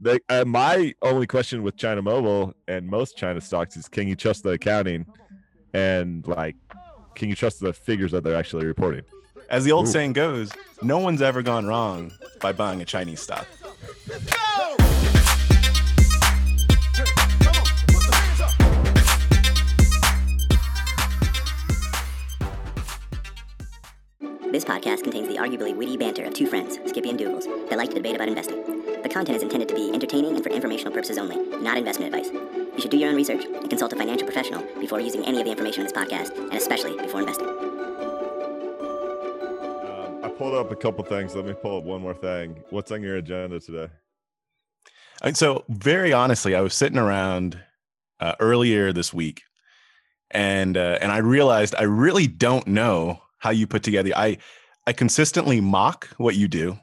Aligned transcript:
the, 0.00 0.20
uh, 0.28 0.44
my 0.44 0.94
only 1.02 1.26
question 1.26 1.62
with 1.62 1.76
China 1.76 2.02
Mobile 2.02 2.54
and 2.68 2.86
most 2.86 3.16
China 3.16 3.40
stocks 3.40 3.76
is 3.76 3.88
can 3.88 4.08
you 4.08 4.16
trust 4.16 4.42
the 4.42 4.50
accounting 4.50 5.06
and 5.72 6.26
like 6.26 6.56
can 7.14 7.28
you 7.28 7.34
trust 7.34 7.60
the 7.60 7.72
figures 7.72 8.12
that 8.12 8.22
they're 8.22 8.36
actually 8.36 8.66
reporting? 8.66 9.02
As 9.48 9.64
the 9.64 9.72
old 9.72 9.86
Ooh. 9.86 9.90
saying 9.90 10.12
goes, 10.12 10.50
no 10.82 10.98
one's 10.98 11.22
ever 11.22 11.42
gone 11.42 11.66
wrong 11.66 12.12
by 12.40 12.52
buying 12.52 12.82
a 12.82 12.84
Chinese 12.84 13.20
stock. 13.20 13.46
This 24.52 24.64
podcast 24.64 25.02
contains 25.02 25.28
the 25.28 25.36
arguably 25.36 25.76
witty 25.76 25.96
banter 25.96 26.24
of 26.24 26.32
two 26.32 26.46
friends, 26.46 26.78
Skippy 26.86 27.10
and 27.10 27.18
Dougals, 27.18 27.44
that 27.68 27.76
like 27.76 27.90
to 27.90 27.96
debate 27.96 28.14
about 28.14 28.28
investing. 28.28 28.75
The 29.16 29.20
content 29.20 29.36
is 29.36 29.42
intended 29.44 29.68
to 29.70 29.74
be 29.74 29.90
entertaining 29.94 30.34
and 30.34 30.44
for 30.44 30.50
informational 30.50 30.92
purposes 30.92 31.16
only, 31.16 31.36
not 31.62 31.78
investment 31.78 32.14
advice. 32.14 32.30
You 32.30 32.78
should 32.78 32.90
do 32.90 32.98
your 32.98 33.08
own 33.08 33.16
research 33.16 33.46
and 33.46 33.70
consult 33.70 33.94
a 33.94 33.96
financial 33.96 34.26
professional 34.26 34.62
before 34.78 35.00
using 35.00 35.24
any 35.24 35.38
of 35.38 35.46
the 35.46 35.52
information 35.52 35.80
in 35.80 35.86
this 35.86 35.96
podcast, 35.96 36.36
and 36.36 36.52
especially 36.52 36.98
before 36.98 37.20
investing. 37.20 37.48
Um, 39.88 40.22
I 40.22 40.28
pulled 40.28 40.54
up 40.54 40.70
a 40.70 40.76
couple 40.76 41.02
things. 41.02 41.34
Let 41.34 41.46
me 41.46 41.54
pull 41.54 41.78
up 41.78 41.84
one 41.84 42.02
more 42.02 42.12
thing. 42.12 42.62
What's 42.68 42.92
on 42.92 43.00
your 43.00 43.16
agenda 43.16 43.58
today? 43.58 43.88
And 45.22 45.34
so, 45.34 45.64
very 45.70 46.12
honestly, 46.12 46.54
I 46.54 46.60
was 46.60 46.74
sitting 46.74 46.98
around 46.98 47.58
uh, 48.20 48.34
earlier 48.38 48.92
this 48.92 49.14
week, 49.14 49.44
and 50.30 50.76
uh, 50.76 50.98
and 51.00 51.10
I 51.10 51.18
realized 51.18 51.74
I 51.78 51.84
really 51.84 52.26
don't 52.26 52.66
know 52.66 53.22
how 53.38 53.48
you 53.48 53.66
put 53.66 53.82
together. 53.82 54.10
I 54.14 54.36
I 54.86 54.92
consistently 54.92 55.62
mock 55.62 56.08
what 56.18 56.34
you 56.34 56.48
do 56.48 56.78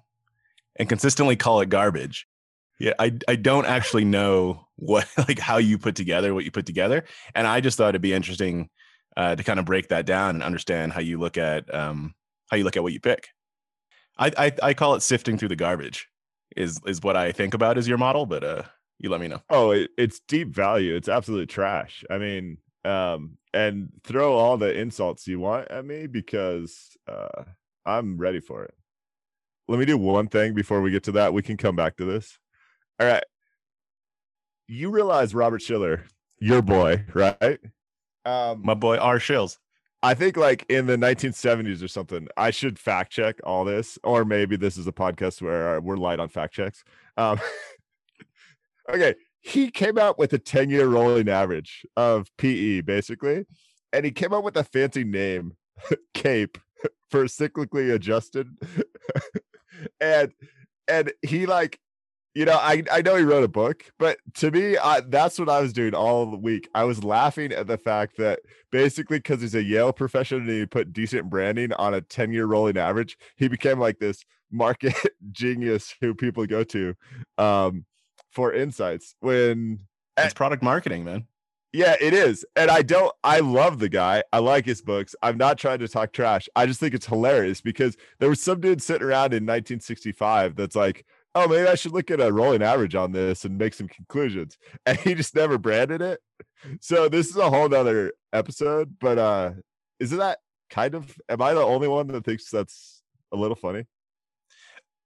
and 0.76 0.90
consistently 0.90 1.36
call 1.36 1.62
it 1.62 1.70
garbage. 1.70 2.27
Yeah, 2.80 2.94
I 3.00 3.18
I 3.27 3.36
don't 3.36 3.66
actually 3.66 4.05
know 4.05 4.68
what 4.76 5.08
like 5.18 5.40
how 5.40 5.58
you 5.58 5.77
put 5.77 5.96
together 5.96 6.34
what 6.34 6.46
you 6.46 6.52
put 6.52 6.66
together, 6.66 7.05
and 7.35 7.48
I 7.48 7.62
just 7.62 7.77
thought 7.77 7.90
it'd 7.90 8.02
be 8.02 8.13
interesting 8.13 8.70
uh, 9.16 9.35
to 9.35 9.44
kind 9.44 9.60
of 9.60 9.66
break 9.66 9.90
that 9.90 10.05
down 10.05 10.35
and 10.35 10.44
understand 10.44 10.94
how 10.94 11.01
you 11.01 11.20
look 11.20 11.38
at 11.38 11.74
um, 11.74 12.16
how 12.49 12.57
you 12.57 12.63
look 12.63 12.77
at 12.77 12.84
what 12.84 12.94
you 12.94 12.99
pick. 12.99 13.29
I, 14.18 14.32
I 14.38 14.51
I 14.62 14.74
call 14.74 14.96
it 14.96 15.01
sifting 15.01 15.38
through 15.38 15.49
the 15.49 15.55
garbage 15.55 16.07
is 16.55 16.79
is 16.85 17.01
what 17.01 17.18
I 17.18 17.32
think 17.32 17.54
about 17.54 17.77
as 17.77 17.88
your 17.88 17.98
model, 17.98 18.26
but 18.26 18.44
uh, 18.44 18.63
you 18.99 19.10
let 19.10 19.21
me 19.21 19.27
know. 19.27 19.41
Oh, 19.49 19.71
it, 19.71 19.91
it's 19.98 20.20
deep 20.27 20.54
value. 20.54 20.96
It's 20.96 21.10
absolute 21.10 21.49
trash. 21.49 22.04
I 22.10 22.18
mean, 22.18 22.57
um, 22.85 23.38
and 23.54 23.90
throw 24.04 24.34
all 24.34 24.57
the 24.57 24.77
insults 24.77 25.27
you 25.27 25.40
want 25.40 25.70
at 25.70 25.85
me 25.85 26.07
because 26.07 26.98
uh, 27.07 27.44
I'm 27.85 28.18
ready 28.18 28.40
for 28.40 28.63
it. 28.63 28.74
Let 29.68 29.80
me 29.80 29.86
do 29.86 29.98
one 29.98 30.28
thing 30.28 30.54
before 30.54 30.82
we 30.82 30.92
get 30.92 31.04
to 31.04 31.14
that. 31.14 31.34
We 31.34 31.42
can 31.42 31.58
come 31.58 31.76
back 31.76 31.98
to 31.98 32.06
this. 32.06 32.38
All 33.00 33.08
right. 33.08 33.24
You 34.68 34.90
realize 34.90 35.34
Robert 35.34 35.62
Shiller, 35.62 36.06
your 36.40 36.62
boy, 36.62 37.06
right? 37.14 37.60
Um, 38.26 38.62
My 38.64 38.74
boy 38.74 38.98
R. 38.98 39.20
Shills. 39.20 39.58
I 40.02 40.14
think 40.14 40.36
like 40.36 40.66
in 40.68 40.86
the 40.86 40.98
1970s 40.98 41.82
or 41.82 41.88
something. 41.88 42.28
I 42.36 42.52
should 42.52 42.78
fact 42.78 43.12
check 43.12 43.40
all 43.46 43.64
this, 43.64 43.98
or 44.04 44.26
maybe 44.26 44.58
this 44.58 44.78
is 44.78 44.86
a 44.86 44.91
podcast 44.91 45.41
where 45.41 45.80
we're 45.80 45.96
light 45.96 46.20
on 46.20 46.28
fact 46.28 46.54
checks. 46.54 46.84
Um, 47.16 47.40
okay, 48.94 49.16
he 49.40 49.72
came 49.72 49.98
out 49.98 50.20
with 50.20 50.34
a 50.34 50.38
10 50.38 50.70
year 50.70 50.88
rolling 50.88 51.30
average 51.30 51.86
of 51.96 52.30
PE 52.38 52.82
basically, 52.82 53.46
and 53.94 54.04
he 54.04 54.12
came 54.12 54.34
up 54.34 54.44
with 54.44 54.58
a 54.58 54.64
fancy 54.66 55.06
name, 55.06 55.56
CAPE, 56.14 56.58
for 57.10 57.26
cyclically 57.26 57.94
adjusted. 57.94 58.50
And 59.99 60.34
and 60.87 61.12
he 61.21 61.45
like 61.45 61.79
you 62.35 62.45
know 62.45 62.57
I, 62.57 62.84
I 62.91 63.01
know 63.01 63.15
he 63.15 63.23
wrote 63.23 63.43
a 63.43 63.49
book 63.49 63.85
but 63.99 64.17
to 64.35 64.51
me 64.51 64.78
I, 64.78 65.01
that's 65.01 65.38
what 65.38 65.50
i 65.50 65.59
was 65.62 65.72
doing 65.72 65.94
all 65.94 66.25
the 66.25 66.38
week 66.38 66.67
i 66.73 66.84
was 66.84 67.03
laughing 67.03 67.51
at 67.51 67.67
the 67.67 67.78
fact 67.78 68.17
that 68.17 68.39
basically 68.72 69.19
because 69.19 69.41
he's 69.41 69.56
a 69.56 69.63
yale 69.63 69.94
professional 69.94 70.41
and 70.41 70.50
he 70.50 70.66
put 70.66 70.93
decent 70.93 71.29
branding 71.29 71.73
on 71.73 71.93
a 71.93 72.01
10 72.01 72.33
year 72.33 72.45
rolling 72.45 72.77
average 72.77 73.17
he 73.38 73.47
became 73.47 73.79
like 73.79 73.99
this 73.99 74.23
market 74.51 74.95
genius 75.31 75.93
who 76.01 76.13
people 76.13 76.45
go 76.45 76.63
to 76.63 76.95
um, 77.38 77.85
for 78.31 78.51
insights 78.51 79.16
when 79.19 79.79
it's 80.17 80.33
product 80.33 80.63
marketing, 80.63 81.03
man. 81.03 81.25
Yeah, 81.73 81.95
it 82.00 82.13
is. 82.13 82.45
And 82.56 82.69
I 82.69 82.84
don't 82.84 83.11
I 83.23 83.39
love 83.39 83.79
the 83.79 83.89
guy. 83.89 84.23
I 84.31 84.38
like 84.39 84.66
his 84.66 84.81
books. 84.81 85.16
I'm 85.23 85.38
not 85.38 85.57
trying 85.57 85.79
to 85.79 85.88
talk 85.88 86.13
trash. 86.13 86.47
I 86.56 86.67
just 86.67 86.79
think 86.79 86.94
it's 86.94 87.07
hilarious 87.07 87.61
because 87.61 87.97
there 88.19 88.29
was 88.29 88.39
some 88.41 88.61
dude 88.61 88.81
sitting 88.81 89.07
around 89.07 89.34
in 89.34 89.44
1965 89.44 90.56
that's 90.56 90.75
like, 90.75 91.03
"Oh, 91.34 91.47
maybe 91.47 91.67
I 91.67 91.73
should 91.75 91.91
look 91.94 92.11
at 92.11 92.22
a 92.22 92.31
rolling 92.31 92.61
average 92.61 92.94
on 92.94 93.11
this 93.11 93.44
and 93.44 93.57
make 93.57 93.73
some 93.73 93.88
conclusions." 93.88 94.57
And 94.85 95.00
he 95.00 95.16
just 95.16 95.35
never 95.35 95.57
branded 95.57 96.01
it. 96.01 96.19
So 96.81 97.09
this 97.09 97.28
is 97.29 97.38
a 97.38 97.50
whole 97.50 97.69
nother 97.69 98.13
episode, 98.34 98.95
but 99.00 99.17
uh 99.17 99.51
isn't 100.00 100.17
that 100.19 100.40
kind 100.69 100.94
of 100.95 101.11
am 101.29 101.41
I 101.41 101.53
the 101.53 101.61
only 101.61 101.88
one 101.88 102.07
that 102.07 102.23
thinks 102.25 102.50
that's 102.51 103.01
a 103.31 103.35
little 103.38 103.55
funny? 103.55 103.85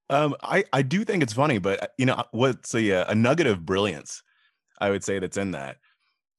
Um, 0.10 0.36
I 0.42 0.64
I 0.74 0.82
do 0.84 1.04
think 1.04 1.24
it's 1.24 1.34
funny, 1.34 1.60
but 1.60 1.84
uh, 1.84 1.88
you 1.98 2.06
know 2.06 2.24
what's 2.32 2.74
a 2.76 2.92
uh, 3.04 3.12
a 3.12 3.16
nugget 3.16 3.48
of 3.48 3.66
brilliance 3.66 4.22
I 4.80 4.90
would 4.90 5.04
say 5.04 5.20
that's 5.20 5.38
in 5.38 5.52
that 5.52 5.78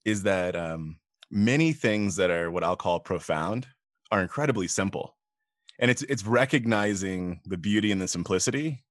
is 0.09 0.23
that 0.25 0.57
um, 0.57 0.99
many 1.31 1.73
things 1.73 2.17
that 2.17 2.31
are 2.31 2.51
what 2.51 2.65
I'll 2.65 2.77
call 2.77 3.01
profound 3.01 3.67
are 4.11 4.23
incredibly 4.23 4.69
simple, 4.69 5.17
and 5.79 5.91
it's 5.91 6.03
it's 6.03 6.25
recognizing 6.25 7.41
the 7.45 7.59
beauty 7.59 7.93
and 7.93 8.01
the 8.01 8.09
simplicity 8.09 8.85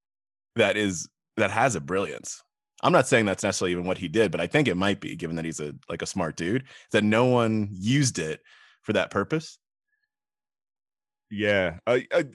that 0.56 0.78
is 0.78 1.10
that 1.38 1.52
has 1.52 1.76
a 1.76 1.82
brilliance. 1.82 2.44
I'm 2.84 2.94
not 2.94 3.08
saying 3.08 3.26
that's 3.26 3.44
necessarily 3.44 3.72
even 3.72 3.86
what 3.86 3.98
he 3.98 4.08
did, 4.08 4.32
but 4.32 4.40
I 4.40 4.46
think 4.46 4.68
it 4.68 4.76
might 4.76 5.00
be, 5.00 5.16
given 5.16 5.36
that 5.38 5.46
he's 5.46 5.60
a 5.60 5.74
like 5.90 6.02
a 6.02 6.08
smart 6.08 6.36
dude, 6.36 6.66
that 6.92 7.04
no 7.04 7.26
one 7.26 7.70
used 7.72 8.20
it 8.20 8.42
for 8.84 8.94
that 8.94 9.10
purpose. 9.10 9.58
Yeah, 11.30 11.80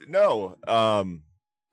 no, 0.07 0.57
um, 0.67 1.23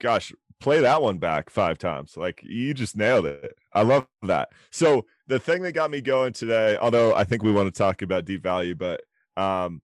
gosh, 0.00 0.32
play 0.60 0.80
that 0.80 1.02
one 1.02 1.18
back 1.18 1.50
five 1.50 1.78
times. 1.78 2.16
Like 2.16 2.40
you 2.42 2.74
just 2.74 2.96
nailed 2.96 3.26
it. 3.26 3.56
I 3.72 3.82
love 3.82 4.06
that. 4.22 4.50
So 4.70 5.06
the 5.26 5.38
thing 5.38 5.62
that 5.62 5.72
got 5.72 5.90
me 5.90 6.00
going 6.00 6.32
today, 6.32 6.76
although 6.76 7.14
I 7.14 7.24
think 7.24 7.42
we 7.42 7.52
want 7.52 7.72
to 7.72 7.78
talk 7.78 8.02
about 8.02 8.24
deep 8.24 8.42
value, 8.42 8.74
but 8.74 9.02
um, 9.36 9.80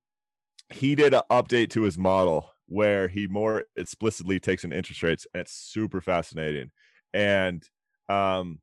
he 0.70 0.94
did 0.94 1.14
an 1.14 1.22
update 1.30 1.70
to 1.70 1.82
his 1.82 1.96
model 1.96 2.50
where 2.66 3.08
he 3.08 3.26
more 3.26 3.64
explicitly 3.76 4.40
takes 4.40 4.64
in 4.64 4.72
interest 4.72 5.02
rates, 5.02 5.26
and 5.32 5.42
it's 5.42 5.52
super 5.52 6.00
fascinating. 6.00 6.70
And 7.14 7.62
um, 8.08 8.58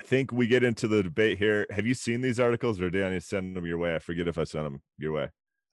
I 0.00 0.02
think 0.02 0.32
we 0.32 0.46
get 0.48 0.64
into 0.64 0.88
the 0.88 1.02
debate 1.02 1.38
here. 1.38 1.66
Have 1.70 1.86
you 1.86 1.94
seen 1.94 2.20
these 2.20 2.40
articles, 2.40 2.80
or 2.80 2.90
did 2.90 3.04
I 3.04 3.18
send 3.20 3.56
them 3.56 3.64
your 3.64 3.78
way? 3.78 3.94
I 3.94 4.00
forget 4.00 4.28
if 4.28 4.38
I 4.38 4.44
sent 4.44 4.64
them 4.64 4.82
your 4.98 5.12
way. 5.12 5.28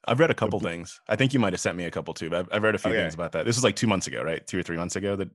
I've 0.07 0.19
read 0.19 0.31
a 0.31 0.35
couple 0.35 0.59
things. 0.59 1.01
I 1.09 1.15
think 1.15 1.33
you 1.33 1.39
might 1.39 1.53
have 1.53 1.59
sent 1.59 1.75
me 1.75 1.85
a 1.85 1.91
couple 1.91 2.13
too, 2.13 2.29
but 2.29 2.39
I've, 2.39 2.49
I've 2.53 2.63
read 2.63 2.75
a 2.75 2.77
few 2.77 2.91
okay. 2.91 3.01
things 3.01 3.13
about 3.13 3.33
that. 3.33 3.45
This 3.45 3.57
was 3.57 3.63
like 3.63 3.75
two 3.75 3.87
months 3.87 4.07
ago, 4.07 4.23
right? 4.23 4.45
Two 4.47 4.59
or 4.59 4.63
three 4.63 4.77
months 4.77 4.95
ago 4.95 5.15
that 5.17 5.29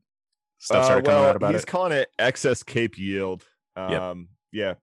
stuff 0.65 0.87
started 0.87 1.07
uh, 1.07 1.11
well, 1.11 1.17
coming 1.19 1.29
out 1.31 1.37
about 1.37 1.51
he's 1.51 1.55
it. 1.55 1.59
He's 1.59 1.65
calling 1.71 1.93
it 1.93 2.09
excess 2.19 2.63
cape 2.63 2.99
yield. 2.99 3.45
Um, 3.77 4.29
yep. 4.53 4.77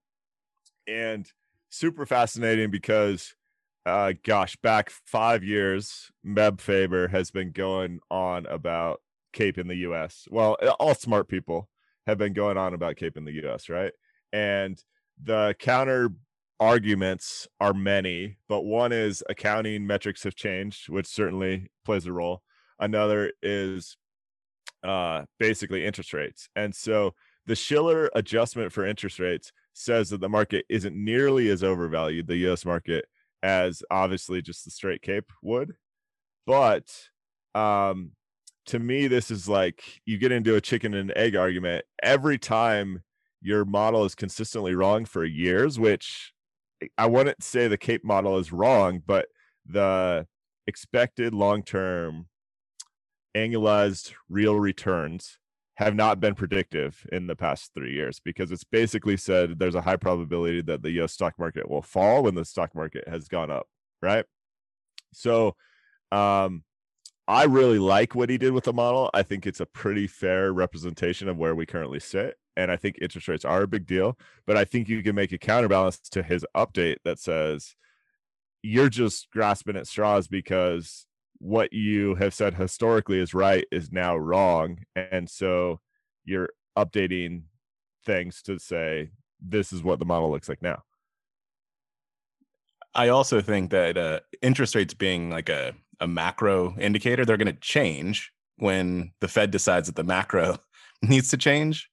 yeah. 0.88 0.94
And 0.94 1.32
super 1.70 2.06
fascinating 2.06 2.72
because 2.72 3.34
uh 3.86 4.14
gosh, 4.24 4.56
back 4.58 4.92
five 5.06 5.44
years, 5.44 6.12
Meb 6.26 6.62
Faber 6.62 7.08
has 7.08 7.32
been 7.32 7.52
going 7.52 8.00
on 8.12 8.46
about 8.46 9.02
Cape 9.34 9.58
in 9.58 9.68
the 9.68 9.78
US. 9.78 10.28
Well, 10.30 10.56
all 10.80 10.96
smart 10.96 11.28
people 11.28 11.70
have 12.06 12.18
been 12.18 12.34
going 12.34 12.58
on 12.58 12.74
about 12.74 12.96
Cape 12.96 13.18
in 13.18 13.26
the 13.26 13.46
US, 13.46 13.70
right? 13.70 13.94
And 14.32 14.82
the 15.22 15.56
counter 15.60 16.12
arguments 16.60 17.48
are 17.60 17.74
many, 17.74 18.38
but 18.48 18.62
one 18.62 18.92
is 18.92 19.24
accounting 19.28 19.88
metrics 19.88 20.24
have 20.24 20.36
changed, 20.36 20.90
which 20.90 21.08
certainly 21.08 21.72
plays 21.84 22.06
a 22.06 22.14
role. 22.14 22.44
Another 22.80 23.32
is 23.42 23.98
uh, 24.84 25.24
basically 25.40 25.86
interest 25.86 26.14
rates. 26.14 26.50
And 26.56 26.74
so 26.74 27.14
the 27.46 27.56
Shiller 27.56 28.10
adjustment 28.16 28.72
for 28.72 28.86
interest 28.86 29.20
rates 29.20 29.52
says 29.74 30.10
that 30.10 30.22
the 30.22 30.30
market 30.30 30.66
isn't 30.70 30.96
nearly 30.96 31.50
as 31.50 31.64
overvalued, 31.64 32.28
the 32.28 32.50
US 32.50 32.66
market, 32.66 33.06
as 33.44 33.84
obviously 33.90 34.42
just 34.42 34.66
the 34.66 34.72
straight 34.72 35.02
cape 35.02 35.32
would. 35.42 35.74
But 36.46 36.92
um, 37.56 38.12
to 38.68 38.80
me, 38.80 39.08
this 39.08 39.32
is 39.32 39.48
like 39.48 40.02
you 40.06 40.18
get 40.18 40.32
into 40.32 40.56
a 40.56 40.62
chicken 40.62 40.94
and 40.94 41.12
egg 41.16 41.36
argument 41.36 41.86
every 42.02 42.38
time 42.38 43.02
your 43.42 43.66
model 43.66 44.06
is 44.06 44.16
consistently 44.16 44.76
wrong 44.76 45.06
for 45.06 45.26
years, 45.26 45.80
which 45.80 46.34
I 46.98 47.08
wouldn't 47.08 47.44
say 47.44 47.68
the 47.68 47.78
cape 47.78 48.04
model 48.04 48.38
is 48.38 48.52
wrong, 48.52 49.02
but 49.06 49.28
the 49.66 50.28
expected 50.68 51.34
long 51.34 51.64
term 51.64 52.28
annualized 53.36 54.14
real 54.30 54.60
returns 54.60 55.38
have 55.76 55.96
not 55.96 56.20
been 56.20 56.36
predictive 56.36 57.08
in 57.12 57.28
the 57.28 57.36
past 57.36 57.72
three 57.74 57.94
years 57.94 58.20
because 58.20 58.52
it's 58.52 58.64
basically 58.64 59.18
said 59.18 59.58
there's 59.58 59.76
a 59.76 59.82
high 59.82 59.96
probability 59.96 60.62
that 60.62 60.84
the 60.84 60.92
US 61.02 61.14
stock 61.14 61.34
market 61.40 61.70
will 61.70 61.82
fall 61.82 62.24
when 62.24 62.36
the 62.36 62.46
stock 62.46 62.76
market 62.76 63.08
has 63.08 63.28
gone 63.28 63.50
up, 63.50 63.68
right? 64.02 64.26
So, 65.14 65.56
um, 66.12 66.64
I 67.28 67.46
really 67.46 67.80
like 67.80 68.14
what 68.14 68.30
he 68.30 68.38
did 68.38 68.52
with 68.52 68.66
the 68.66 68.74
model. 68.74 69.10
I 69.14 69.24
think 69.24 69.48
it's 69.48 69.62
a 69.62 69.66
pretty 69.66 70.06
fair 70.08 70.52
representation 70.52 71.30
of 71.30 71.38
where 71.38 71.56
we 71.56 71.66
currently 71.66 72.00
sit. 72.00 72.36
and 72.58 72.70
I 72.70 72.76
think 72.76 72.98
interest 73.02 73.30
rates 73.30 73.46
are 73.46 73.62
a 73.62 73.68
big 73.68 73.86
deal. 73.86 74.18
But 74.46 74.58
I 74.58 74.66
think 74.66 74.90
you 74.90 75.02
can 75.02 75.16
make 75.16 75.32
a 75.32 75.38
counterbalance 75.38 76.00
to 76.12 76.22
his 76.22 76.46
update 76.56 76.98
that 77.06 77.18
says 77.18 77.76
you're 78.62 78.90
just 78.90 79.30
grasping 79.32 79.78
at 79.78 79.88
straws 79.88 80.28
because 80.28 81.08
what 81.42 81.74
you 81.74 82.14
have 82.16 82.36
said 82.36 82.54
historically 82.54 83.20
is 83.20 83.34
right 83.34 83.66
is 83.72 83.92
now 83.92 84.16
wrong, 84.16 84.78
and 84.96 85.28
so 85.28 85.80
you're 86.24 86.50
updating 86.78 87.44
things 88.06 88.44
to 88.44 88.60
say 88.60 89.10
this 89.42 89.74
is 89.74 89.82
what 89.82 89.98
the 89.98 90.06
model 90.06 90.30
looks 90.30 90.48
like 90.48 90.62
now. 90.62 90.84
I 92.94 93.08
also 93.08 93.42
think 93.42 93.72
that 93.72 93.98
uh, 93.98 94.20
interest 94.42 94.76
rates 94.76 94.94
being 94.94 95.32
like 95.32 95.50
a, 95.50 95.74
a 96.00 96.08
macro 96.08 96.78
indicator, 96.78 97.26
they're 97.26 97.38
going 97.38 97.54
to 97.54 97.60
change 97.60 98.32
when 98.58 99.12
the 99.20 99.28
Fed 99.28 99.50
decides 99.50 99.88
that 99.88 99.96
the 99.96 100.04
macro 100.04 100.60
needs 101.02 101.30
to 101.30 101.38
change. 101.38 101.90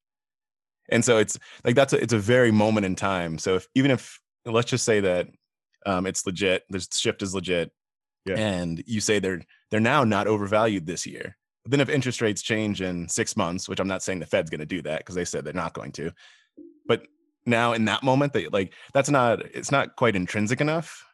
And 0.90 1.04
so 1.04 1.16
it's 1.16 1.38
like 1.64 1.74
that's 1.74 1.94
a, 1.94 2.02
it's 2.02 2.12
a 2.12 2.18
very 2.18 2.50
moment 2.50 2.84
in 2.84 2.96
time. 2.96 3.38
So 3.38 3.56
if 3.56 3.66
even 3.74 3.90
if 3.90 4.20
let's 4.44 4.70
just 4.70 4.84
say 4.84 5.00
that 5.00 5.28
um, 5.86 6.06
it's 6.06 6.26
legit, 6.26 6.64
the 6.68 6.86
shift 6.92 7.22
is 7.22 7.34
legit, 7.34 7.70
yeah. 8.28 8.36
and 8.36 8.82
you 8.86 9.00
say 9.00 9.18
they're 9.18 9.42
they're 9.70 9.80
now 9.80 10.04
not 10.04 10.26
overvalued 10.26 10.86
this 10.86 11.06
year. 11.06 11.36
But 11.64 11.72
then 11.72 11.80
if 11.80 11.88
interest 11.88 12.20
rates 12.20 12.42
change 12.42 12.80
in 12.80 13.08
six 13.08 13.36
months, 13.36 13.68
which 13.68 13.80
I'm 13.80 13.88
not 13.88 14.02
saying 14.02 14.20
the 14.20 14.26
Fed's 14.26 14.50
going 14.50 14.60
to 14.60 14.66
do 14.66 14.82
that 14.82 15.00
because 15.00 15.14
they 15.14 15.24
said 15.24 15.44
they're 15.44 15.52
not 15.52 15.74
going 15.74 15.92
to, 15.92 16.12
but 16.86 17.02
now 17.48 17.72
in 17.72 17.86
that 17.86 18.02
moment 18.02 18.32
that 18.34 18.52
like 18.52 18.72
that's 18.92 19.10
not 19.10 19.40
it's 19.54 19.72
not 19.72 19.96
quite 19.96 20.14
intrinsic 20.14 20.60
enough 20.60 21.04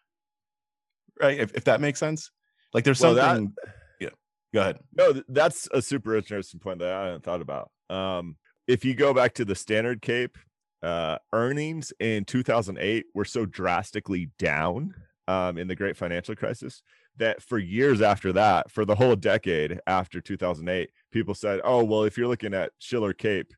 right 1.20 1.38
if, 1.38 1.54
if 1.54 1.64
that 1.64 1.80
makes 1.80 2.00
sense 2.00 2.30
like 2.72 2.84
there's 2.84 3.00
well, 3.00 3.14
something 3.14 3.52
that, 3.64 3.74
yeah 4.00 4.08
go 4.52 4.60
ahead 4.60 4.78
no 4.96 5.22
that's 5.28 5.68
a 5.72 5.80
super 5.80 6.16
interesting 6.16 6.60
point 6.60 6.80
that 6.80 6.92
i 6.92 7.04
hadn't 7.06 7.22
thought 7.22 7.40
about 7.40 7.70
um 7.88 8.36
if 8.66 8.84
you 8.84 8.94
go 8.94 9.14
back 9.14 9.34
to 9.34 9.44
the 9.44 9.54
standard 9.54 10.02
cape 10.02 10.36
uh 10.82 11.16
earnings 11.32 11.92
in 12.00 12.24
2008 12.24 13.06
were 13.14 13.24
so 13.24 13.46
drastically 13.46 14.30
down 14.38 14.92
um 15.28 15.56
in 15.56 15.68
the 15.68 15.76
great 15.76 15.96
financial 15.96 16.34
crisis 16.34 16.82
that 17.16 17.42
for 17.42 17.58
years 17.58 18.02
after 18.02 18.32
that 18.32 18.70
for 18.70 18.84
the 18.84 18.94
whole 18.94 19.14
decade 19.14 19.80
after 19.86 20.20
2008 20.20 20.90
people 21.12 21.34
said 21.34 21.60
oh 21.62 21.84
well 21.84 22.02
if 22.02 22.18
you're 22.18 22.28
looking 22.28 22.54
at 22.54 22.72
shiller 22.78 23.12
cape 23.12 23.52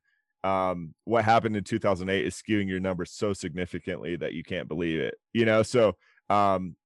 um, 0.46 0.94
what 1.04 1.24
happened 1.24 1.56
in 1.56 1.64
2008 1.64 2.24
is 2.24 2.34
skewing 2.34 2.68
your 2.68 2.78
numbers 2.78 3.10
so 3.10 3.32
significantly 3.32 4.14
that 4.16 4.32
you 4.32 4.44
can't 4.44 4.68
believe 4.68 5.00
it. 5.00 5.16
You 5.32 5.44
know, 5.44 5.64
so 5.64 5.96
um, 6.30 6.76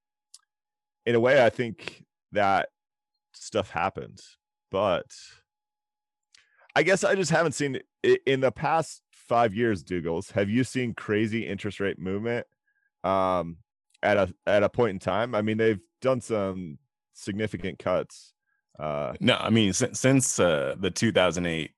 in 1.05 1.15
a 1.15 1.21
way, 1.21 1.45
I 1.45 1.51
think 1.51 2.05
that 2.33 2.71
stuff 3.33 3.69
happens, 3.69 4.39
but 4.71 5.05
I 6.75 6.83
guess 6.83 7.05
I 7.05 7.15
just 7.15 7.31
haven't 7.31 7.53
seen 7.53 7.81
in 8.25 8.41
the 8.41 8.53
past 8.53 9.03
five 9.13 9.55
years. 9.55 9.85
Dougals, 9.85 10.33
have 10.33 10.49
you 10.49 10.65
seen 10.65 10.95
crazy 10.95 11.47
interest 11.47 11.81
rate 11.81 11.99
movement 11.99 12.47
um, 13.05 13.59
at 14.03 14.17
a 14.17 14.33
at 14.47 14.63
a 14.63 14.71
point 14.71 14.91
in 14.91 14.99
time? 15.01 15.35
I 15.35 15.43
mean, 15.43 15.59
they've 15.59 15.81
done 16.00 16.20
some 16.20 16.79
significant 17.14 17.79
cuts. 17.79 18.32
Uh, 18.79 19.14
no, 19.20 19.37
I 19.37 19.50
mean 19.50 19.73
since, 19.73 20.00
since 20.00 20.41
uh, 20.41 20.75
the 20.79 20.91
2008 20.91 21.70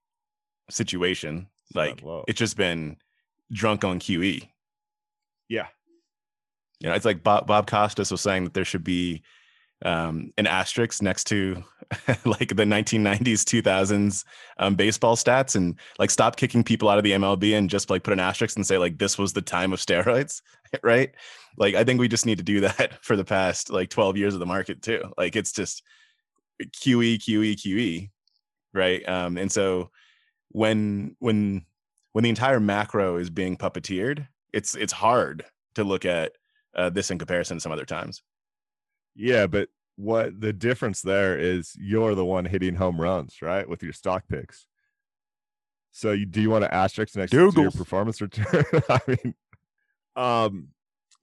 situation, 0.70 1.48
like 1.74 2.02
it's 2.28 2.38
just 2.38 2.56
been 2.56 2.96
drunk 3.52 3.84
on 3.84 3.98
QE. 3.98 4.48
Yeah. 5.48 5.66
You 6.80 6.88
know, 6.88 6.94
it's 6.94 7.04
like 7.04 7.22
Bob, 7.22 7.46
Bob 7.46 7.66
Costas 7.66 8.10
was 8.10 8.20
saying 8.20 8.44
that 8.44 8.54
there 8.54 8.64
should 8.64 8.84
be 8.84 9.22
um, 9.84 10.32
an 10.38 10.46
asterisk 10.46 11.02
next 11.02 11.24
to 11.24 11.62
like 12.24 12.48
the 12.48 12.64
1990s, 12.64 13.44
2000s 13.44 14.24
um, 14.58 14.74
baseball 14.74 15.16
stats 15.16 15.54
and 15.56 15.78
like 15.98 16.10
stop 16.10 16.36
kicking 16.36 16.64
people 16.64 16.88
out 16.88 16.98
of 16.98 17.04
the 17.04 17.12
MLB 17.12 17.56
and 17.56 17.70
just 17.70 17.90
like 17.90 18.02
put 18.02 18.12
an 18.12 18.20
asterisk 18.20 18.56
and 18.56 18.66
say 18.66 18.78
like 18.78 18.98
this 18.98 19.18
was 19.18 19.32
the 19.32 19.42
time 19.42 19.72
of 19.72 19.80
steroids, 19.80 20.42
right? 20.82 21.12
Like 21.56 21.74
I 21.74 21.84
think 21.84 22.00
we 22.00 22.08
just 22.08 22.26
need 22.26 22.38
to 22.38 22.44
do 22.44 22.60
that 22.60 22.98
for 23.04 23.16
the 23.16 23.24
past 23.24 23.70
like 23.70 23.90
12 23.90 24.16
years 24.16 24.34
of 24.34 24.40
the 24.40 24.46
market 24.46 24.82
too. 24.82 25.02
Like 25.16 25.36
it's 25.36 25.52
just 25.52 25.82
QE, 26.60 27.18
QE, 27.18 27.54
QE, 27.54 28.10
right? 28.72 29.08
Um, 29.08 29.36
and 29.36 29.50
so 29.50 29.90
when 30.50 31.16
when 31.18 31.64
when 32.12 32.24
the 32.24 32.30
entire 32.30 32.60
macro 32.60 33.16
is 33.16 33.30
being 33.30 33.56
puppeteered, 33.56 34.26
it's 34.52 34.74
it's 34.74 34.92
hard 34.92 35.44
to 35.74 35.84
look 35.84 36.04
at 36.04 36.32
uh, 36.74 36.90
this 36.90 37.10
in 37.10 37.18
comparison 37.18 37.56
to 37.56 37.60
some 37.60 37.72
other 37.72 37.84
times. 37.84 38.22
Yeah, 39.14 39.46
but 39.46 39.68
what 39.96 40.40
the 40.40 40.52
difference 40.52 41.02
there 41.02 41.38
is 41.38 41.74
you're 41.78 42.14
the 42.14 42.24
one 42.24 42.44
hitting 42.44 42.74
home 42.74 43.00
runs, 43.00 43.42
right? 43.42 43.68
With 43.68 43.82
your 43.82 43.92
stock 43.92 44.24
picks. 44.28 44.66
So 45.92 46.12
you 46.12 46.26
do 46.26 46.40
you 46.40 46.50
want 46.50 46.64
to 46.64 46.74
asterisk 46.74 47.16
next 47.16 47.32
Dougals. 47.32 47.54
to 47.54 47.62
your 47.62 47.70
performance 47.70 48.20
return? 48.20 48.64
I 48.88 49.00
mean, 49.06 49.34
um, 50.16 50.68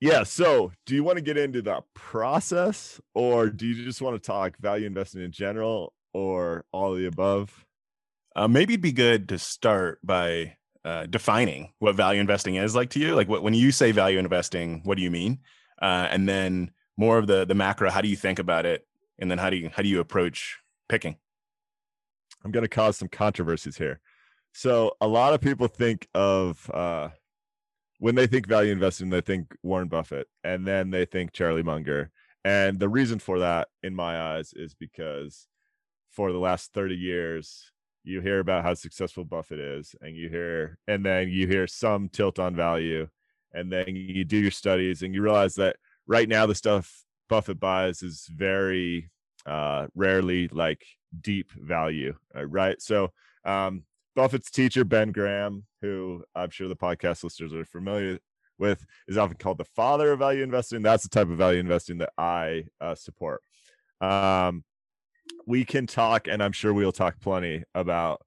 yeah. 0.02 0.24
So 0.24 0.72
do 0.86 0.96
you 0.96 1.04
want 1.04 1.18
to 1.18 1.24
get 1.24 1.38
into 1.38 1.62
the 1.62 1.82
process 1.94 3.00
or 3.14 3.50
do 3.50 3.68
you 3.68 3.84
just 3.84 4.02
want 4.02 4.16
to 4.16 4.26
talk 4.26 4.58
value 4.58 4.88
investing 4.88 5.22
in 5.22 5.32
general 5.32 5.94
or 6.14 6.66
all 6.72 6.94
of 6.94 7.00
the 7.00 7.06
above? 7.06 7.66
Uh, 8.36 8.48
maybe 8.48 8.74
it'd 8.74 8.82
be 8.82 8.92
good 8.92 9.30
to 9.30 9.40
start 9.40 10.00
by 10.04 10.56
uh, 10.86 11.06
defining 11.06 11.74
what 11.80 11.96
value 11.96 12.22
investing 12.22 12.56
is 12.56 12.76
like 12.76 12.90
to 12.92 13.00
you. 13.00 13.16
Like 13.16 13.28
what, 13.28 13.44
when 13.44 13.54
you 13.54 13.72
say 13.72 13.92
value 13.92 14.20
investing, 14.20 14.82
what 14.86 14.96
do 14.96 15.04
you 15.04 15.12
mean? 15.12 15.40
Uh, 15.82 16.08
and 16.10 16.28
then 16.28 16.72
more 16.98 17.18
of 17.18 17.28
the 17.28 17.46
the 17.46 17.56
macro. 17.56 17.90
How 17.90 18.02
do 18.02 18.08
you 18.08 18.16
think 18.16 18.40
about 18.40 18.66
it? 18.66 18.86
And 19.18 19.30
then 19.30 19.38
how 19.38 19.50
do 19.50 19.58
you 19.58 19.70
how 19.74 19.84
do 19.84 19.90
you 19.90 20.00
approach 20.00 20.60
picking? 20.88 21.18
I'm 22.44 22.52
going 22.52 22.64
to 22.64 22.70
cause 22.70 22.98
some 22.98 23.08
controversies 23.10 23.78
here. 23.78 24.00
So 24.54 24.94
a 25.02 25.08
lot 25.08 25.34
of 25.34 25.42
people 25.42 25.68
think 25.68 26.08
of 26.14 26.70
uh, 26.74 27.10
when 28.00 28.16
they 28.16 28.28
think 28.28 28.48
value 28.48 28.72
investing, 28.72 29.10
they 29.10 29.22
think 29.22 29.56
Warren 29.62 29.90
Buffett, 29.90 30.28
and 30.44 30.66
then 30.66 30.90
they 30.90 31.06
think 31.06 31.34
Charlie 31.34 31.64
Munger. 31.64 32.12
And 32.46 32.80
the 32.80 32.90
reason 32.90 33.20
for 33.20 33.40
that, 33.40 33.68
in 33.84 33.94
my 33.94 34.20
eyes, 34.20 34.54
is 34.56 34.74
because 34.74 35.48
for 36.10 36.32
the 36.32 36.40
last 36.40 36.74
30 36.74 36.96
years, 36.96 37.72
you 38.04 38.22
hear 38.22 38.40
about 38.40 38.64
how 38.64 38.74
successful 38.74 39.26
Buffett 39.26 39.60
is, 39.60 39.96
and 40.02 40.16
you 40.16 40.30
hear, 40.30 40.78
and 40.88 41.06
then 41.06 41.30
you 41.30 41.46
hear 41.46 41.68
some 41.68 42.10
tilt 42.10 42.40
on 42.40 42.56
value, 42.56 43.08
and 43.54 43.72
then 43.72 43.96
you 43.96 44.24
do 44.24 44.38
your 44.38 44.52
studies, 44.52 45.04
and 45.04 45.14
you 45.14 45.22
realize 45.22 45.56
that 45.56 45.76
right 46.08 46.30
now 46.30 46.46
the 46.46 46.56
stuff 46.56 47.04
Buffett 47.28 47.60
buys 47.60 48.02
is 48.02 48.28
very 48.34 49.10
uh, 49.46 49.88
rarely 49.94 50.48
like 50.48 50.86
deep 51.22 51.52
value, 51.52 52.16
uh, 52.36 52.46
right? 52.46 52.82
So, 52.82 53.12
um, 53.44 53.84
Buffett's 54.20 54.52
teacher 54.52 54.84
Ben 54.84 55.14
Graham, 55.14 55.64
who 55.82 56.26
I'm 56.36 56.50
sure 56.50 56.68
the 56.68 56.76
podcast 56.76 57.24
listeners 57.24 57.54
are 57.54 57.64
familiar 57.64 58.20
with, 58.58 58.86
is 59.08 59.18
often 59.18 59.38
called 59.38 59.60
the 59.60 59.64
father 59.64 60.12
of 60.12 60.20
value 60.20 60.44
investing. 60.44 60.82
That's 60.82 61.04
the 61.04 61.10
type 61.10 61.30
of 61.30 61.38
value 61.38 61.62
investing 61.62 62.00
that 62.00 62.12
I 62.18 62.66
uh, 62.82 62.96
support. 62.96 63.42
Um, 64.02 64.66
we 65.48 65.64
can 65.64 65.88
talk, 65.88 66.28
and 66.28 66.44
I'm 66.44 66.52
sure 66.52 66.74
we'll 66.74 66.92
talk 66.92 67.22
plenty 67.22 67.64
about 67.74 68.22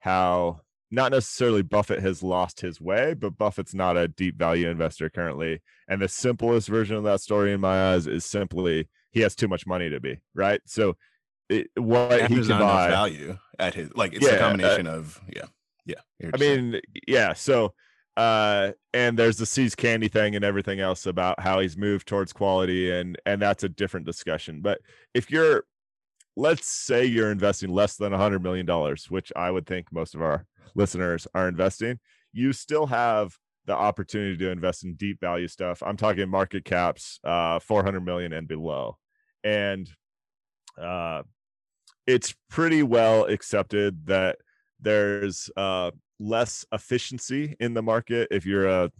how 0.00 0.62
not 0.90 1.12
necessarily 1.12 1.62
Buffett 1.62 2.00
has 2.00 2.20
lost 2.20 2.60
his 2.60 2.80
way, 2.80 3.14
but 3.14 3.38
Buffett's 3.38 3.74
not 3.74 3.96
a 3.96 4.08
deep 4.08 4.36
value 4.36 4.68
investor 4.68 5.08
currently. 5.08 5.62
And 5.86 6.02
the 6.02 6.08
simplest 6.08 6.66
version 6.66 6.96
of 6.96 7.04
that 7.04 7.20
story 7.20 7.52
in 7.52 7.60
my 7.60 7.92
eyes 7.92 8.08
is 8.08 8.24
simply 8.24 8.88
he 9.12 9.20
has 9.20 9.36
too 9.36 9.46
much 9.46 9.68
money 9.68 9.88
to 9.88 10.00
be 10.00 10.18
right. 10.34 10.60
So 10.66 10.96
it, 11.48 11.68
what 11.76 12.30
he 12.30 12.40
can 12.40 12.58
buy 12.58 12.88
value 12.88 13.38
at 13.58 13.74
his 13.74 13.94
like 13.94 14.12
it's 14.12 14.26
yeah, 14.26 14.34
a 14.34 14.38
combination 14.38 14.86
uh, 14.86 14.92
of 14.92 15.20
yeah 15.34 15.44
yeah. 15.86 16.30
I 16.32 16.36
mean 16.36 16.80
yeah. 17.06 17.32
So 17.32 17.74
uh 18.16 18.72
and 18.92 19.18
there's 19.18 19.38
the 19.38 19.46
See's 19.46 19.74
candy 19.74 20.08
thing 20.08 20.36
and 20.36 20.44
everything 20.44 20.80
else 20.80 21.06
about 21.06 21.40
how 21.40 21.60
he's 21.60 21.76
moved 21.76 22.06
towards 22.06 22.32
quality 22.32 22.90
and 22.90 23.16
and 23.24 23.40
that's 23.40 23.64
a 23.64 23.68
different 23.68 24.06
discussion. 24.06 24.60
But 24.60 24.80
if 25.14 25.30
you're 25.30 25.64
let's 26.36 26.70
say 26.70 27.04
you're 27.04 27.32
investing 27.32 27.70
less 27.70 27.96
than 27.96 28.12
a 28.12 28.18
hundred 28.18 28.42
million 28.42 28.66
dollars, 28.66 29.10
which 29.10 29.32
I 29.34 29.50
would 29.50 29.66
think 29.66 29.86
most 29.90 30.14
of 30.14 30.22
our 30.22 30.46
listeners 30.74 31.26
are 31.34 31.48
investing, 31.48 31.98
you 32.32 32.52
still 32.52 32.86
have 32.86 33.36
the 33.66 33.74
opportunity 33.74 34.36
to 34.36 34.50
invest 34.50 34.84
in 34.84 34.94
deep 34.94 35.20
value 35.20 35.48
stuff. 35.48 35.82
I'm 35.84 35.96
talking 35.96 36.28
market 36.28 36.64
caps, 36.64 37.20
uh, 37.24 37.58
400 37.58 38.00
million 38.00 38.32
and 38.32 38.48
below. 38.48 38.96
And 39.44 39.88
uh, 40.80 41.22
it's 42.08 42.34
pretty 42.48 42.82
well 42.82 43.26
accepted 43.26 44.06
that 44.06 44.38
there's 44.80 45.50
uh, 45.58 45.90
less 46.18 46.64
efficiency 46.72 47.54
in 47.60 47.74
the 47.74 47.82
market 47.82 48.26
if 48.30 48.46
you're 48.46 48.66
a 48.66 48.90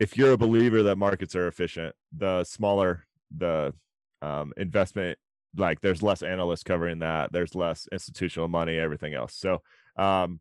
if 0.00 0.16
you're 0.18 0.32
a 0.32 0.36
believer 0.36 0.82
that 0.82 0.96
markets 0.96 1.36
are 1.36 1.46
efficient 1.46 1.94
the 2.12 2.42
smaller 2.42 3.06
the 3.36 3.72
um, 4.20 4.52
investment 4.56 5.16
like 5.56 5.80
there's 5.80 6.02
less 6.02 6.22
analysts 6.22 6.64
covering 6.64 6.98
that 6.98 7.32
there's 7.32 7.54
less 7.54 7.86
institutional 7.92 8.48
money 8.48 8.76
everything 8.78 9.14
else. 9.14 9.34
So 9.34 9.62
um 9.96 10.40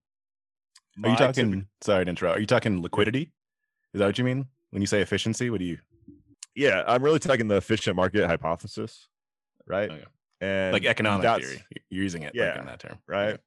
are 1.04 1.12
you 1.12 1.16
talking 1.16 1.68
sorry 1.82 2.06
to 2.06 2.10
interrupt 2.10 2.38
are 2.38 2.42
you 2.42 2.48
talking 2.48 2.82
liquidity? 2.82 3.32
Is 3.94 4.00
that 4.00 4.08
what 4.08 4.18
you 4.18 4.24
mean? 4.24 4.48
When 4.72 4.82
you 4.82 4.88
say 4.88 5.02
efficiency 5.02 5.52
what 5.52 5.60
do 5.60 5.66
you 5.66 5.78
yeah 6.56 6.84
i'm 6.88 7.04
really 7.04 7.20
talking 7.20 7.48
the 7.48 7.58
efficient 7.58 7.96
market 7.96 8.26
hypothesis 8.26 9.08
right? 9.68 9.90
Okay. 9.90 10.04
And 10.44 10.74
like 10.74 10.86
economic 10.86 11.42
theory. 11.42 11.64
You're 11.90 12.04
using 12.04 12.24
it 12.24 12.34
yeah 12.36 12.52
like 12.52 12.60
in 12.60 12.66
that 12.66 12.80
term. 12.80 12.98
right? 13.08 13.40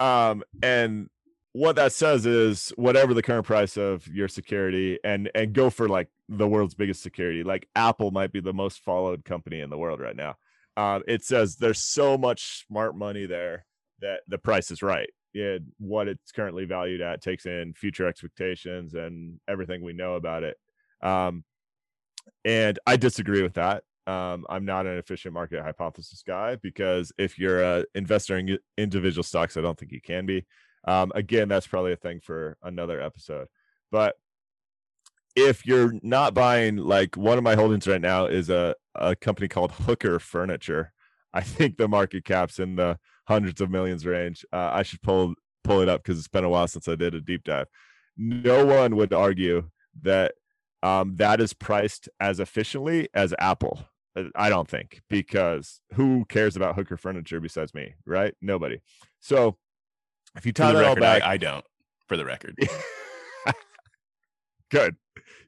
Yeah. 0.00 0.28
um 0.30 0.42
and 0.62 1.08
what 1.52 1.76
that 1.76 1.92
says 1.92 2.26
is 2.26 2.70
whatever 2.76 3.14
the 3.14 3.22
current 3.22 3.46
price 3.46 3.78
of 3.78 4.06
your 4.08 4.28
security 4.28 4.98
and 5.02 5.30
and 5.34 5.52
go 5.54 5.70
for 5.70 5.88
like 5.88 6.08
the 6.28 6.46
world's 6.46 6.74
biggest 6.74 7.02
security 7.02 7.42
like 7.42 7.66
apple 7.74 8.10
might 8.10 8.32
be 8.32 8.40
the 8.40 8.52
most 8.52 8.80
followed 8.80 9.24
company 9.24 9.60
in 9.60 9.70
the 9.70 9.78
world 9.78 10.00
right 10.00 10.16
now. 10.16 10.36
Um, 10.78 11.02
it 11.08 11.24
says 11.24 11.56
there's 11.56 11.80
so 11.80 12.18
much 12.18 12.66
smart 12.68 12.94
money 12.94 13.24
there 13.24 13.64
that 14.00 14.20
the 14.28 14.36
price 14.36 14.70
is 14.70 14.82
right 14.82 15.08
it, 15.32 15.62
what 15.78 16.08
it's 16.08 16.32
currently 16.32 16.66
valued 16.66 17.00
at 17.00 17.22
takes 17.22 17.46
in 17.46 17.72
future 17.74 18.06
expectations 18.06 18.92
and 18.94 19.40
everything 19.48 19.82
we 19.82 19.94
know 19.94 20.14
about 20.14 20.42
it. 20.42 20.56
Um, 21.02 21.44
and 22.44 22.78
i 22.86 22.96
disagree 22.96 23.42
with 23.42 23.54
that 23.54 23.84
um, 24.06 24.44
i'm 24.48 24.64
not 24.64 24.86
an 24.86 24.98
efficient 24.98 25.34
market 25.34 25.62
hypothesis 25.62 26.22
guy 26.26 26.56
because 26.62 27.12
if 27.18 27.38
you're 27.38 27.62
a 27.62 27.84
investor 27.94 28.36
in 28.38 28.58
individual 28.78 29.22
stocks 29.22 29.56
i 29.56 29.60
don't 29.60 29.78
think 29.78 29.92
you 29.92 30.00
can 30.00 30.26
be 30.26 30.44
um, 30.86 31.10
again, 31.14 31.48
that's 31.48 31.66
probably 31.66 31.92
a 31.92 31.96
thing 31.96 32.20
for 32.20 32.56
another 32.62 33.00
episode. 33.00 33.48
But 33.90 34.16
if 35.34 35.66
you're 35.66 35.94
not 36.02 36.32
buying, 36.32 36.76
like 36.76 37.16
one 37.16 37.38
of 37.38 37.44
my 37.44 37.56
holdings 37.56 37.86
right 37.86 38.00
now 38.00 38.26
is 38.26 38.48
a, 38.48 38.74
a 38.94 39.16
company 39.16 39.48
called 39.48 39.72
Hooker 39.72 40.18
Furniture. 40.18 40.92
I 41.34 41.42
think 41.42 41.76
the 41.76 41.88
market 41.88 42.24
cap's 42.24 42.58
in 42.58 42.76
the 42.76 42.98
hundreds 43.26 43.60
of 43.60 43.70
millions 43.70 44.06
range. 44.06 44.44
Uh, 44.52 44.70
I 44.72 44.82
should 44.82 45.02
pull 45.02 45.34
pull 45.64 45.80
it 45.80 45.88
up 45.88 46.02
because 46.02 46.18
it's 46.18 46.28
been 46.28 46.44
a 46.44 46.48
while 46.48 46.68
since 46.68 46.86
I 46.86 46.94
did 46.94 47.14
a 47.14 47.20
deep 47.20 47.42
dive. 47.42 47.66
No 48.16 48.64
one 48.64 48.94
would 48.96 49.12
argue 49.12 49.68
that 50.02 50.34
um, 50.82 51.16
that 51.16 51.40
is 51.40 51.52
priced 51.52 52.08
as 52.20 52.38
efficiently 52.38 53.08
as 53.12 53.34
Apple. 53.38 53.84
Uh, 54.16 54.24
I 54.34 54.48
don't 54.48 54.68
think 54.68 55.02
because 55.08 55.80
who 55.94 56.24
cares 56.28 56.56
about 56.56 56.74
Hooker 56.74 56.96
Furniture 56.96 57.40
besides 57.40 57.74
me, 57.74 57.94
right? 58.06 58.34
Nobody. 58.40 58.80
So 59.20 59.56
if 60.36 60.46
you 60.46 60.52
tie 60.52 60.72
that 60.72 60.78
record, 60.78 60.88
all 60.88 60.96
back, 60.96 61.22
I, 61.22 61.32
I 61.32 61.36
don't. 61.36 61.64
For 62.06 62.16
the 62.16 62.24
record, 62.24 62.56
good. 64.70 64.96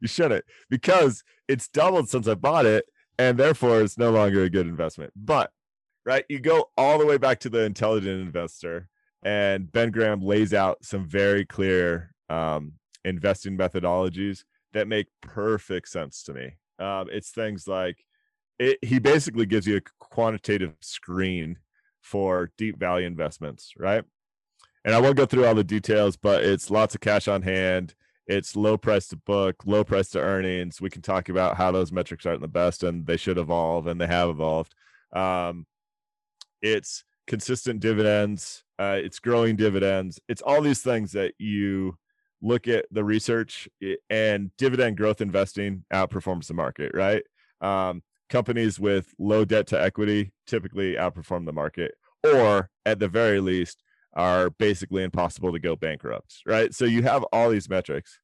You 0.01 0.09
shouldn't 0.09 0.45
because 0.69 1.23
it's 1.47 1.69
doubled 1.69 2.09
since 2.09 2.27
I 2.27 2.35
bought 2.35 2.67
it, 2.67 2.85
and 3.17 3.39
therefore 3.39 3.81
it's 3.81 3.97
no 3.97 4.11
longer 4.11 4.43
a 4.43 4.51
good 4.51 4.67
investment. 4.67 5.13
But 5.15 5.53
right, 6.05 6.25
you 6.29 6.41
go 6.41 6.71
all 6.77 6.99
the 6.99 7.07
way 7.07 7.17
back 7.17 7.39
to 7.41 7.49
the 7.49 7.63
intelligent 7.63 8.21
investor, 8.21 8.89
and 9.23 9.71
Ben 9.71 9.93
Graham 9.93 10.21
lays 10.21 10.53
out 10.53 10.85
some 10.85 11.07
very 11.07 11.45
clear 11.45 12.13
um, 12.29 12.73
investing 13.05 13.57
methodologies 13.57 14.43
that 14.73 14.89
make 14.89 15.07
perfect 15.23 15.89
sense 15.89 16.25
to 16.25 16.35
me. 16.35 16.57
Um, 16.79 17.09
it's 17.11 17.31
things 17.31 17.69
like 17.69 18.05
it, 18.59 18.79
he 18.83 18.99
basically 18.99 19.47
gives 19.47 19.67
you 19.67 19.77
a 19.77 19.81
quantitative 19.99 20.75
screen 20.81 21.59
for 22.03 22.50
deep 22.57 22.79
value 22.79 23.07
investments, 23.07 23.73
right? 23.77 24.05
and 24.88 24.95
I 24.95 25.00
won't 25.00 25.17
go 25.17 25.27
through 25.27 25.45
all 25.45 25.55
the 25.55 25.65
details, 25.65 26.17
but 26.17 26.43
it's 26.45 26.71
lots 26.71 26.95
of 26.95 27.03
cash 27.03 27.29
on 27.29 27.43
hand. 27.43 27.95
It's 28.27 28.57
low 28.57 28.79
price 28.79 29.07
to 29.09 29.17
book, 29.17 29.57
low 29.67 29.85
price 29.85 30.09
to 30.11 30.19
earnings. 30.19 30.81
We 30.81 30.88
can 30.88 31.03
talk 31.03 31.29
about 31.29 31.59
how 31.59 31.73
those 31.73 31.93
metrics 31.93 32.25
aren't 32.25 32.41
the 32.41 32.49
best, 32.49 32.83
and 32.83 33.07
they 33.07 33.19
should 33.19 33.37
evolve, 33.37 33.87
and 33.87 34.00
they 34.00 34.07
have 34.07 34.31
evolved. 34.31 34.75
Um, 35.12 35.67
it's 36.62 37.05
consistent 37.27 37.81
dividends. 37.81 38.65
Uh, 38.79 38.99
it's 38.99 39.19
growing 39.19 39.57
dividends. 39.57 40.21
It's 40.27 40.41
all 40.41 40.62
these 40.62 40.81
things 40.81 41.12
that 41.12 41.35
you 41.38 41.99
look 42.41 42.67
at 42.67 42.87
the 42.91 43.05
research 43.05 43.69
and 44.09 44.50
dividend 44.57 44.97
growth 44.97 45.21
investing 45.21 45.85
outperforms 45.93 46.47
the 46.47 46.55
market, 46.55 46.93
right? 46.95 47.25
Um, 47.61 48.03
companies 48.29 48.79
with 48.79 49.15
low 49.19 49.45
debt 49.45 49.67
to 49.69 49.81
equity 49.81 50.33
typically 50.47 50.95
outperform 50.95 51.47
the 51.47 51.53
market, 51.53 51.95
or 52.25 52.71
at 52.87 52.99
the 52.99 53.09
very 53.09 53.41
least, 53.41 53.83
are 54.15 54.51
basically 54.51 55.03
impossible 55.03 55.53
to 55.53 55.59
go 55.59 55.77
bankrupt, 55.77 56.43
right? 56.47 56.75
So 56.75 56.85
you 56.85 57.03
have 57.03 57.23
all 57.33 57.51
these 57.51 57.69
metrics. 57.69 58.19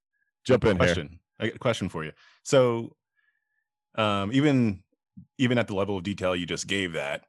Jump 0.45 0.65
in 0.65 0.77
question. 0.77 1.09
here. 1.09 1.19
I 1.41 1.47
got 1.47 1.57
a 1.57 1.59
question 1.59 1.89
for 1.89 2.05
you. 2.05 2.13
So 2.43 2.97
um, 3.97 4.31
even 4.33 4.83
even 5.39 5.59
at 5.59 5.69
the 5.69 5.75
level 5.75 5.97
of 5.97 6.03
detail 6.03 6.35
you 6.35 6.47
just 6.47 6.67
gave 6.67 6.93
that, 6.95 7.25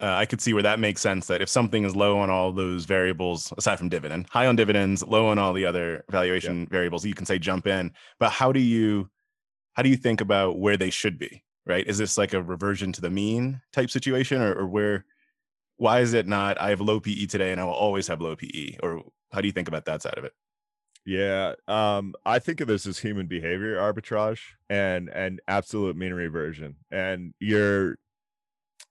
uh, 0.00 0.12
I 0.12 0.26
could 0.26 0.40
see 0.40 0.52
where 0.52 0.62
that 0.62 0.78
makes 0.78 1.00
sense. 1.00 1.26
That 1.26 1.42
if 1.42 1.48
something 1.48 1.84
is 1.84 1.94
low 1.96 2.18
on 2.18 2.30
all 2.30 2.52
those 2.52 2.84
variables, 2.84 3.52
aside 3.56 3.76
from 3.76 3.88
dividend, 3.88 4.26
high 4.30 4.46
on 4.46 4.56
dividends, 4.56 5.02
low 5.06 5.28
on 5.28 5.38
all 5.38 5.52
the 5.52 5.66
other 5.66 6.04
valuation 6.10 6.60
yeah. 6.60 6.66
variables, 6.70 7.04
you 7.04 7.14
can 7.14 7.26
say 7.26 7.38
jump 7.38 7.66
in. 7.66 7.92
But 8.18 8.30
how 8.30 8.52
do 8.52 8.60
you 8.60 9.10
how 9.74 9.82
do 9.82 9.88
you 9.88 9.96
think 9.96 10.20
about 10.20 10.58
where 10.58 10.76
they 10.76 10.90
should 10.90 11.18
be? 11.18 11.42
Right? 11.70 11.86
Is 11.86 11.98
this 11.98 12.18
like 12.18 12.34
a 12.34 12.42
reversion 12.42 12.92
to 12.92 13.00
the 13.00 13.10
mean 13.10 13.62
type 13.72 13.90
situation, 13.90 14.42
or, 14.42 14.52
or 14.52 14.66
where 14.66 15.04
why 15.80 16.00
is 16.00 16.12
it 16.12 16.26
not 16.28 16.60
i 16.60 16.68
have 16.68 16.80
low 16.82 17.00
pe 17.00 17.24
today 17.24 17.52
and 17.52 17.60
i 17.60 17.64
will 17.64 17.72
always 17.72 18.06
have 18.06 18.20
low 18.20 18.36
pe 18.36 18.76
or 18.82 19.02
how 19.32 19.40
do 19.40 19.48
you 19.48 19.52
think 19.52 19.66
about 19.66 19.86
that 19.86 20.02
side 20.02 20.18
of 20.18 20.24
it? 20.24 20.34
Yeah 21.06 21.54
um 21.68 22.14
i 22.26 22.38
think 22.38 22.60
of 22.60 22.68
this 22.68 22.86
as 22.86 22.98
human 22.98 23.26
behavior 23.26 23.76
arbitrage 23.76 24.40
and 24.68 25.08
and 25.08 25.40
absolute 25.48 25.96
mean 25.96 26.12
reversion. 26.12 26.76
And 26.90 27.32
you're 27.40 27.96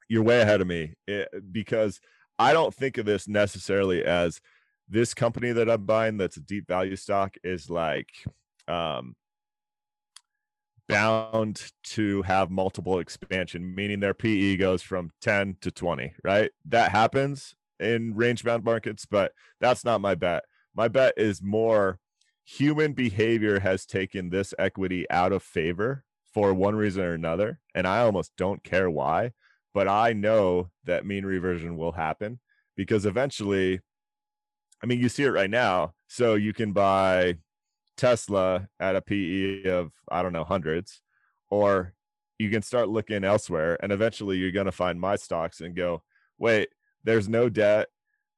you're 0.10 0.24
way 0.24 0.42
ahead 0.42 0.62
of 0.62 0.68
me 0.68 0.96
eh, 1.08 1.26
because 1.52 2.02
i 2.40 2.54
don't 2.54 2.74
think 2.74 2.98
of 2.98 3.06
this 3.06 3.28
necessarily 3.28 4.04
as 4.04 4.42
this 4.90 5.14
company 5.14 5.52
that 5.52 5.70
i'm 5.70 5.86
buying 5.86 6.18
that's 6.18 6.38
a 6.38 6.42
deep 6.42 6.68
value 6.68 6.96
stock 6.96 7.36
is 7.44 7.70
like 7.70 8.10
um 8.68 9.16
bound 10.90 11.72
to 11.84 12.24
have 12.24 12.50
multiple 12.50 13.00
expansion, 13.00 13.74
meaning 13.74 14.00
their 14.00 14.14
PE 14.14 14.58
goes 14.58 14.82
from 14.82 15.12
10 15.22 15.58
to 15.62 15.72
20, 15.72 16.14
right? 16.24 16.52
That 16.66 16.92
happens 16.92 17.56
in 17.80 18.16
range 18.16 18.44
bound 18.44 18.66
markets, 18.66 19.06
but 19.06 19.32
that's 19.62 19.86
not 19.86 20.02
my 20.02 20.16
bet. 20.16 20.44
My 20.76 20.88
bet 20.88 21.14
is 21.16 21.42
more 21.42 22.00
human 22.44 22.94
behavior 22.94 23.60
has 23.60 23.86
taken 23.86 24.30
this 24.30 24.54
equity 24.58 25.10
out 25.10 25.32
of 25.32 25.44
favor 25.44 26.04
for 26.34 26.54
one 26.54 26.76
reason 26.76 27.04
or 27.04 27.14
another. 27.14 27.60
And 27.76 27.88
I 27.88 28.00
almost 28.00 28.36
don't 28.36 28.64
care 28.64 28.90
why, 28.90 29.32
but 29.74 29.88
I 29.88 30.14
know 30.14 30.72
that 30.86 31.06
mean 31.06 31.26
reversion 31.26 31.78
will 31.78 31.92
happen 31.94 32.40
because 32.76 33.06
eventually, 33.06 33.80
I 34.84 34.88
mean, 34.88 35.00
you 35.00 35.10
see 35.10 35.24
it 35.24 35.30
right 35.30 35.50
now. 35.50 35.94
So 36.08 36.34
you 36.34 36.54
can 36.54 36.74
buy 36.74 37.38
Tesla 38.00 38.70
at 38.80 38.96
a 38.96 39.02
PE 39.02 39.70
of, 39.70 39.92
I 40.10 40.24
don't 40.24 40.32
know, 40.32 40.46
hundreds, 40.46 41.02
or 41.50 41.94
you 42.40 42.50
can 42.50 42.62
start 42.62 42.88
looking 42.88 43.26
elsewhere. 43.26 43.78
And 43.84 43.92
eventually 43.92 44.38
you're 44.38 44.52
going 44.52 44.68
to 44.68 44.72
find 44.72 45.00
my 45.00 45.18
stocks 45.18 45.60
and 45.60 45.76
go, 45.76 46.02
wait, 46.38 46.70
there's 47.04 47.28
no 47.28 47.50
debt, 47.50 47.90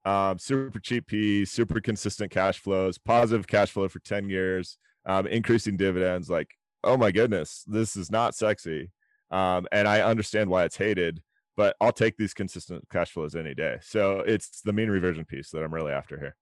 um, 0.03 0.39
super 0.39 0.79
cheap 0.79 1.07
PE, 1.07 1.45
super 1.45 1.79
consistent 1.79 2.31
cash 2.31 2.57
flows, 2.59 2.97
positive 2.97 3.45
cash 3.45 3.69
flow 3.69 3.87
for 3.87 3.99
10 3.99 4.29
years, 4.29 4.77
um, 5.05 5.27
increasing 5.27 5.77
dividends. 5.77 6.27
Like, 6.27 6.49
oh 6.83 6.97
my 6.97 7.11
goodness, 7.11 7.63
this 7.67 7.95
is 7.95 8.09
not 8.09 8.33
sexy. 8.33 8.89
Um, 9.29 9.67
and 9.71 9.87
I 9.87 10.01
understand 10.01 10.49
why 10.49 10.63
it's 10.63 10.77
hated, 10.77 11.21
but 11.55 11.75
I'll 11.79 11.93
take 11.93 12.17
these 12.17 12.33
consistent 12.33 12.89
cash 12.91 13.11
flows 13.11 13.35
any 13.35 13.53
day. 13.53 13.77
So 13.81 14.21
it's 14.21 14.61
the 14.61 14.73
mean 14.73 14.89
reversion 14.89 15.25
piece 15.25 15.51
that 15.51 15.63
I'm 15.63 15.73
really 15.73 15.93
after 15.93 16.19
here. 16.19 16.35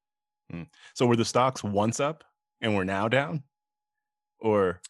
Hmm. 0.50 0.64
So 0.96 1.06
were 1.06 1.18
the 1.18 1.26
stocks 1.26 1.66
once 1.66 2.00
up 2.00 2.24
and 2.62 2.76
we're 2.76 2.84
now 2.84 3.08
down, 3.08 3.44
or 4.40 4.82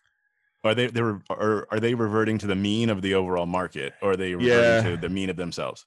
are 0.64 0.76
they 0.76 0.88
they 0.88 1.02
were 1.02 1.22
are, 1.30 1.68
are 1.72 1.80
they 1.80 1.94
reverting 1.94 2.38
to 2.40 2.48
the 2.48 2.56
mean 2.56 2.90
of 2.90 3.02
the 3.02 3.14
overall 3.14 3.46
market, 3.46 3.94
or 4.02 4.12
are 4.12 4.18
they 4.18 4.36
reverting 4.36 4.58
yeah. 4.86 4.96
to 4.96 4.98
the 4.98 5.10
mean 5.10 5.30
of 5.30 5.36
themselves? 5.36 5.86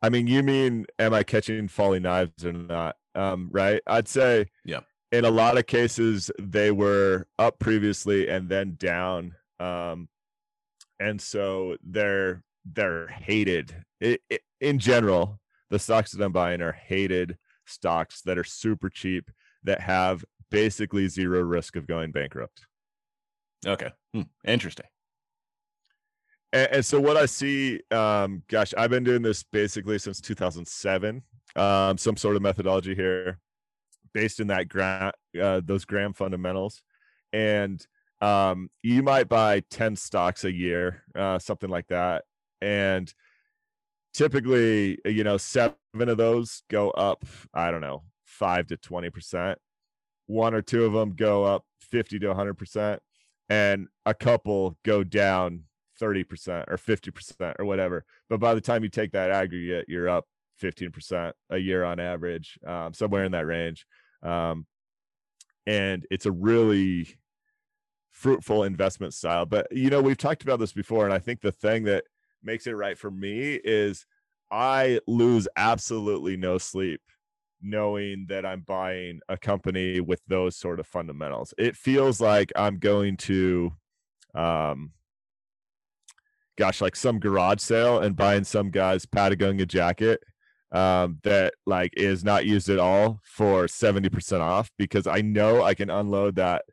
I 0.00 0.08
mean, 0.08 0.26
you 0.26 0.42
mean 0.42 0.86
am 0.98 1.14
I 1.14 1.22
catching 1.22 1.68
falling 1.68 2.02
knives 2.02 2.44
or 2.44 2.52
not? 2.52 2.96
Um, 3.14 3.48
right? 3.52 3.80
I'd 3.86 4.08
say 4.08 4.46
yeah. 4.64 4.80
In 5.10 5.26
a 5.26 5.30
lot 5.30 5.58
of 5.58 5.66
cases, 5.66 6.30
they 6.38 6.70
were 6.70 7.26
up 7.38 7.58
previously 7.58 8.28
and 8.28 8.48
then 8.48 8.76
down, 8.78 9.34
um, 9.60 10.08
and 10.98 11.20
so 11.20 11.76
they're 11.84 12.42
they're 12.64 13.08
hated. 13.08 13.74
It, 14.00 14.22
it, 14.30 14.40
in 14.60 14.78
general, 14.78 15.38
the 15.70 15.78
stocks 15.78 16.12
that 16.12 16.24
I'm 16.24 16.32
buying 16.32 16.62
are 16.62 16.72
hated 16.72 17.36
stocks 17.66 18.22
that 18.22 18.38
are 18.38 18.44
super 18.44 18.88
cheap 18.88 19.30
that 19.64 19.80
have 19.80 20.24
basically 20.52 21.08
zero 21.08 21.40
risk 21.40 21.74
of 21.74 21.88
going 21.88 22.12
bankrupt. 22.12 22.66
Okay. 23.66 23.90
Hmm. 24.14 24.22
Interesting. 24.46 24.86
And, 26.52 26.68
and, 26.70 26.86
so 26.86 27.00
what 27.00 27.16
I 27.16 27.26
see, 27.26 27.80
um, 27.90 28.42
gosh, 28.48 28.74
I've 28.76 28.90
been 28.90 29.04
doing 29.04 29.22
this 29.22 29.42
basically 29.42 29.98
since 29.98 30.20
2007. 30.20 31.22
Um, 31.56 31.98
some 31.98 32.16
sort 32.16 32.36
of 32.36 32.42
methodology 32.42 32.94
here 32.94 33.38
based 34.14 34.40
in 34.40 34.48
that 34.48 34.68
grant, 34.68 35.14
uh, 35.40 35.62
those 35.64 35.84
Graham 35.84 36.12
fundamentals. 36.12 36.82
And 37.32 37.84
um, 38.20 38.70
you 38.82 39.02
might 39.02 39.28
buy 39.28 39.62
10 39.70 39.96
stocks 39.96 40.44
a 40.44 40.52
year, 40.52 41.02
uh, 41.16 41.38
something 41.38 41.70
like 41.70 41.88
that. 41.88 42.24
And 42.60 43.12
typically, 44.12 44.98
you 45.04 45.24
know, 45.24 45.38
seven 45.38 45.76
of 45.96 46.18
those 46.18 46.62
go 46.70 46.90
up, 46.90 47.24
I 47.54 47.70
don't 47.70 47.80
know, 47.80 48.02
five 48.26 48.66
to 48.68 48.76
20% 48.76 49.56
one 50.26 50.54
or 50.54 50.62
two 50.62 50.84
of 50.84 50.92
them 50.92 51.14
go 51.14 51.44
up 51.44 51.64
50 51.80 52.18
to 52.20 52.26
100%, 52.26 52.98
and 53.48 53.88
a 54.06 54.14
couple 54.14 54.76
go 54.84 55.04
down 55.04 55.64
30% 56.00 56.64
or 56.68 56.76
50% 56.76 57.54
or 57.58 57.64
whatever. 57.64 58.04
But 58.28 58.40
by 58.40 58.54
the 58.54 58.60
time 58.60 58.82
you 58.82 58.88
take 58.88 59.12
that 59.12 59.30
aggregate, 59.30 59.86
you're 59.88 60.08
up 60.08 60.26
15% 60.62 61.32
a 61.50 61.58
year 61.58 61.84
on 61.84 62.00
average, 62.00 62.58
um, 62.66 62.94
somewhere 62.94 63.24
in 63.24 63.32
that 63.32 63.46
range. 63.46 63.86
Um, 64.22 64.66
and 65.66 66.06
it's 66.10 66.26
a 66.26 66.32
really 66.32 67.16
fruitful 68.10 68.64
investment 68.64 69.14
style. 69.14 69.46
But 69.46 69.68
you 69.70 69.90
know, 69.90 70.00
we've 70.00 70.16
talked 70.16 70.42
about 70.42 70.58
this 70.58 70.72
before, 70.72 71.04
and 71.04 71.14
I 71.14 71.18
think 71.18 71.40
the 71.40 71.52
thing 71.52 71.84
that 71.84 72.04
makes 72.42 72.66
it 72.66 72.72
right 72.72 72.98
for 72.98 73.10
me 73.10 73.60
is 73.64 74.06
I 74.50 75.00
lose 75.06 75.48
absolutely 75.56 76.36
no 76.36 76.58
sleep 76.58 77.00
knowing 77.62 78.26
that 78.28 78.44
I'm 78.44 78.60
buying 78.60 79.20
a 79.28 79.36
company 79.36 80.00
with 80.00 80.20
those 80.26 80.56
sort 80.56 80.80
of 80.80 80.86
fundamentals. 80.86 81.54
It 81.58 81.76
feels 81.76 82.20
like 82.20 82.52
I'm 82.56 82.78
going 82.78 83.16
to 83.18 83.72
um 84.34 84.92
gosh, 86.58 86.80
like 86.80 86.96
some 86.96 87.18
garage 87.18 87.60
sale 87.60 87.98
and 88.00 88.16
buying 88.16 88.44
some 88.44 88.70
guy's 88.70 89.06
Patagonia 89.06 89.66
jacket 89.66 90.22
um, 90.70 91.18
that 91.22 91.54
like 91.66 91.92
is 91.96 92.24
not 92.24 92.46
used 92.46 92.68
at 92.68 92.78
all 92.78 93.20
for 93.24 93.66
70% 93.66 94.40
off 94.40 94.70
because 94.78 95.06
I 95.06 95.20
know 95.20 95.62
I 95.62 95.74
can 95.74 95.90
unload 95.90 96.36
that. 96.36 96.64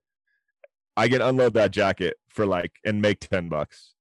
I 0.98 1.08
can 1.08 1.22
unload 1.22 1.54
that 1.54 1.72
jacket 1.72 2.18
for 2.30 2.46
like 2.46 2.72
and 2.86 3.02
make 3.02 3.20
10 3.20 3.50
bucks. 3.50 3.94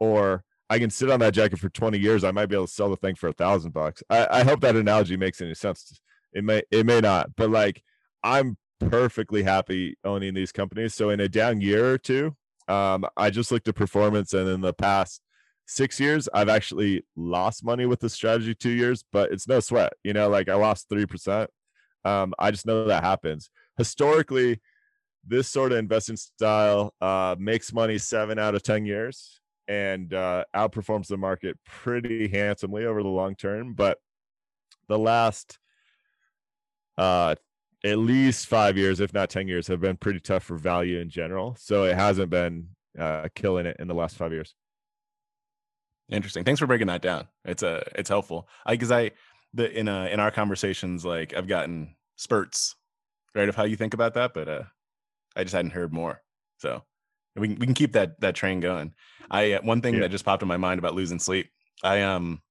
Or 0.00 0.44
I 0.68 0.78
can 0.78 0.90
sit 0.90 1.10
on 1.10 1.20
that 1.20 1.34
jacket 1.34 1.58
for 1.58 1.68
20 1.68 1.98
years. 1.98 2.24
I 2.24 2.30
might 2.30 2.46
be 2.46 2.54
able 2.54 2.66
to 2.66 2.72
sell 2.72 2.90
the 2.90 2.96
thing 2.96 3.14
for 3.14 3.28
a 3.28 3.32
thousand 3.32 3.72
bucks. 3.72 4.02
I, 4.08 4.42
hope 4.42 4.60
that 4.60 4.74
analogy 4.74 5.16
makes 5.16 5.40
any 5.40 5.54
sense. 5.54 6.00
It 6.32 6.44
may, 6.44 6.62
it 6.70 6.86
may 6.86 7.00
not, 7.00 7.36
but 7.36 7.50
like 7.50 7.82
I'm 8.22 8.56
perfectly 8.80 9.42
happy 9.42 9.96
owning 10.04 10.34
these 10.34 10.52
companies. 10.52 10.94
So 10.94 11.10
in 11.10 11.20
a 11.20 11.28
down 11.28 11.60
year 11.60 11.92
or 11.92 11.98
two, 11.98 12.36
um, 12.68 13.04
I 13.16 13.30
just 13.30 13.50
looked 13.50 13.68
at 13.68 13.74
performance, 13.74 14.32
and 14.34 14.48
in 14.48 14.60
the 14.60 14.72
past 14.72 15.20
six 15.66 15.98
years, 16.00 16.28
I've 16.32 16.48
actually 16.48 17.04
lost 17.16 17.64
money 17.64 17.86
with 17.86 18.00
the 18.00 18.08
strategy 18.08 18.54
two 18.54 18.70
years, 18.70 19.04
but 19.12 19.32
it's 19.32 19.48
no 19.48 19.60
sweat. 19.60 19.92
You 20.04 20.12
know, 20.12 20.28
like 20.28 20.48
I 20.48 20.54
lost 20.54 20.88
three 20.88 21.06
percent. 21.06 21.50
Um, 22.04 22.34
I 22.38 22.50
just 22.50 22.66
know 22.66 22.86
that 22.86 23.04
happens. 23.04 23.50
Historically, 23.76 24.60
this 25.26 25.48
sort 25.48 25.72
of 25.72 25.78
investing 25.78 26.16
style 26.16 26.94
uh, 27.00 27.36
makes 27.38 27.72
money 27.72 27.98
seven 27.98 28.38
out 28.38 28.54
of 28.54 28.62
ten 28.62 28.84
years 28.84 29.40
and 29.68 30.12
uh, 30.12 30.44
outperforms 30.54 31.06
the 31.06 31.16
market 31.16 31.58
pretty 31.64 32.28
handsomely 32.28 32.84
over 32.84 33.02
the 33.02 33.08
long 33.08 33.34
term. 33.34 33.74
But 33.74 33.98
the 34.88 34.98
last 34.98 35.58
uh, 36.98 37.34
at 37.84 37.98
least 37.98 38.46
five 38.46 38.76
years, 38.76 39.00
if 39.00 39.12
not 39.12 39.30
10 39.30 39.48
years, 39.48 39.66
have 39.66 39.80
been 39.80 39.96
pretty 39.96 40.20
tough 40.20 40.44
for 40.44 40.56
value 40.56 40.98
in 40.98 41.10
general. 41.10 41.56
So 41.58 41.84
it 41.84 41.94
hasn't 41.94 42.30
been 42.30 42.68
uh, 42.98 43.28
killing 43.34 43.66
it 43.66 43.76
in 43.78 43.88
the 43.88 43.94
last 43.94 44.16
five 44.16 44.32
years. 44.32 44.54
Interesting. 46.10 46.44
Thanks 46.44 46.60
for 46.60 46.66
breaking 46.66 46.88
that 46.88 47.02
down. 47.02 47.28
It's 47.44 47.62
a 47.62 47.78
uh, 47.78 47.82
it's 47.94 48.08
helpful. 48.10 48.48
I 48.66 48.74
because 48.74 48.92
I 48.92 49.12
the 49.54 49.70
in 49.70 49.88
uh 49.88 50.08
in 50.10 50.20
our 50.20 50.30
conversations 50.30 51.04
like 51.04 51.34
I've 51.34 51.46
gotten 51.46 51.94
spurts 52.16 52.74
right 53.34 53.48
of 53.48 53.56
how 53.56 53.64
you 53.64 53.76
think 53.76 53.94
about 53.94 54.14
that, 54.14 54.34
but 54.34 54.48
uh 54.48 54.62
I 55.34 55.42
just 55.44 55.54
hadn't 55.54 55.70
heard 55.70 55.92
more. 55.92 56.20
So 56.58 56.82
we 57.36 57.48
can, 57.48 57.58
we 57.58 57.66
can 57.66 57.74
keep 57.74 57.92
that 57.92 58.20
that 58.20 58.34
train 58.34 58.60
going. 58.60 58.92
I 59.30 59.52
uh, 59.52 59.62
one 59.62 59.80
thing 59.80 59.94
yeah. 59.94 60.00
that 60.00 60.10
just 60.10 60.24
popped 60.24 60.42
in 60.42 60.48
my 60.48 60.58
mind 60.58 60.78
about 60.78 60.94
losing 60.94 61.18
sleep. 61.18 61.48
I 61.82 62.02
um 62.02 62.42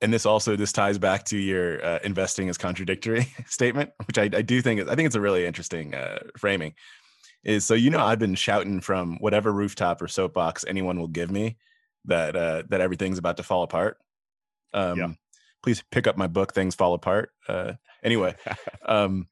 and 0.00 0.12
this 0.12 0.26
also 0.26 0.56
this 0.56 0.72
ties 0.72 0.98
back 0.98 1.24
to 1.24 1.38
your 1.38 1.84
uh, 1.84 1.98
investing 2.04 2.48
is 2.48 2.58
contradictory 2.58 3.32
statement 3.46 3.90
which 4.06 4.18
I, 4.18 4.24
I, 4.24 4.42
do 4.42 4.60
think 4.60 4.88
i 4.88 4.94
think 4.94 5.06
it's 5.06 5.16
a 5.16 5.20
really 5.20 5.46
interesting 5.46 5.94
uh, 5.94 6.18
framing 6.36 6.74
is 7.44 7.64
so 7.64 7.74
you 7.74 7.90
know 7.90 8.00
i've 8.00 8.18
been 8.18 8.34
shouting 8.34 8.80
from 8.80 9.16
whatever 9.20 9.52
rooftop 9.52 10.02
or 10.02 10.08
soapbox 10.08 10.64
anyone 10.66 10.98
will 10.98 11.08
give 11.08 11.30
me 11.30 11.56
that 12.06 12.36
uh, 12.36 12.62
that 12.68 12.80
everything's 12.80 13.18
about 13.18 13.36
to 13.36 13.42
fall 13.42 13.64
apart. 13.64 13.98
Um, 14.72 14.98
yeah. 14.98 15.08
please 15.62 15.82
pick 15.90 16.06
up 16.06 16.16
my 16.16 16.26
book 16.26 16.52
things 16.52 16.74
fall 16.74 16.94
apart 16.94 17.30
uh, 17.48 17.72
anyway 18.02 18.34
um, 18.84 19.26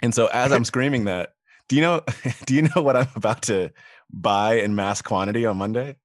and 0.00 0.14
so 0.14 0.26
as 0.26 0.52
i'm 0.52 0.64
screaming 0.64 1.04
that 1.04 1.34
do 1.68 1.76
you 1.76 1.82
know 1.82 2.02
do 2.46 2.54
you 2.54 2.62
know 2.62 2.82
what 2.82 2.96
i'm 2.96 3.08
about 3.16 3.42
to 3.42 3.70
buy 4.12 4.54
in 4.54 4.74
mass 4.74 5.02
quantity 5.02 5.46
on 5.46 5.56
monday? 5.56 5.96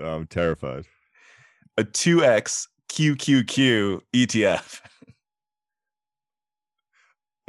I'm 0.00 0.26
terrified 0.28 0.84
a 1.78 1.84
2x 1.84 2.66
QQQ 2.90 4.00
ETF. 4.14 4.80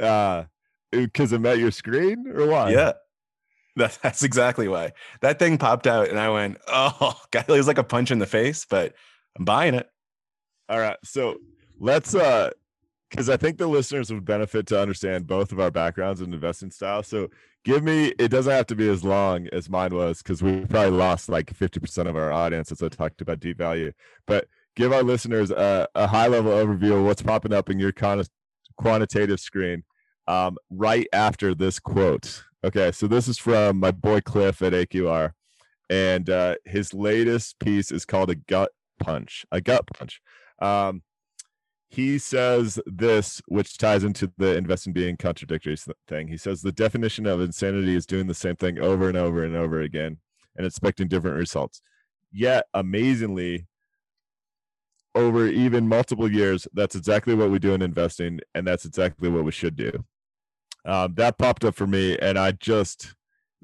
uh 0.00 0.44
because 0.92 1.32
it 1.32 1.40
met 1.40 1.58
your 1.58 1.70
screen 1.70 2.26
or 2.34 2.46
why? 2.46 2.70
Yeah. 2.70 2.92
That, 3.76 3.98
that's 4.02 4.22
exactly 4.22 4.66
why. 4.66 4.92
That 5.20 5.38
thing 5.38 5.56
popped 5.56 5.86
out 5.86 6.08
and 6.08 6.18
I 6.18 6.28
went, 6.30 6.58
oh, 6.66 7.20
God, 7.30 7.44
it 7.48 7.52
was 7.52 7.66
like 7.66 7.78
a 7.78 7.84
punch 7.84 8.10
in 8.10 8.18
the 8.18 8.26
face, 8.26 8.66
but 8.68 8.94
I'm 9.38 9.44
buying 9.44 9.74
it. 9.74 9.88
All 10.68 10.78
right. 10.78 10.96
So 11.04 11.36
let's 11.78 12.14
uh 12.14 12.50
because 13.10 13.28
I 13.28 13.36
think 13.36 13.58
the 13.58 13.66
listeners 13.66 14.12
would 14.12 14.24
benefit 14.24 14.66
to 14.68 14.80
understand 14.80 15.26
both 15.26 15.52
of 15.52 15.60
our 15.60 15.70
backgrounds 15.70 16.20
and 16.20 16.32
investing 16.32 16.70
style. 16.70 17.02
So 17.02 17.28
give 17.64 17.82
me 17.82 18.14
it 18.18 18.28
doesn't 18.28 18.52
have 18.52 18.66
to 18.68 18.76
be 18.76 18.88
as 18.88 19.04
long 19.04 19.48
as 19.48 19.68
mine 19.68 19.94
was 19.94 20.22
because 20.22 20.42
we 20.42 20.64
probably 20.66 20.96
lost 20.96 21.28
like 21.28 21.52
50% 21.52 22.08
of 22.08 22.16
our 22.16 22.32
audience 22.32 22.70
as 22.70 22.82
I 22.82 22.88
talked 22.88 23.20
about 23.20 23.40
deep 23.40 23.58
value. 23.58 23.92
But 24.26 24.46
give 24.76 24.92
our 24.92 25.02
listeners 25.02 25.50
a, 25.50 25.88
a 25.94 26.06
high 26.06 26.28
level 26.28 26.52
overview 26.52 26.98
of 26.98 27.04
what's 27.04 27.22
popping 27.22 27.52
up 27.52 27.68
in 27.68 27.78
your 27.78 27.92
con- 27.92 28.24
quantitative 28.76 29.40
screen 29.40 29.82
um, 30.26 30.56
right 30.70 31.06
after 31.12 31.54
this 31.54 31.80
quote. 31.80 32.44
Okay, 32.62 32.92
so 32.92 33.06
this 33.06 33.26
is 33.26 33.38
from 33.38 33.80
my 33.80 33.90
boy 33.90 34.20
Cliff 34.20 34.62
at 34.62 34.72
AQR, 34.72 35.32
and 35.88 36.28
uh, 36.28 36.56
his 36.64 36.94
latest 36.94 37.58
piece 37.58 37.90
is 37.90 38.04
called 38.04 38.30
a 38.30 38.34
gut 38.34 38.70
punch. 38.98 39.44
A 39.50 39.60
gut 39.60 39.86
punch. 39.86 40.20
Um, 40.60 41.02
he 41.90 42.18
says 42.18 42.78
this, 42.86 43.42
which 43.48 43.76
ties 43.76 44.04
into 44.04 44.32
the 44.38 44.56
investing 44.56 44.92
being 44.92 45.16
contradictory 45.16 45.76
thing. 46.06 46.28
He 46.28 46.36
says 46.36 46.62
the 46.62 46.70
definition 46.70 47.26
of 47.26 47.40
insanity 47.40 47.96
is 47.96 48.06
doing 48.06 48.28
the 48.28 48.34
same 48.34 48.54
thing 48.54 48.78
over 48.78 49.08
and 49.08 49.18
over 49.18 49.44
and 49.44 49.56
over 49.56 49.80
again 49.80 50.18
and 50.56 50.64
expecting 50.64 51.08
different 51.08 51.36
results. 51.36 51.82
Yet, 52.32 52.66
amazingly, 52.72 53.66
over 55.16 55.48
even 55.48 55.88
multiple 55.88 56.30
years, 56.30 56.68
that's 56.72 56.94
exactly 56.94 57.34
what 57.34 57.50
we 57.50 57.58
do 57.58 57.74
in 57.74 57.82
investing, 57.82 58.38
and 58.54 58.64
that's 58.64 58.84
exactly 58.84 59.28
what 59.28 59.44
we 59.44 59.50
should 59.50 59.74
do. 59.74 60.04
Um, 60.84 61.14
that 61.14 61.38
popped 61.38 61.64
up 61.64 61.74
for 61.74 61.88
me, 61.88 62.16
and 62.18 62.38
I 62.38 62.52
just 62.52 63.14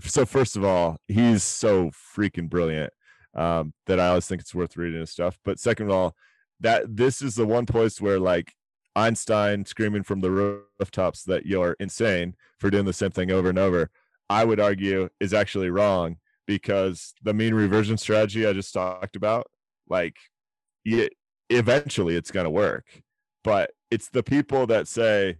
so 0.00 0.26
first 0.26 0.56
of 0.56 0.64
all, 0.64 0.98
he's 1.08 1.42
so 1.42 1.90
freaking 1.90 2.50
brilliant 2.50 2.92
um, 3.34 3.72
that 3.86 4.00
I 4.00 4.08
always 4.08 4.26
think 4.26 4.40
it's 4.40 4.54
worth 4.54 4.76
reading 4.76 5.00
his 5.00 5.10
stuff. 5.10 5.38
But 5.44 5.58
second 5.58 5.86
of 5.86 5.92
all, 5.92 6.14
that 6.60 6.96
this 6.96 7.22
is 7.22 7.34
the 7.34 7.46
one 7.46 7.66
place 7.66 8.00
where 8.00 8.18
like 8.18 8.54
Einstein 8.94 9.66
screaming 9.66 10.02
from 10.02 10.20
the 10.20 10.30
rooftops 10.30 11.24
that 11.24 11.44
you're 11.44 11.76
insane 11.78 12.34
for 12.58 12.70
doing 12.70 12.86
the 12.86 12.92
same 12.92 13.10
thing 13.10 13.30
over 13.30 13.50
and 13.50 13.58
over, 13.58 13.90
I 14.30 14.44
would 14.44 14.58
argue 14.58 15.10
is 15.20 15.34
actually 15.34 15.70
wrong 15.70 16.16
because 16.46 17.14
the 17.22 17.34
mean 17.34 17.54
reversion 17.54 17.98
strategy 17.98 18.46
I 18.46 18.52
just 18.52 18.72
talked 18.72 19.16
about, 19.16 19.48
like, 19.88 20.16
it, 20.84 21.12
eventually 21.50 22.16
it's 22.16 22.30
going 22.30 22.44
to 22.44 22.50
work. 22.50 23.02
But 23.44 23.72
it's 23.90 24.08
the 24.08 24.22
people 24.22 24.66
that 24.68 24.88
say, 24.88 25.38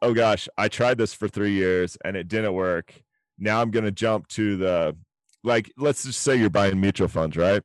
oh 0.00 0.14
gosh, 0.14 0.48
I 0.56 0.68
tried 0.68 0.98
this 0.98 1.12
for 1.12 1.28
three 1.28 1.52
years 1.52 1.98
and 2.04 2.16
it 2.16 2.28
didn't 2.28 2.54
work. 2.54 3.02
Now 3.38 3.60
I'm 3.60 3.70
going 3.70 3.84
to 3.84 3.90
jump 3.90 4.28
to 4.28 4.56
the, 4.56 4.96
like, 5.42 5.72
let's 5.76 6.04
just 6.04 6.20
say 6.22 6.36
you're 6.36 6.50
buying 6.50 6.80
mutual 6.80 7.08
funds, 7.08 7.36
right? 7.36 7.62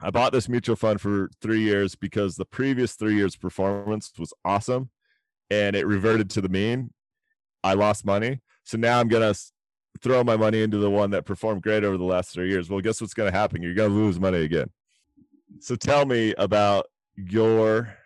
I 0.00 0.10
bought 0.10 0.32
this 0.32 0.48
mutual 0.48 0.76
fund 0.76 1.00
for 1.00 1.28
three 1.40 1.60
years 1.60 1.96
because 1.96 2.36
the 2.36 2.44
previous 2.44 2.94
three 2.94 3.16
years' 3.16 3.36
performance 3.36 4.12
was 4.18 4.32
awesome 4.44 4.90
and 5.50 5.74
it 5.74 5.86
reverted 5.86 6.30
to 6.30 6.40
the 6.40 6.48
mean. 6.48 6.92
I 7.64 7.74
lost 7.74 8.04
money. 8.04 8.40
So 8.62 8.78
now 8.78 9.00
I'm 9.00 9.08
going 9.08 9.34
to 9.34 9.40
throw 10.00 10.22
my 10.22 10.36
money 10.36 10.62
into 10.62 10.78
the 10.78 10.90
one 10.90 11.10
that 11.10 11.24
performed 11.24 11.62
great 11.62 11.82
over 11.82 11.96
the 11.96 12.04
last 12.04 12.30
three 12.32 12.48
years. 12.48 12.70
Well, 12.70 12.80
guess 12.80 13.00
what's 13.00 13.14
going 13.14 13.30
to 13.30 13.36
happen? 13.36 13.62
You're 13.62 13.74
going 13.74 13.90
to 13.90 13.96
lose 13.96 14.20
money 14.20 14.42
again. 14.42 14.70
So 15.60 15.74
tell 15.74 16.06
me 16.06 16.34
about 16.38 16.86
your 17.16 17.96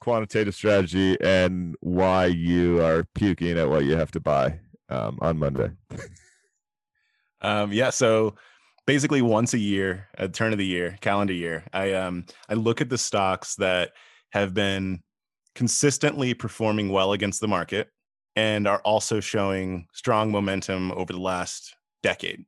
quantitative 0.00 0.54
strategy 0.54 1.16
and 1.20 1.76
why 1.80 2.26
you 2.26 2.82
are 2.82 3.04
puking 3.14 3.58
at 3.58 3.68
what 3.68 3.84
you 3.84 3.96
have 3.96 4.10
to 4.12 4.20
buy 4.20 4.58
um, 4.88 5.18
on 5.20 5.38
Monday. 5.38 5.70
um, 7.40 7.72
yeah. 7.72 7.90
So 7.90 8.34
basically 8.86 9.22
once 9.22 9.52
a 9.52 9.58
year 9.58 10.08
at 10.16 10.32
turn 10.32 10.52
of 10.52 10.58
the 10.58 10.66
year 10.66 10.96
calendar 11.00 11.32
year 11.32 11.64
i 11.72 11.92
um 11.92 12.24
i 12.48 12.54
look 12.54 12.80
at 12.80 12.88
the 12.88 12.98
stocks 12.98 13.56
that 13.56 13.92
have 14.30 14.54
been 14.54 15.02
consistently 15.56 16.34
performing 16.34 16.90
well 16.90 17.12
against 17.12 17.40
the 17.40 17.48
market 17.48 17.88
and 18.36 18.68
are 18.68 18.80
also 18.80 19.18
showing 19.18 19.88
strong 19.94 20.30
momentum 20.30 20.92
over 20.92 21.12
the 21.12 21.18
last 21.18 21.74
decade. 22.02 22.44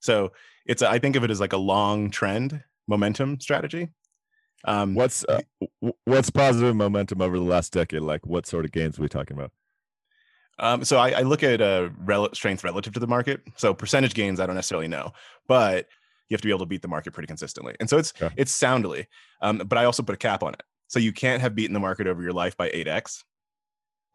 So 0.00 0.32
it's 0.66 0.82
i 0.82 0.98
think 0.98 1.14
of 1.14 1.24
it 1.24 1.30
as 1.30 1.40
like 1.40 1.52
a 1.52 1.58
long 1.58 2.10
trend 2.10 2.64
momentum 2.88 3.38
strategy. 3.38 3.88
Um 4.64 4.94
what's 4.94 5.24
uh, 5.26 5.42
what's 6.04 6.30
positive 6.30 6.74
momentum 6.74 7.20
over 7.20 7.38
the 7.38 7.44
last 7.44 7.72
decade? 7.72 8.00
Like 8.00 8.26
what 8.26 8.46
sort 8.46 8.64
of 8.64 8.72
gains 8.72 8.98
are 8.98 9.02
we 9.02 9.08
talking 9.08 9.36
about 9.36 9.52
um, 10.58 10.84
so 10.84 10.98
I, 10.98 11.10
I, 11.10 11.22
look 11.22 11.42
at 11.42 11.60
uh, 11.60 11.90
rel- 11.98 12.32
strength 12.34 12.64
relative 12.64 12.92
to 12.94 13.00
the 13.00 13.06
market. 13.06 13.40
So 13.56 13.72
percentage 13.72 14.14
gains, 14.14 14.40
I 14.40 14.46
don't 14.46 14.56
necessarily 14.56 14.88
know, 14.88 15.12
but 15.46 15.86
you 16.28 16.34
have 16.34 16.40
to 16.40 16.46
be 16.46 16.50
able 16.50 16.60
to 16.60 16.66
beat 16.66 16.82
the 16.82 16.88
market 16.88 17.12
pretty 17.12 17.26
consistently. 17.26 17.74
And 17.80 17.88
so 17.88 17.98
it's 17.98 18.12
yeah. 18.20 18.30
it's 18.36 18.52
soundly, 18.52 19.06
um, 19.40 19.58
but 19.58 19.78
I 19.78 19.84
also 19.84 20.02
put 20.02 20.14
a 20.14 20.18
cap 20.18 20.42
on 20.42 20.54
it. 20.54 20.62
So 20.88 20.98
you 20.98 21.12
can't 21.12 21.40
have 21.42 21.54
beaten 21.54 21.74
the 21.74 21.80
market 21.80 22.06
over 22.06 22.22
your 22.22 22.32
life 22.32 22.56
by 22.56 22.70
eight 22.72 22.88
x, 22.88 23.24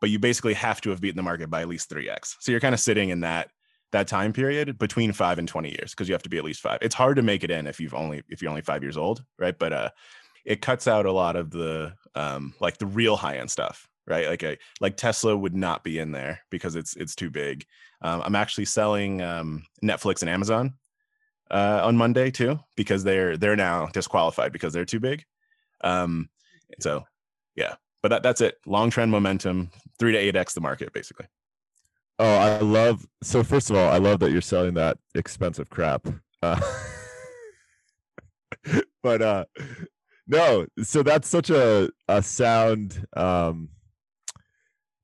but 0.02 0.10
you 0.10 0.20
basically 0.20 0.54
have 0.54 0.82
to 0.82 0.90
have 0.90 1.02
beaten 1.02 1.18
the 1.18 1.24
market 1.24 1.50
by 1.50 1.62
at 1.62 1.68
least 1.68 1.90
3x. 1.90 2.36
So 2.40 2.52
you're 2.52 2.60
kind 2.60 2.74
of 2.74 2.82
sitting 2.82 3.10
in 3.10 3.22
that 3.22 3.50
that 3.94 4.08
time 4.08 4.34
period 4.34 4.78
between 4.80 5.14
5 5.14 5.40
and 5.40 5.48
20 5.48 5.70
years 5.70 5.92
because 5.92 6.10
you 6.10 6.14
have 6.14 6.24
to 6.24 6.30
be 6.30 6.38
at 6.38 6.44
least 6.44 6.62
5. 6.62 6.80
It's 6.82 6.96
hard 6.96 7.16
to 7.16 7.22
make 7.22 7.44
it 7.44 7.52
in 7.52 7.68
if 7.68 7.80
you've 7.80 7.94
only 7.94 8.24
if 8.28 8.42
you're 8.42 8.50
only 8.50 8.64
5 8.64 8.84
years 8.84 8.98
old, 8.98 9.24
right? 9.40 9.58
But 9.58 9.72
uh 9.72 9.90
it 10.46 10.62
cuts 10.62 10.88
out 10.88 11.06
a 11.06 11.12
lot 11.12 11.36
of 11.36 11.52
the 11.52 11.94
um 12.16 12.54
like 12.60 12.80
the 12.80 12.86
real 12.86 13.16
high 13.16 13.38
end 13.38 13.50
stuff, 13.50 13.88
right? 14.08 14.28
Like 14.28 14.44
a 14.44 14.58
like 14.82 14.98
Tesla 14.98 15.36
would 15.36 15.56
not 15.56 15.84
be 15.84 16.00
in 16.00 16.12
there 16.12 16.42
because 16.50 16.76
it's 16.76 16.96
it's 16.96 17.16
too 17.16 17.30
big. 17.30 17.66
Um, 18.02 18.22
I'm 18.26 18.36
actually 18.36 18.66
selling 18.66 19.22
um, 19.22 19.64
Netflix 19.84 20.22
and 20.22 20.30
Amazon 20.30 20.74
uh, 21.52 21.82
on 21.84 21.98
Monday 21.98 22.32
too 22.32 22.60
because 22.76 23.04
they're 23.04 23.38
they're 23.38 23.56
now 23.56 23.88
disqualified 23.88 24.52
because 24.52 24.74
they're 24.74 24.86
too 24.86 25.00
big. 25.00 25.24
Um, 25.84 26.30
so 26.80 27.04
yeah, 27.56 27.76
but 28.02 28.10
that, 28.10 28.24
that's 28.24 28.42
it. 28.42 28.56
Long 28.66 28.90
trend 28.90 29.12
momentum, 29.12 29.72
three 30.00 30.12
to 30.12 30.18
eight 30.18 30.36
x 30.36 30.54
the 30.54 30.62
market 30.62 30.94
basically. 30.94 31.28
Oh, 32.20 32.36
I 32.36 32.60
love. 32.60 33.08
So 33.24 33.44
first 33.44 33.70
of 33.70 33.76
all, 33.76 33.90
I 33.90 33.98
love 33.98 34.20
that 34.20 34.32
you're 34.32 34.42
selling 34.42 34.76
that 34.76 34.98
expensive 35.16 35.70
crap. 35.70 36.08
Uh, 36.42 36.60
but 39.04 39.22
uh, 39.22 39.46
no, 40.28 40.66
so 40.84 41.04
that's 41.04 41.28
such 41.28 41.50
a 41.50 41.90
a 42.08 42.22
sound, 42.22 43.06
um, 43.16 43.70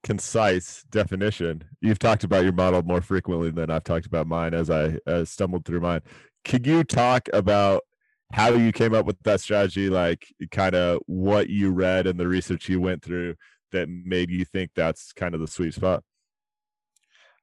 concise 0.04 0.84
definition. 0.90 1.64
You've 1.82 2.00
talked 2.00 2.24
about 2.24 2.44
your 2.44 2.54
model 2.54 2.82
more 2.84 3.02
frequently 3.02 3.52
than 3.52 3.70
I've 3.70 3.84
talked 3.84 4.06
about 4.06 4.28
mine 4.28 4.54
as 4.54 4.70
I 4.70 4.98
uh, 5.06 5.26
stumbled 5.26 5.66
through 5.66 5.82
mine. 5.82 6.02
Could 6.46 6.66
you 6.66 6.84
talk 6.84 7.28
about 7.34 7.84
how 8.32 8.50
you 8.50 8.72
came 8.72 8.94
up 8.94 9.06
with 9.06 9.18
that 9.24 9.42
strategy? 9.42 9.90
Like, 9.90 10.28
kind 10.52 10.76
of 10.76 11.00
what 11.06 11.50
you 11.50 11.72
read 11.72 12.08
and 12.08 12.20
the 12.20 12.28
research 12.28 12.70
you 12.70 12.80
went 12.80 13.04
through 13.04 13.36
that 13.72 13.90
made 13.90 14.30
you 14.32 14.46
think 14.46 14.72
that's 14.76 15.14
kind 15.14 15.34
of 15.34 15.42
the 15.42 15.48
sweet 15.48 15.74
spot? 15.74 16.04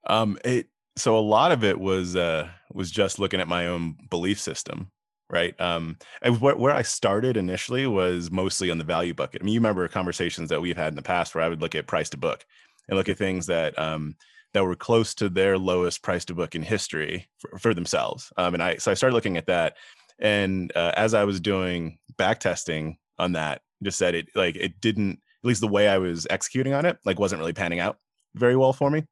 Um, 0.08 0.38
it 0.44 0.68
so 0.96 1.18
a 1.18 1.20
lot 1.20 1.52
of 1.52 1.62
it 1.62 1.78
was 1.78 2.16
uh 2.16 2.48
was 2.72 2.90
just 2.90 3.18
looking 3.18 3.40
at 3.40 3.48
my 3.48 3.66
own 3.66 3.96
belief 4.08 4.40
system 4.40 4.90
right 5.28 5.60
um 5.60 5.96
where, 6.38 6.56
where 6.56 6.74
i 6.74 6.82
started 6.82 7.36
initially 7.36 7.86
was 7.86 8.30
mostly 8.30 8.70
on 8.70 8.78
the 8.78 8.84
value 8.84 9.14
bucket 9.14 9.42
i 9.42 9.44
mean 9.44 9.54
you 9.54 9.60
remember 9.60 9.86
conversations 9.88 10.48
that 10.48 10.60
we've 10.60 10.76
had 10.76 10.88
in 10.88 10.96
the 10.96 11.02
past 11.02 11.34
where 11.34 11.42
i 11.42 11.48
would 11.48 11.60
look 11.60 11.74
at 11.74 11.86
price 11.86 12.08
to 12.08 12.16
book 12.16 12.44
and 12.88 12.96
look 12.96 13.08
at 13.08 13.18
things 13.18 13.46
that 13.46 13.76
um 13.78 14.14
that 14.56 14.64
were 14.64 14.74
close 14.74 15.14
to 15.14 15.28
their 15.28 15.58
lowest 15.58 16.02
price 16.02 16.24
to 16.24 16.34
book 16.34 16.54
in 16.54 16.62
history 16.62 17.28
for, 17.36 17.58
for 17.58 17.74
themselves. 17.74 18.32
Um, 18.38 18.54
and 18.54 18.62
I 18.62 18.76
so 18.76 18.90
I 18.90 18.94
started 18.94 19.14
looking 19.14 19.36
at 19.36 19.46
that, 19.48 19.76
and 20.18 20.72
uh, 20.74 20.92
as 20.96 21.12
I 21.12 21.24
was 21.24 21.40
doing 21.40 21.98
back 22.16 22.40
testing 22.40 22.96
on 23.18 23.32
that, 23.32 23.60
just 23.82 23.98
said 23.98 24.14
it 24.14 24.28
like 24.34 24.56
it 24.56 24.80
didn't 24.80 25.12
at 25.12 25.46
least 25.46 25.60
the 25.60 25.68
way 25.68 25.88
I 25.88 25.98
was 25.98 26.26
executing 26.30 26.72
on 26.72 26.86
it 26.86 26.96
like 27.04 27.18
wasn't 27.18 27.40
really 27.40 27.52
panning 27.52 27.80
out 27.80 27.98
very 28.34 28.56
well 28.56 28.72
for 28.72 28.90
me. 28.90 29.04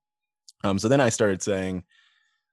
Um, 0.64 0.78
so 0.78 0.88
then 0.88 1.02
I 1.02 1.10
started 1.10 1.42
saying, 1.42 1.84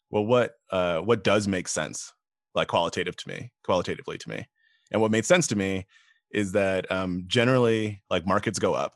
well, 0.10 0.26
what 0.26 0.56
uh, 0.70 1.00
what 1.00 1.24
does 1.24 1.48
make 1.48 1.70
sense 1.70 2.12
like 2.56 2.68
qualitative 2.68 3.16
to 3.18 3.30
me, 3.30 3.52
qualitatively 3.64 4.18
to 4.18 4.30
me, 4.30 4.48
and 4.92 5.02
what 5.02 5.12
made 5.12 5.26
sense 5.26 5.48
to 5.48 5.56
me 5.56 5.86
is 6.32 6.54
that 6.54 6.90
um, 6.92 7.24
generally 7.28 8.02
like 8.10 8.26
markets 8.26 8.60
go 8.60 8.74
up, 8.74 8.94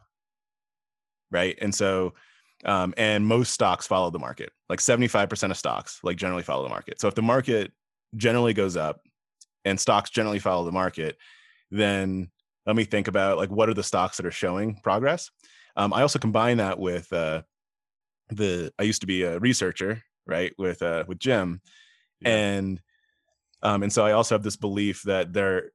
right, 1.32 1.58
and 1.62 1.74
so 1.74 2.14
um, 2.64 2.94
and 2.98 3.26
most 3.26 3.54
stocks 3.54 3.86
follow 3.86 4.10
the 4.10 4.20
market. 4.20 4.52
Like 4.70 4.80
75% 4.80 5.52
of 5.52 5.58
stocks 5.58 6.00
like 6.04 6.18
generally 6.18 6.44
follow 6.44 6.64
the 6.64 6.70
market. 6.70 7.00
So 7.00 7.08
if 7.08 7.16
the 7.16 7.22
market 7.22 7.72
generally 8.16 8.54
goes 8.54 8.78
up 8.78 9.02
and 9.66 9.80
stocks 9.80 10.10
generally 10.10 10.40
follow 10.40 10.66
the 10.66 10.72
market, 10.72 11.18
then 11.70 12.32
let 12.66 12.76
me 12.76 12.86
think 12.86 13.08
about 13.08 13.38
like 13.38 13.50
what 13.50 13.70
are 13.70 13.74
the 13.74 13.84
stocks 13.84 14.18
that 14.18 14.26
are 14.26 14.32
showing 14.32 14.80
progress. 14.84 15.30
Um, 15.76 15.94
I 15.94 16.02
also 16.02 16.20
combine 16.20 16.58
that 16.58 16.80
with 16.80 17.12
uh, 17.12 17.42
the 18.30 18.72
I 18.80 18.84
used 18.84 19.02
to 19.02 19.08
be 19.08 19.24
a 19.24 19.40
researcher, 19.40 20.02
right, 20.26 20.54
with 20.58 20.82
uh, 20.82 21.04
with 21.08 21.20
Jim, 21.20 21.62
yeah. 22.22 22.30
and 22.30 22.82
um, 23.66 23.82
and 23.82 23.92
so 23.92 24.06
I 24.06 24.12
also 24.12 24.36
have 24.36 24.44
this 24.44 24.56
belief 24.56 25.02
that 25.04 25.34
their 25.34 25.72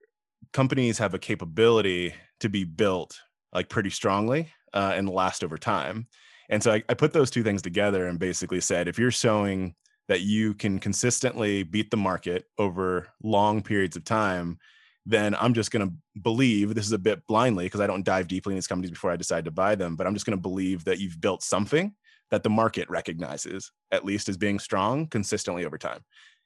companies 0.52 0.96
have 0.98 1.12
a 1.12 1.18
capability 1.18 2.14
to 2.38 2.48
be 2.48 2.62
built 2.62 3.18
like 3.52 3.68
pretty 3.68 3.90
strongly 3.90 4.52
uh, 4.72 4.92
and 4.94 5.08
last 5.08 5.42
over 5.42 5.58
time. 5.58 6.06
And 6.48 6.62
so 6.62 6.70
I, 6.72 6.84
I 6.88 6.94
put 6.94 7.12
those 7.12 7.32
two 7.32 7.42
things 7.42 7.62
together 7.62 8.06
and 8.06 8.16
basically 8.16 8.60
said, 8.60 8.86
if 8.86 8.96
you're 8.96 9.10
showing 9.10 9.74
that 10.06 10.20
you 10.20 10.54
can 10.54 10.78
consistently 10.78 11.64
beat 11.64 11.90
the 11.90 11.96
market 11.96 12.44
over 12.58 13.08
long 13.24 13.60
periods 13.60 13.96
of 13.96 14.04
time, 14.04 14.60
then 15.04 15.34
I'm 15.34 15.52
just 15.52 15.72
going 15.72 15.88
to 15.88 16.20
believe 16.22 16.76
this 16.76 16.86
is 16.86 16.92
a 16.92 16.98
bit 16.98 17.26
blindly 17.26 17.64
because 17.64 17.80
I 17.80 17.88
don't 17.88 18.04
dive 18.04 18.28
deeply 18.28 18.52
in 18.52 18.56
these 18.56 18.68
companies 18.68 18.92
before 18.92 19.10
I 19.10 19.16
decide 19.16 19.46
to 19.46 19.50
buy 19.50 19.74
them, 19.74 19.96
but 19.96 20.06
I'm 20.06 20.14
just 20.14 20.26
going 20.26 20.38
to 20.38 20.42
believe 20.42 20.84
that 20.84 21.00
you've 21.00 21.20
built 21.20 21.42
something 21.42 21.92
that 22.30 22.44
the 22.44 22.50
market 22.50 22.88
recognizes 22.88 23.72
at 23.90 24.04
least 24.04 24.28
as 24.28 24.36
being 24.36 24.60
strong 24.60 25.08
consistently 25.08 25.64
over 25.64 25.76
time. 25.76 26.04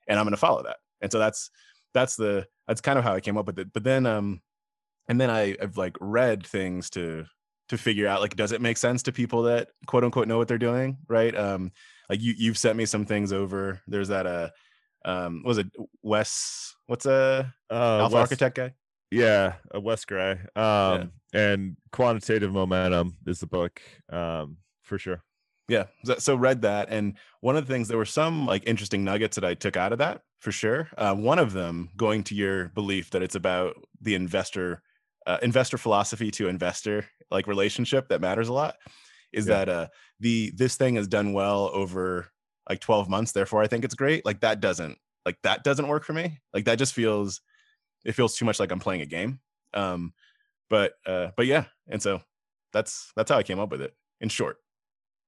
And 0.09 0.19
I'm 0.19 0.25
going 0.25 0.33
to 0.33 0.39
follow 0.39 0.63
that. 0.63 0.77
And 1.05 1.13
so 1.13 1.19
that's 1.19 1.51
that's 1.93 2.17
the 2.17 2.47
that's 2.67 2.81
kind 2.81 2.99
of 2.99 3.05
how 3.05 3.15
I 3.15 3.21
came 3.21 3.39
up 3.39 3.47
with 3.47 3.59
it. 3.59 3.73
But 3.73 3.85
then 3.85 4.07
um 4.07 4.41
and 5.09 5.21
then 5.21 5.31
I, 5.31 5.57
I've 5.61 5.77
like 5.77 5.97
read 6.01 6.47
things 6.47 6.91
to 6.91 7.27
to 7.69 7.79
figure 7.79 8.07
out 8.07 8.21
like 8.21 8.37
does 8.37 8.53
it 8.53 8.61
make 8.61 8.77
sense 8.77 9.03
to 9.05 9.13
people 9.13 9.43
that 9.45 9.69
quote 9.87 10.05
unquote 10.05 10.29
know 10.29 10.39
what 10.39 10.49
they're 10.49 10.59
doing 10.59 10.99
right? 11.09 11.35
Um 11.37 11.73
like 12.11 12.21
you 12.21 12.35
you've 12.37 12.59
sent 12.59 12.77
me 12.77 12.87
some 12.87 13.07
things 13.07 13.33
over. 13.33 13.81
There's 13.87 14.09
that 14.09 14.27
uh 14.27 14.51
um 15.05 15.43
was 15.45 15.59
it 15.59 15.69
wes 16.03 16.75
what's 16.87 17.07
a 17.07 17.53
uh 17.71 17.99
alpha 18.01 18.17
architect 18.17 18.57
guy? 18.57 18.75
Yeah 19.11 19.55
a 19.71 19.81
wes 19.81 20.05
gray 20.05 20.33
um 20.33 20.39
yeah. 20.57 21.05
and 21.33 21.77
quantitative 21.93 22.53
momentum 22.53 23.17
is 23.27 23.41
the 23.41 23.47
book 23.47 23.81
um 24.11 24.59
for 24.83 24.99
sure. 24.99 25.23
Yeah. 25.69 25.85
So 26.19 26.37
read 26.37 26.61
that. 26.63 26.91
And 26.91 27.17
one 27.41 27.57
of 27.57 27.67
the 27.67 27.73
things 27.73 27.89
there 27.89 27.97
were 27.97 28.05
some 28.05 28.45
like 28.45 28.65
interesting 28.67 29.03
nuggets 29.03 29.37
that 29.37 29.45
i 29.45 29.55
took 29.55 29.77
out 29.77 29.93
of 29.93 29.99
that 29.99 30.23
for 30.45 30.53
sure 30.53 30.89
uh, 30.99 31.15
one 31.15 31.39
of 31.39 31.53
them 31.53 31.89
going 31.97 32.23
to 32.23 32.35
your 32.35 32.69
belief 32.69 33.11
that 33.11 33.23
it's 33.23 33.35
about 33.35 33.75
the 34.01 34.15
investor 34.15 34.83
uh, 35.27 35.39
investor 35.43 35.79
philosophy 35.79 36.31
to 36.31 36.49
investor 36.49 37.07
like 37.31 37.47
relationship 37.47 38.09
that 38.09 38.21
matters 38.21 38.49
a 38.49 38.53
lot 38.53 38.77
is 39.33 39.47
yeah. 39.47 39.57
that 39.57 39.69
uh 39.69 39.87
the 40.21 40.53
this 40.55 40.77
thing 40.77 40.95
has 40.95 41.09
done 41.09 41.33
well 41.33 41.71
over 41.73 42.29
like 42.69 42.81
12 42.81 43.09
months 43.09 43.33
therefore 43.33 43.63
i 43.63 43.67
think 43.67 43.85
it's 43.85 43.95
great. 43.95 44.25
Like 44.25 44.41
that 44.41 44.61
doesn't 44.61 44.97
like 45.25 45.39
that 45.43 45.65
doesn't 45.65 45.89
work 45.89 46.05
for 46.05 46.13
me. 46.13 46.41
Like 46.53 46.67
that 46.67 46.79
just 46.79 46.95
feels 46.95 47.41
it 48.05 48.13
feels 48.13 48.37
too 48.37 48.45
much 48.45 48.61
like 48.61 48.71
i'm 48.71 48.81
playing 48.81 49.03
a 49.03 49.07
game. 49.07 49.41
Um 49.73 50.13
but 50.71 50.95
uh 51.07 51.29
but 51.37 51.47
yeah 51.47 51.65
and 51.89 52.01
so 52.01 52.23
that's 52.73 53.13
that's 53.17 53.31
how 53.31 53.39
i 53.39 53.43
came 53.43 53.59
up 53.59 53.71
with 53.71 53.83
it 53.83 53.95
in 54.21 54.29
short. 54.29 54.59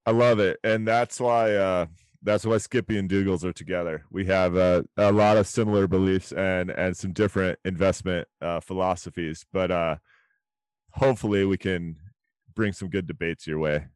I 0.05 0.13
love 0.13 0.39
it 0.39 0.59
and 0.63 0.87
that's 0.87 1.19
why 1.19 1.55
uh 1.55 1.87
that's 2.23 2.45
why 2.45 2.59
Skippy 2.59 2.99
and 2.99 3.09
Dougals 3.09 3.45
are 3.45 3.53
together. 3.53 4.05
We 4.11 4.27
have 4.27 4.57
uh, 4.57 4.83
a 4.97 5.13
lot 5.13 5.37
of 5.37 5.47
similar 5.47 5.87
beliefs 5.87 6.33
and 6.33 6.71
and 6.71 6.97
some 6.97 7.13
different 7.13 7.59
investment 7.65 8.29
uh, 8.41 8.61
philosophies, 8.61 9.45
but 9.53 9.71
uh, 9.71 9.97
hopefully 10.91 11.45
we 11.45 11.59
can 11.59 11.97
bring 12.55 12.73
some 12.73 12.89
good 12.89 13.07
debates 13.07 13.47
your 13.47 13.59
way. 13.59 13.87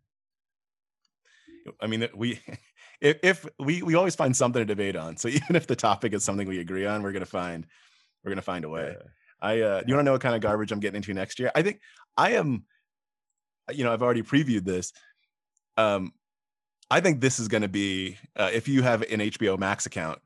I 1.81 1.87
mean, 1.87 2.09
we 2.15 2.41
if, 3.01 3.19
if 3.23 3.47
we 3.59 3.83
we 3.83 3.95
always 3.95 4.15
find 4.15 4.37
something 4.37 4.61
to 4.61 4.67
debate 4.67 4.97
on. 4.97 5.17
So 5.17 5.29
even 5.29 5.57
if 5.57 5.67
the 5.67 5.77
topic 5.77 6.15
is 6.15 6.25
something 6.25 6.47
we 6.49 6.61
agree 6.61 6.87
on, 6.87 7.03
we're 7.03 7.13
gonna 7.13 7.27
find 7.27 7.67
we're 8.25 8.31
gonna 8.31 8.43
find 8.43 8.65
a 8.65 8.69
way. 8.69 8.97
Yeah. 8.97 9.09
I 9.41 9.61
uh, 9.61 9.83
you 9.87 9.95
want 9.95 10.01
to 10.01 10.03
know 10.05 10.13
what 10.13 10.21
kind 10.21 10.35
of 10.35 10.43
garbage 10.43 10.71
I'm 10.73 10.81
getting 10.81 10.97
into 10.97 11.15
next 11.15 11.39
year? 11.39 11.51
I 11.55 11.63
think 11.63 11.81
I 12.17 12.33
am. 12.33 12.65
You 13.73 13.85
know, 13.85 13.93
I've 13.93 14.03
already 14.03 14.23
previewed 14.23 14.65
this. 14.65 14.93
Um, 15.77 16.13
I 16.91 17.01
think 17.01 17.21
this 17.21 17.39
is 17.39 17.49
going 17.49 17.63
to 17.63 17.69
be 17.69 18.19
uh, 18.37 18.51
if 18.53 18.67
you 18.69 18.83
have 18.83 19.03
an 19.03 19.21
HBO 19.21 19.59
Max 19.59 19.87
account, 19.87 20.19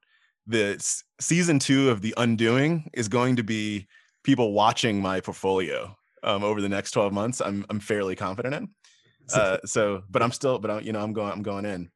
the 0.46 0.74
s- 0.74 1.04
season 1.20 1.58
two 1.58 1.90
of 1.90 2.00
The 2.00 2.14
Undoing 2.16 2.90
is 2.94 3.08
going 3.08 3.36
to 3.36 3.42
be 3.42 3.86
people 4.22 4.52
watching 4.52 5.00
my 5.00 5.20
portfolio 5.20 5.96
um, 6.22 6.42
over 6.42 6.60
the 6.60 6.68
next 6.68 6.92
12 6.92 7.12
months. 7.12 7.40
I'm 7.40 7.66
I'm 7.68 7.80
fairly 7.80 8.16
confident 8.16 8.54
in. 8.54 8.68
Uh, 9.32 9.56
so, 9.64 10.02
but 10.10 10.22
I'm 10.22 10.32
still, 10.32 10.58
but 10.58 10.70
I'm, 10.70 10.82
you 10.84 10.92
know, 10.92 11.00
I'm 11.00 11.14
going, 11.14 11.32
I'm 11.32 11.42
going 11.42 11.64
in. 11.64 11.90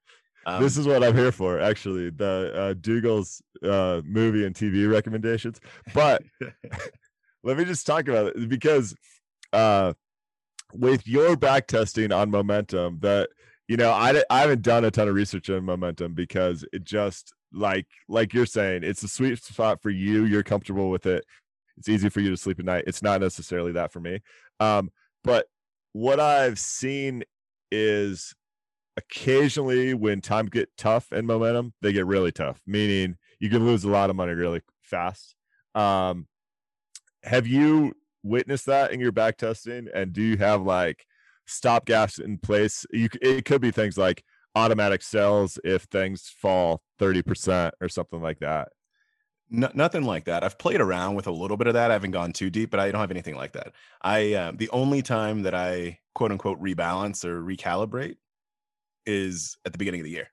Um, 0.46 0.62
this 0.62 0.78
is 0.78 0.86
what 0.86 1.04
I'm 1.04 1.14
here 1.14 1.30
for, 1.30 1.60
actually. 1.60 2.08
The 2.08 2.52
uh, 2.56 2.74
Dougal's 2.80 3.42
uh, 3.62 4.00
movie 4.02 4.46
and 4.46 4.54
TV 4.54 4.90
recommendations. 4.90 5.60
But 5.92 6.22
let 7.44 7.58
me 7.58 7.66
just 7.66 7.86
talk 7.86 8.08
about 8.08 8.28
it 8.28 8.48
because 8.48 8.94
uh, 9.52 9.92
with 10.72 11.06
your 11.06 11.36
back 11.36 11.66
testing 11.66 12.12
on 12.12 12.30
momentum, 12.30 13.00
that 13.00 13.28
you 13.68 13.76
know, 13.76 13.92
I 13.92 14.22
I 14.30 14.40
haven't 14.40 14.62
done 14.62 14.84
a 14.84 14.90
ton 14.90 15.08
of 15.08 15.14
research 15.14 15.48
on 15.50 15.64
momentum 15.64 16.14
because 16.14 16.64
it 16.72 16.84
just 16.84 17.32
like 17.52 17.86
like 18.08 18.34
you're 18.34 18.46
saying, 18.46 18.82
it's 18.82 19.02
a 19.02 19.08
sweet 19.08 19.42
spot 19.42 19.80
for 19.82 19.90
you. 19.90 20.24
You're 20.24 20.42
comfortable 20.42 20.90
with 20.90 21.06
it 21.06 21.24
it's 21.78 21.88
easy 21.88 22.08
for 22.08 22.20
you 22.20 22.30
to 22.30 22.36
sleep 22.36 22.58
at 22.58 22.64
night. 22.64 22.84
It's 22.86 23.02
not 23.02 23.20
necessarily 23.20 23.72
that 23.72 23.92
for 23.92 24.00
me. 24.00 24.20
Um, 24.60 24.90
but 25.22 25.46
what 25.92 26.20
I've 26.20 26.58
seen 26.58 27.22
is 27.70 28.34
occasionally 28.96 29.94
when 29.94 30.20
times 30.20 30.50
get 30.50 30.70
tough 30.76 31.12
and 31.12 31.26
momentum, 31.26 31.72
they 31.80 31.92
get 31.92 32.06
really 32.06 32.32
tough, 32.32 32.60
meaning 32.66 33.16
you 33.38 33.48
can 33.48 33.64
lose 33.64 33.84
a 33.84 33.90
lot 33.90 34.10
of 34.10 34.16
money 34.16 34.32
really 34.32 34.60
fast. 34.82 35.36
Um, 35.74 36.26
have 37.22 37.46
you 37.46 37.94
witnessed 38.24 38.66
that 38.66 38.92
in 38.92 39.00
your 39.00 39.12
back 39.12 39.36
testing? 39.36 39.88
And 39.94 40.12
do 40.12 40.22
you 40.22 40.36
have 40.38 40.62
like 40.62 41.06
stop 41.48 41.86
gaps 41.86 42.18
in 42.18 42.38
place. 42.38 42.86
You 42.92 43.08
it 43.20 43.44
could 43.44 43.60
be 43.60 43.70
things 43.70 43.98
like 43.98 44.24
automatic 44.54 45.02
sells 45.02 45.58
if 45.64 45.82
things 45.84 46.28
fall 46.28 46.82
30% 47.00 47.72
or 47.80 47.88
something 47.88 48.20
like 48.20 48.40
that. 48.40 48.68
No, 49.50 49.70
nothing 49.72 50.02
like 50.02 50.26
that. 50.26 50.44
I've 50.44 50.58
played 50.58 50.80
around 50.80 51.14
with 51.14 51.26
a 51.26 51.32
little 51.32 51.56
bit 51.56 51.68
of 51.68 51.74
that. 51.74 51.90
I 51.90 51.94
haven't 51.94 52.10
gone 52.10 52.32
too 52.32 52.50
deep, 52.50 52.70
but 52.70 52.80
I 52.80 52.90
don't 52.90 53.00
have 53.00 53.10
anything 53.10 53.36
like 53.36 53.52
that. 53.52 53.72
I 54.02 54.34
uh, 54.34 54.52
the 54.54 54.68
only 54.70 55.00
time 55.00 55.42
that 55.42 55.54
I 55.54 55.98
quote 56.14 56.32
unquote 56.32 56.60
rebalance 56.60 57.24
or 57.24 57.42
recalibrate 57.42 58.16
is 59.06 59.56
at 59.64 59.72
the 59.72 59.78
beginning 59.78 60.00
of 60.00 60.04
the 60.04 60.10
year. 60.10 60.28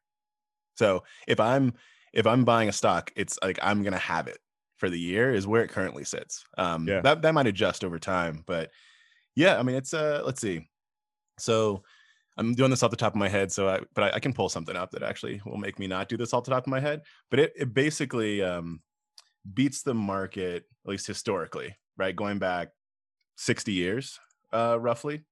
So 0.75 1.03
if 1.27 1.39
I'm 1.39 1.73
if 2.11 2.27
I'm 2.27 2.43
buying 2.43 2.67
a 2.67 2.73
stock, 2.73 3.11
it's 3.15 3.39
like 3.41 3.57
I'm 3.61 3.83
gonna 3.83 3.97
have 3.97 4.27
it 4.27 4.39
for 4.77 4.89
the 4.89 4.99
year 4.99 5.33
is 5.33 5.47
where 5.47 5.63
it 5.63 5.69
currently 5.69 6.03
sits. 6.03 6.43
Um, 6.57 6.85
yeah. 6.87 6.99
that 7.01 7.21
that 7.21 7.33
might 7.33 7.47
adjust 7.47 7.85
over 7.85 7.99
time, 7.99 8.43
but 8.45 8.71
yeah, 9.35 9.57
I 9.57 9.63
mean 9.63 9.77
it's 9.77 9.93
uh 9.93 10.23
let's 10.25 10.41
see. 10.41 10.67
So 11.37 11.83
I'm 12.37 12.53
doing 12.53 12.69
this 12.69 12.83
off 12.83 12.91
the 12.91 12.97
top 12.97 13.13
of 13.13 13.19
my 13.19 13.29
head, 13.29 13.51
so 13.51 13.69
I 13.69 13.81
but 13.93 14.03
I, 14.03 14.17
I, 14.17 14.19
can 14.19 14.33
pull 14.33 14.49
something 14.49 14.75
up 14.75 14.91
that 14.91 15.03
actually 15.03 15.41
will 15.45 15.57
make 15.57 15.79
me 15.79 15.87
not 15.87 16.09
do 16.09 16.17
this 16.17 16.33
off 16.33 16.43
the 16.43 16.51
top 16.51 16.63
of 16.63 16.71
my 16.71 16.79
head. 16.79 17.01
But 17.29 17.39
it 17.39 17.53
it 17.55 17.73
basically 17.73 18.41
um, 18.41 18.81
beats 19.53 19.83
the 19.83 19.93
market 19.93 20.65
at 20.85 20.89
least 20.89 21.07
historically, 21.07 21.75
right? 21.97 22.15
Going 22.15 22.39
back 22.39 22.69
60 23.37 23.71
years, 23.71 24.19
uh, 24.51 24.77
roughly, 24.79 25.25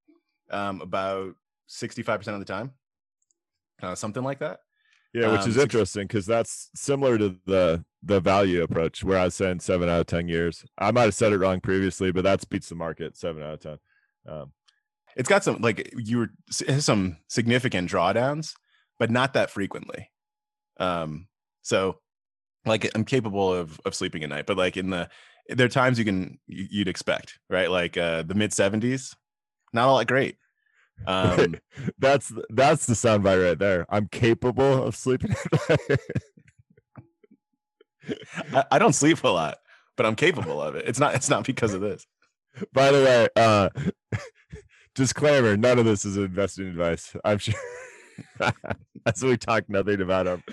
um, 0.50 0.82
about 0.82 1.36
65 1.68 2.20
percent 2.20 2.36
of 2.36 2.40
the 2.40 2.52
time, 2.52 2.72
uh, 3.82 3.96
something 3.96 4.24
like 4.24 4.40
that. 4.40 4.60
Yeah, 5.14 5.32
which 5.32 5.42
um, 5.42 5.50
is 5.50 5.58
interesting 5.58 6.08
because 6.08 6.26
that's 6.26 6.72
similar 6.74 7.18
to 7.18 7.36
the 7.46 7.86
the 8.02 8.20
value 8.20 8.64
approach 8.64 9.04
where 9.04 9.20
I 9.20 9.26
was 9.26 9.36
saying 9.36 9.60
seven 9.60 9.88
out 9.88 10.02
of 10.02 10.08
ten 10.08 10.28
years. 10.28 10.66
I 10.78 10.92
might 10.92 11.04
have 11.04 11.14
said 11.14 11.34
it 11.34 11.38
wrong 11.38 11.60
previously, 11.60 12.12
but 12.12 12.24
that's 12.24 12.46
beats 12.46 12.70
the 12.70 12.76
market 12.76 13.16
seven 13.16 13.44
out 13.44 13.54
of 13.54 13.60
ten. 13.60 13.78
Um, 14.28 14.52
it's 15.16 15.30
got 15.30 15.44
some 15.44 15.58
like 15.62 15.94
you 15.98 16.18
were 16.20 16.30
some 16.50 17.18
significant 17.28 17.90
drawdowns, 17.90 18.54
but 19.00 19.12
not 19.12 19.34
that 19.34 19.50
frequently. 19.50 20.10
Um, 20.80 21.28
so 21.62 22.00
like 22.66 22.90
I'm 22.96 23.06
capable 23.06 23.54
of 23.54 23.80
of 23.86 23.96
sleeping 23.96 24.24
at 24.24 24.30
night, 24.30 24.46
but 24.46 24.58
like 24.58 24.78
in 24.78 24.90
the 24.90 25.10
there 25.50 25.66
are 25.66 25.70
times 25.70 26.00
you 26.00 26.06
can 26.06 26.40
you'd 26.48 26.88
expect 26.88 27.40
right, 27.50 27.70
like 27.70 27.98
uh, 27.98 28.24
the 28.24 28.36
mid 28.36 28.54
seventies, 28.54 29.16
not 29.74 29.88
all 29.88 29.98
that 29.98 30.08
great. 30.08 30.38
Um, 31.06 31.56
that's 31.98 32.32
that's 32.50 32.86
the 32.86 32.94
soundbite 32.94 33.44
right 33.44 33.60
there. 33.60 33.86
I'm 33.90 34.08
capable 34.08 34.84
of 34.84 34.96
sleeping. 34.96 35.36
I, 38.54 38.66
I 38.72 38.80
don't 38.80 38.94
sleep 38.94 39.24
a 39.24 39.30
lot, 39.30 39.58
but 39.96 40.06
I'm 40.06 40.16
capable 40.16 40.62
of 40.62 40.76
it. 40.76 40.88
It's 40.88 41.00
not 41.00 41.16
it's 41.16 41.30
not 41.30 41.46
because 41.46 41.74
of 41.74 41.82
this. 41.82 42.06
By 42.72 42.92
the 42.92 43.04
way, 43.04 43.28
uh, 43.36 43.70
disclaimer: 44.96 45.58
none 45.58 45.80
of 45.80 45.86
this 45.86 46.06
is 46.06 46.18
investing 46.18 46.68
advice. 46.68 47.16
I'm 47.24 47.38
sure. 47.38 47.56
That's 49.06 49.22
what 49.22 49.30
we 49.30 49.38
talk 49.38 49.68
nothing 49.70 50.02
about 50.02 50.28
our 50.28 50.44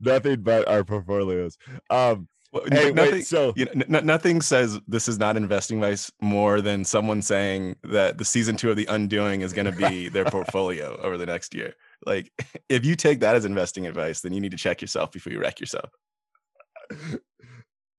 nothing 0.00 0.42
but 0.42 0.66
our 0.68 0.84
portfolios. 0.84 1.56
Um, 1.90 2.28
well, 2.52 2.64
hey, 2.70 2.92
nothing, 2.92 3.12
wait, 3.12 3.26
so 3.26 3.52
you 3.56 3.66
know, 3.66 3.98
n- 3.98 4.06
nothing 4.06 4.40
says 4.40 4.80
this 4.88 5.06
is 5.06 5.18
not 5.18 5.36
investing 5.36 5.78
advice 5.78 6.10
more 6.20 6.62
than 6.62 6.84
someone 6.84 7.20
saying 7.20 7.76
that 7.84 8.16
the 8.16 8.24
season 8.24 8.56
two 8.56 8.70
of 8.70 8.76
The 8.76 8.86
Undoing 8.86 9.42
is 9.42 9.52
going 9.52 9.66
to 9.66 9.88
be 9.88 10.08
their 10.08 10.24
portfolio 10.30 10.98
over 11.02 11.18
the 11.18 11.26
next 11.26 11.54
year. 11.54 11.74
Like, 12.06 12.32
if 12.70 12.86
you 12.86 12.96
take 12.96 13.20
that 13.20 13.36
as 13.36 13.44
investing 13.44 13.86
advice, 13.86 14.22
then 14.22 14.32
you 14.32 14.40
need 14.40 14.52
to 14.52 14.56
check 14.56 14.80
yourself 14.80 15.12
before 15.12 15.32
you 15.32 15.40
wreck 15.40 15.60
yourself. 15.60 15.90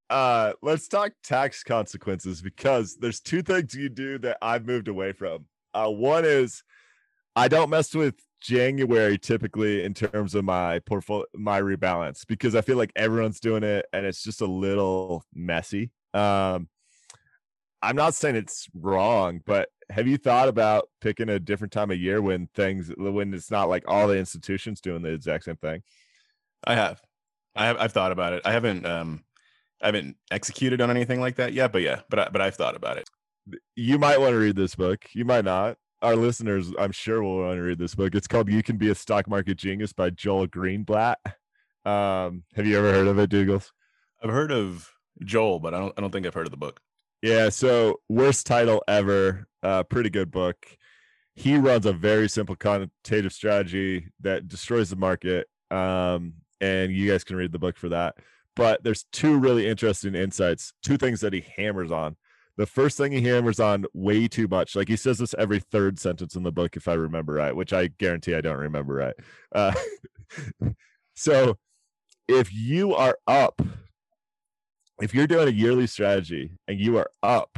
Uh, 0.10 0.54
let's 0.64 0.88
talk 0.88 1.12
tax 1.24 1.64
consequences 1.64 2.42
because 2.42 2.98
there's 2.98 3.20
two 3.20 3.44
things 3.44 3.76
you 3.76 3.90
do 3.90 4.18
that 4.18 4.40
I've 4.42 4.66
moved 4.66 4.88
away 4.88 5.12
from. 5.12 5.46
Uh, 5.80 5.90
one 5.90 6.26
is 6.26 6.64
I 7.36 7.48
don't 7.48 7.70
mess 7.70 7.94
with 7.94 8.16
January 8.42 9.18
typically 9.18 9.84
in 9.84 9.94
terms 9.94 10.36
of 10.36 10.44
my 10.46 10.80
portfolio, 10.80 11.26
my 11.36 11.62
rebalance 11.62 12.26
because 12.28 12.56
I 12.56 12.62
feel 12.62 12.78
like 12.78 12.92
everyone's 12.96 13.40
doing 13.40 13.64
it 13.64 13.86
and 13.94 14.06
it's 14.06 14.24
just 14.24 14.42
a 14.42 14.46
little 14.46 15.24
messy. 15.34 15.92
Um, 16.14 16.70
I'm 17.82 17.96
not 17.96 18.14
saying 18.14 18.36
it's 18.36 18.68
wrong, 18.74 19.42
but 19.46 19.70
have 19.90 20.08
you 20.08 20.18
thought 20.18 20.50
about 20.50 20.90
picking 21.02 21.30
a 21.30 21.40
different 21.40 21.72
time 21.72 21.92
of 21.92 21.98
year 21.98 22.22
when 22.22 22.48
things 22.48 22.92
when 22.98 23.34
it's 23.34 23.52
not 23.52 23.70
like 23.70 23.86
all 23.88 24.08
the 24.08 24.18
institutions 24.18 24.82
doing 24.82 25.02
the 25.02 25.14
exact 25.14 25.46
same 25.46 25.56
thing? 25.56 25.82
I 26.66 26.76
have, 26.76 27.02
I 27.56 27.68
have, 27.68 27.78
I've 27.78 27.94
thought 27.94 28.12
about 28.12 28.34
it. 28.34 28.42
I 28.44 28.52
haven't, 28.52 28.86
um, 28.86 29.24
I 29.82 29.88
haven't 29.88 30.18
executed 30.30 30.82
on 30.82 30.90
anything 30.90 31.22
like 31.22 31.38
that 31.38 31.54
yet, 31.54 31.72
but 31.72 31.82
yeah, 31.82 32.02
but 32.10 32.20
I, 32.20 32.30
but 32.30 32.42
I've 32.42 32.56
thought 32.56 32.76
about 32.76 32.98
it 32.98 33.10
you 33.76 34.00
might 34.00 34.20
want 34.20 34.32
to 34.32 34.38
read 34.38 34.56
this 34.56 34.76
book. 34.76 35.06
You 35.14 35.26
might 35.26 35.46
not. 35.46 35.78
Our 36.02 36.16
listeners, 36.16 36.72
I'm 36.80 36.92
sure, 36.92 37.22
will 37.22 37.40
want 37.40 37.58
to 37.58 37.62
read 37.62 37.80
this 37.80 37.96
book. 37.96 38.16
It's 38.16 38.28
called 38.28 38.50
"You 38.50 38.64
Can 38.64 38.78
Be 38.78 38.90
a 38.90 38.96
Stock 38.96 39.28
Market 39.28 39.58
Genius" 39.58 39.94
by 39.94 40.10
Joel 40.10 40.48
Greenblatt. 40.48 41.16
Um, 41.86 42.44
have 42.56 42.66
you 42.66 42.78
ever 42.78 42.92
heard 42.92 43.08
of 43.08 43.20
it, 43.20 43.30
Douglas? 43.30 43.72
I've 44.22 44.30
heard 44.30 44.52
of 44.52 44.92
Joel, 45.24 45.60
but 45.60 45.74
I 45.74 45.80
don't. 45.80 45.94
I 45.98 46.02
don't 46.02 46.12
think 46.12 46.26
I've 46.26 46.34
heard 46.34 46.48
of 46.48 46.52
the 46.52 46.58
book. 46.58 46.80
Yeah. 47.22 47.50
So, 47.50 48.00
worst 48.08 48.46
title 48.46 48.84
ever. 48.88 49.48
Uh, 49.62 49.84
pretty 49.84 50.10
good 50.10 50.32
book. 50.32 50.58
He 51.36 51.58
runs 51.58 51.86
a 51.86 51.94
very 51.94 52.30
simple 52.30 52.56
quantitative 52.56 53.34
strategy 53.34 54.08
that 54.22 54.48
destroys 54.48 54.90
the 54.90 54.96
market. 54.96 55.48
Um, 55.72 56.34
and 56.62 56.92
you 56.92 57.10
guys 57.10 57.24
can 57.24 57.36
read 57.36 57.52
the 57.52 57.60
book 57.60 57.78
for 57.78 57.90
that. 57.90 58.16
But 58.56 58.84
there's 58.84 59.06
two 59.12 59.38
really 59.38 59.68
interesting 59.68 60.16
insights, 60.16 60.74
two 60.84 60.98
things 60.98 61.22
that 61.22 61.34
he 61.34 61.46
hammers 61.56 61.92
on 61.92 62.18
the 62.60 62.66
first 62.66 62.98
thing 62.98 63.14
he 63.14 63.22
hammers 63.22 63.62
on 63.62 63.86
way 63.94 64.28
too 64.28 64.46
much. 64.46 64.76
Like 64.76 64.90
he 64.90 64.98
says 64.98 65.18
this 65.18 65.34
every 65.40 65.62
third 65.62 65.98
sentence 65.98 66.36
in 66.36 66.44
the 66.44 66.52
book, 66.52 66.76
if 66.76 66.90
I 66.90 66.94
remember 66.94 67.32
right, 67.32 67.56
which 67.56 67.72
I 67.72 67.88
guarantee 67.88 68.36
I 68.36 68.42
don't 68.42 68.58
remember 68.58 68.96
right. 68.96 69.16
Uh, 69.56 69.74
so 71.16 71.58
if 72.28 72.54
you 72.54 72.94
are 72.94 73.18
up, 73.28 73.62
if 75.02 75.16
you're 75.16 75.26
doing 75.26 75.48
a 75.48 75.52
yearly 75.52 75.88
strategy 75.88 76.52
and 76.68 76.78
you 76.78 76.98
are 76.98 77.10
up, 77.24 77.58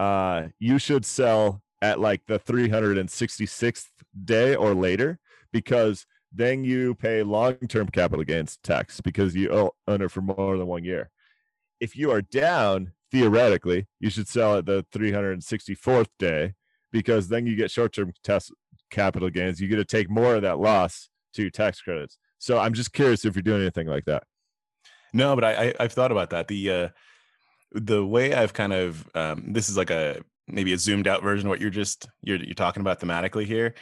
uh, 0.00 0.48
you 0.58 0.80
should 0.80 1.04
sell 1.04 1.62
at 1.80 2.00
like 2.00 2.22
the 2.26 2.40
366th 2.40 3.86
day 4.24 4.56
or 4.56 4.74
later 4.74 5.20
because 5.52 6.06
then 6.32 6.64
you 6.64 6.96
pay 6.96 7.22
long-term 7.22 7.86
capital 7.86 8.24
gains 8.24 8.58
tax 8.64 9.00
because 9.00 9.36
you 9.36 9.70
own 9.86 10.02
it 10.02 10.10
for 10.10 10.22
more 10.22 10.58
than 10.58 10.66
one 10.66 10.82
year. 10.82 11.08
If 11.78 11.94
you 11.94 12.10
are 12.10 12.20
down, 12.20 12.90
theoretically, 13.14 13.86
you 14.00 14.10
should 14.10 14.26
sell 14.26 14.58
at 14.58 14.66
the 14.66 14.84
364th 14.92 16.08
day 16.18 16.52
because 16.90 17.28
then 17.28 17.46
you 17.46 17.54
get 17.54 17.70
short-term 17.70 18.12
test 18.24 18.52
capital 18.90 19.30
gains. 19.30 19.60
You 19.60 19.68
get 19.68 19.76
to 19.76 19.84
take 19.84 20.10
more 20.10 20.34
of 20.34 20.42
that 20.42 20.58
loss 20.58 21.08
to 21.34 21.42
your 21.42 21.50
tax 21.52 21.80
credits. 21.80 22.18
So 22.38 22.58
I'm 22.58 22.74
just 22.74 22.92
curious 22.92 23.24
if 23.24 23.36
you're 23.36 23.42
doing 23.44 23.60
anything 23.60 23.86
like 23.86 24.06
that. 24.06 24.24
No, 25.12 25.36
but 25.36 25.44
I, 25.44 25.74
I 25.78 25.82
have 25.84 25.92
thought 25.92 26.10
about 26.10 26.30
that. 26.30 26.48
The 26.48 26.70
uh, 26.70 26.88
the 27.70 28.04
way 28.04 28.34
I've 28.34 28.52
kind 28.52 28.72
of 28.72 29.08
um, 29.14 29.52
this 29.52 29.68
is 29.68 29.76
like 29.76 29.90
a 29.90 30.20
maybe 30.48 30.72
a 30.72 30.76
zoomed 30.78 31.06
out 31.06 31.22
version 31.22 31.46
of 31.46 31.50
what 31.50 31.60
you're 31.60 31.70
just 31.70 32.08
you're 32.20 32.42
you're 32.42 32.54
talking 32.54 32.80
about 32.80 32.98
thematically 32.98 33.46
here, 33.46 33.74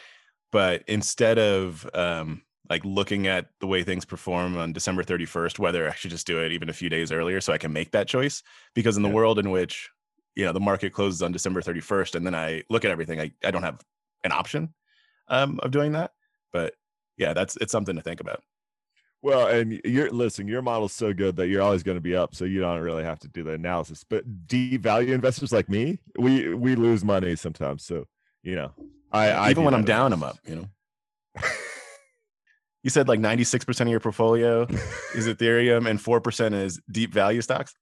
but 0.51 0.85
instead 0.89 1.39
of 1.39 1.89
um, 1.95 2.43
like 2.71 2.85
looking 2.85 3.27
at 3.27 3.49
the 3.61 3.67
way 3.67 3.83
things 3.83 4.05
perform 4.05 4.57
on 4.57 4.73
December 4.73 5.03
31st, 5.03 5.59
whether 5.59 5.89
I 5.89 5.95
should 5.95 6.11
just 6.11 6.27
do 6.27 6.41
it 6.41 6.53
even 6.53 6.69
a 6.69 6.73
few 6.73 6.89
days 6.89 7.13
earlier 7.13 7.41
so 7.41 7.53
I 7.53 7.59
can 7.59 7.73
make 7.73 7.91
that 7.93 8.09
choice. 8.09 8.43
Because 8.75 8.97
in 8.97 9.03
the 9.03 9.09
yeah. 9.09 9.15
world 9.15 9.39
in 9.39 9.51
which, 9.51 9.91
you 10.35 10.45
know, 10.45 10.53
the 10.53 10.61
market 10.61 10.93
closes 10.93 11.23
on 11.23 11.33
December 11.33 11.61
31st 11.61 12.15
and 12.15 12.27
then 12.27 12.35
I 12.35 12.63
look 12.71 12.85
at 12.85 12.91
everything, 12.91 13.21
I, 13.21 13.33
I 13.45 13.51
don't 13.51 13.63
have 13.63 13.81
an 14.25 14.33
option 14.33 14.73
um, 15.29 15.59
of 15.63 15.71
doing 15.71 15.93
that. 15.93 16.13
But 16.53 16.75
yeah, 17.17 17.33
that's 17.33 17.57
it's 17.61 17.73
something 17.73 17.97
to 17.97 18.03
think 18.03 18.21
about. 18.21 18.43
Well, 19.23 19.47
and 19.47 19.81
you're 19.85 20.11
listen, 20.11 20.49
your 20.49 20.63
model's 20.63 20.93
so 20.93 21.13
good 21.13 21.37
that 21.37 21.47
you're 21.47 21.63
always 21.63 21.85
going 21.85 21.97
to 21.97 22.03
be 22.03 22.17
up, 22.17 22.35
so 22.35 22.45
you 22.45 22.61
don't 22.61 22.81
really 22.81 23.05
have 23.05 23.21
to 23.21 23.29
do 23.29 23.45
the 23.45 23.53
analysis. 23.53 24.05
But 24.09 24.49
deep 24.49 24.83
value 24.83 25.15
investors 25.15 25.53
like 25.53 25.69
me, 25.69 26.01
we 26.19 26.53
we 26.55 26.75
lose 26.75 27.05
money 27.05 27.37
sometimes. 27.37 27.85
So 27.85 28.07
you 28.43 28.57
know, 28.57 28.73
I, 29.13 29.31
I 29.31 29.51
even 29.51 29.63
when 29.63 29.75
I'm 29.75 29.85
down, 29.85 30.13
I'm 30.13 30.25
up. 30.25 30.39
You 30.45 30.57
know. 30.57 31.43
you 32.83 32.91
said 32.91 33.09
like 33.09 33.21
96% 33.21 33.81
of 33.81 33.89
your 33.89 34.01
portfolio 34.01 34.63
is 35.15 35.29
Ethereum 35.29 35.89
and 35.89 35.99
4% 35.99 36.55
is 36.55 36.81
deep 36.91 37.13
value 37.13 37.41
stocks. 37.41 37.75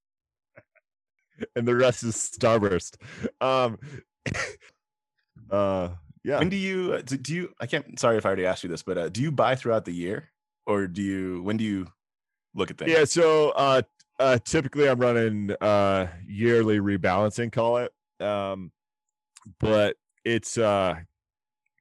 And 1.57 1.67
the 1.67 1.75
rest 1.75 2.03
is 2.03 2.17
Starburst. 2.17 2.97
Um, 3.41 3.79
uh, 5.51 5.91
yeah. 6.23 6.39
When 6.39 6.51
do 6.51 6.57
you, 6.57 6.95
uh, 6.95 7.03
do 7.03 7.35
you, 7.35 7.55
I 7.59 7.67
can't, 7.67 7.99
sorry 7.99 8.19
if 8.19 8.27
I 8.27 8.29
already 8.29 8.45
asked 8.45 8.63
you 8.63 8.69
this, 8.69 8.83
but 8.83 8.99
uh, 8.99 9.09
do 9.09 9.23
you 9.23 9.33
buy 9.33 9.55
throughout 9.55 9.87
the 9.87 9.93
year 9.93 10.31
or 10.67 10.87
do 10.87 11.01
you, 11.01 11.43
when 11.43 11.57
do 11.57 11.65
you 11.65 11.87
look 12.55 12.71
at 12.71 12.77
things? 12.77 12.91
Yeah. 12.91 13.05
So 13.05 13.51
uh, 13.51 13.83
uh, 14.19 14.39
typically 14.45 14.87
I'm 14.87 14.99
running 14.99 15.51
uh, 15.63 16.09
yearly 16.27 16.79
rebalancing, 16.79 17.51
call 17.51 17.79
it. 17.79 17.93
Um, 18.21 18.71
but 19.59 19.97
it's, 20.27 20.59
uh, 20.59 20.97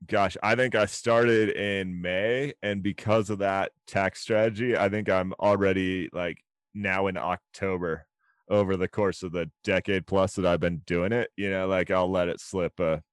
gosh, 0.07 0.37
I 0.41 0.55
think 0.55 0.75
I 0.75 0.85
started 0.85 1.49
in 1.49 2.01
May, 2.01 2.53
and 2.61 2.81
because 2.81 3.29
of 3.29 3.39
that 3.39 3.71
tax 3.87 4.21
strategy, 4.21 4.77
I 4.77 4.89
think 4.89 5.09
I'm 5.09 5.33
already 5.39 6.09
like 6.13 6.43
now 6.73 7.07
in 7.07 7.17
October 7.17 8.05
over 8.49 8.75
the 8.75 8.87
course 8.87 9.21
of 9.23 9.31
the 9.31 9.49
decade 9.63 10.07
plus 10.07 10.33
that 10.33 10.45
I've 10.45 10.59
been 10.59 10.81
doing 10.85 11.11
it. 11.11 11.31
You 11.37 11.49
know, 11.51 11.67
like 11.67 11.91
I'll 11.91 12.11
let 12.11 12.29
it 12.29 12.39
slip 12.39 12.79
a 12.79 13.03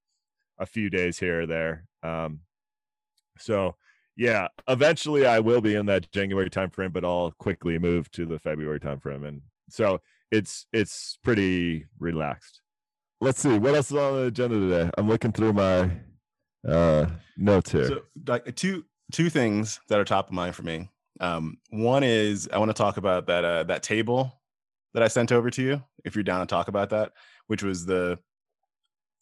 a 0.58 0.66
few 0.66 0.88
days 0.88 1.18
here 1.18 1.42
or 1.42 1.46
there. 1.46 1.84
Um, 2.02 2.40
so 3.38 3.76
yeah, 4.16 4.48
eventually 4.68 5.26
I 5.26 5.40
will 5.40 5.60
be 5.60 5.74
in 5.74 5.86
that 5.86 6.10
January 6.10 6.48
timeframe, 6.48 6.92
but 6.92 7.04
I'll 7.04 7.32
quickly 7.32 7.78
move 7.78 8.10
to 8.12 8.24
the 8.24 8.38
February 8.38 8.80
timeframe, 8.80 9.26
and 9.26 9.42
so 9.68 10.00
it's 10.30 10.66
it's 10.72 11.18
pretty 11.22 11.86
relaxed. 11.98 12.60
Let's 13.20 13.40
see 13.40 13.58
what 13.58 13.74
else 13.74 13.90
is 13.90 13.96
on 13.96 14.14
the 14.14 14.26
agenda 14.26 14.58
today. 14.58 14.90
I'm 14.98 15.08
looking 15.08 15.32
through 15.32 15.54
my 15.54 15.90
uh, 16.66 17.06
notes 17.36 17.72
here. 17.72 17.88
So, 17.88 18.02
like 18.26 18.54
two 18.56 18.84
two 19.12 19.30
things 19.30 19.80
that 19.88 19.98
are 19.98 20.04
top 20.04 20.28
of 20.28 20.34
mind 20.34 20.54
for 20.54 20.62
me. 20.62 20.90
Um, 21.20 21.58
one 21.70 22.02
is 22.02 22.48
I 22.52 22.58
want 22.58 22.70
to 22.70 22.74
talk 22.74 22.96
about 22.96 23.26
that 23.26 23.44
uh, 23.44 23.62
that 23.64 23.82
table 23.82 24.40
that 24.94 25.02
I 25.02 25.08
sent 25.08 25.32
over 25.32 25.50
to 25.50 25.62
you. 25.62 25.82
If 26.04 26.14
you're 26.14 26.24
down 26.24 26.40
to 26.40 26.46
talk 26.46 26.68
about 26.68 26.90
that, 26.90 27.12
which 27.46 27.62
was 27.62 27.86
the 27.86 28.18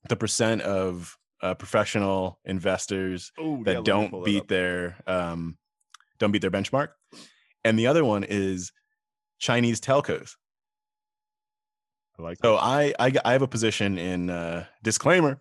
the 0.09 0.17
percent 0.17 0.63
of 0.63 1.17
uh, 1.43 1.55
professional 1.55 2.41
investors 2.45 3.33
Ooh, 3.41 3.63
that 3.65 3.77
yeah, 3.77 3.81
don't 3.85 4.25
beat 4.25 4.49
their 4.49 4.97
um, 5.07 5.59
don't 6.19 6.33
beat 6.33 6.43
their 6.43 6.51
benchmark, 6.51 6.89
and 7.65 7.79
the 7.79 7.87
other 7.87 8.05
one 8.05 8.25
is 8.25 8.73
Chinese 9.39 9.81
telcos. 9.81 10.37
I 12.19 12.23
like. 12.23 12.39
So 12.43 12.57
I, 12.57 12.95
I 12.99 13.13
I 13.25 13.33
have 13.33 13.43
a 13.43 13.49
position 13.49 13.99
in 13.99 14.31
uh, 14.31 14.67
disclaimer. 14.83 15.41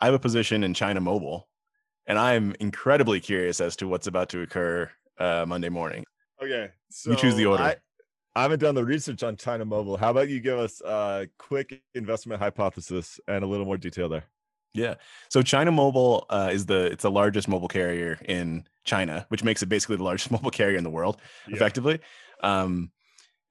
I 0.00 0.06
have 0.06 0.14
a 0.14 0.18
position 0.18 0.64
in 0.64 0.74
China 0.74 1.00
Mobile, 1.00 1.48
and 2.06 2.18
I'm 2.18 2.54
incredibly 2.60 3.20
curious 3.20 3.60
as 3.60 3.76
to 3.76 3.88
what's 3.88 4.06
about 4.06 4.28
to 4.30 4.42
occur 4.42 4.90
uh, 5.18 5.44
Monday 5.46 5.68
morning. 5.68 6.04
Okay, 6.42 6.70
so 6.90 7.10
you 7.10 7.16
choose 7.16 7.36
the 7.36 7.46
order. 7.46 7.62
I, 7.62 7.76
I 8.36 8.42
haven't 8.42 8.60
done 8.60 8.74
the 8.74 8.84
research 8.84 9.22
on 9.22 9.36
China 9.36 9.64
Mobile. 9.64 9.96
How 9.96 10.10
about 10.10 10.28
you 10.28 10.40
give 10.40 10.58
us 10.58 10.80
a 10.80 11.28
quick 11.38 11.82
investment 11.94 12.40
hypothesis 12.40 13.20
and 13.28 13.44
a 13.44 13.46
little 13.46 13.66
more 13.66 13.76
detail 13.76 14.08
there? 14.08 14.24
Yeah. 14.74 14.94
So 15.30 15.40
China 15.40 15.70
Mobile 15.70 16.26
uh, 16.28 16.50
is 16.52 16.66
the 16.66 16.86
it's 16.86 17.04
the 17.04 17.10
largest 17.10 17.46
mobile 17.46 17.68
carrier 17.68 18.18
in 18.24 18.66
China, 18.84 19.24
which 19.28 19.44
makes 19.44 19.62
it 19.62 19.68
basically 19.68 19.96
the 19.96 20.02
largest 20.02 20.30
mobile 20.32 20.50
carrier 20.50 20.76
in 20.76 20.84
the 20.84 20.90
world, 20.90 21.20
yeah. 21.46 21.54
effectively. 21.54 22.00
Um, 22.42 22.90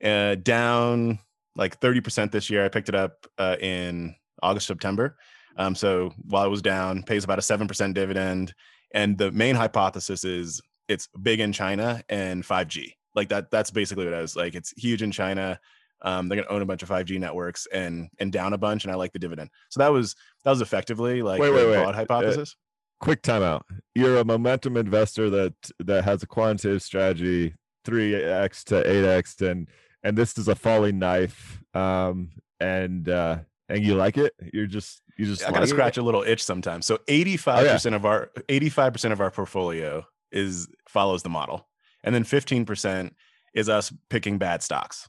uh, 0.03 0.35
down 0.35 1.19
like 1.55 1.79
30% 1.79 2.31
this 2.31 2.49
year. 2.49 2.65
I 2.65 2.69
picked 2.69 2.89
it 2.89 2.95
up 2.95 3.25
uh, 3.37 3.55
in 3.59 4.15
August, 4.41 4.67
September. 4.67 5.17
Um, 5.57 5.75
so 5.75 6.13
while 6.27 6.45
it 6.45 6.49
was 6.49 6.61
down, 6.61 7.03
pays 7.03 7.23
about 7.23 7.39
a 7.39 7.41
7% 7.41 7.93
dividend. 7.93 8.53
And 8.93 9.17
the 9.17 9.31
main 9.31 9.55
hypothesis 9.55 10.23
is 10.23 10.61
it's 10.87 11.07
big 11.21 11.39
in 11.39 11.51
China 11.53 12.01
and 12.09 12.43
5G. 12.43 12.93
Like 13.15 13.29
that, 13.29 13.51
that's 13.51 13.71
basically 13.71 14.05
what 14.05 14.13
I 14.13 14.21
was 14.21 14.35
like. 14.35 14.55
It's 14.55 14.71
huge 14.77 15.01
in 15.01 15.11
China. 15.11 15.59
Um, 16.01 16.27
they're 16.27 16.35
gonna 16.35 16.53
own 16.53 16.61
a 16.61 16.65
bunch 16.65 16.83
of 16.83 16.89
5G 16.89 17.17
networks 17.19 17.65
and 17.67 18.09
and 18.19 18.31
down 18.31 18.51
a 18.51 18.57
bunch, 18.57 18.83
and 18.83 18.91
I 18.91 18.95
like 18.95 19.13
the 19.13 19.19
dividend. 19.19 19.49
So 19.69 19.79
that 19.79 19.87
was 19.87 20.15
that 20.43 20.49
was 20.49 20.59
effectively 20.59 21.21
like 21.21 21.39
wait, 21.39 21.51
wait, 21.51 21.65
wait. 21.65 21.75
broad 21.75 21.95
uh, 21.95 21.97
hypothesis. 21.97 22.55
Uh, 22.57 23.05
quick 23.05 23.21
timeout. 23.21 23.61
You're 23.95 24.17
a 24.17 24.25
momentum 24.25 24.75
investor 24.75 25.29
that 25.29 25.53
that 25.79 26.03
has 26.03 26.21
a 26.21 26.27
quantitative 26.27 26.83
strategy, 26.83 27.53
three 27.85 28.15
x 28.15 28.65
to 28.65 28.89
eight 28.89 29.05
x, 29.05 29.39
and 29.39 29.69
and 30.03 30.17
this 30.17 30.37
is 30.37 30.49
a 30.49 30.55
falling 30.55 30.99
knife. 30.99 31.61
Um, 31.73 32.31
and 32.59 33.07
uh, 33.07 33.39
and 33.69 33.83
you 33.83 33.95
like 33.95 34.17
it. 34.17 34.33
You're 34.53 34.67
just 34.67 35.02
you 35.17 35.25
just 35.25 35.45
I 35.45 35.51
gotta 35.51 35.67
scratch 35.67 35.97
it? 35.97 36.01
a 36.01 36.03
little 36.03 36.23
itch 36.23 36.43
sometimes. 36.43 36.85
So 36.85 36.99
85 37.07 37.67
percent 37.67 37.95
of 37.95 38.05
our 38.05 38.31
85 38.49 38.93
percent 38.93 39.11
of 39.13 39.21
our 39.21 39.31
portfolio 39.31 40.05
is 40.31 40.67
follows 40.87 41.23
the 41.23 41.29
model, 41.29 41.67
and 42.03 42.13
then 42.13 42.23
15 42.23 42.65
percent 42.65 43.15
is 43.53 43.69
us 43.69 43.93
picking 44.09 44.37
bad 44.37 44.63
stocks. 44.63 45.07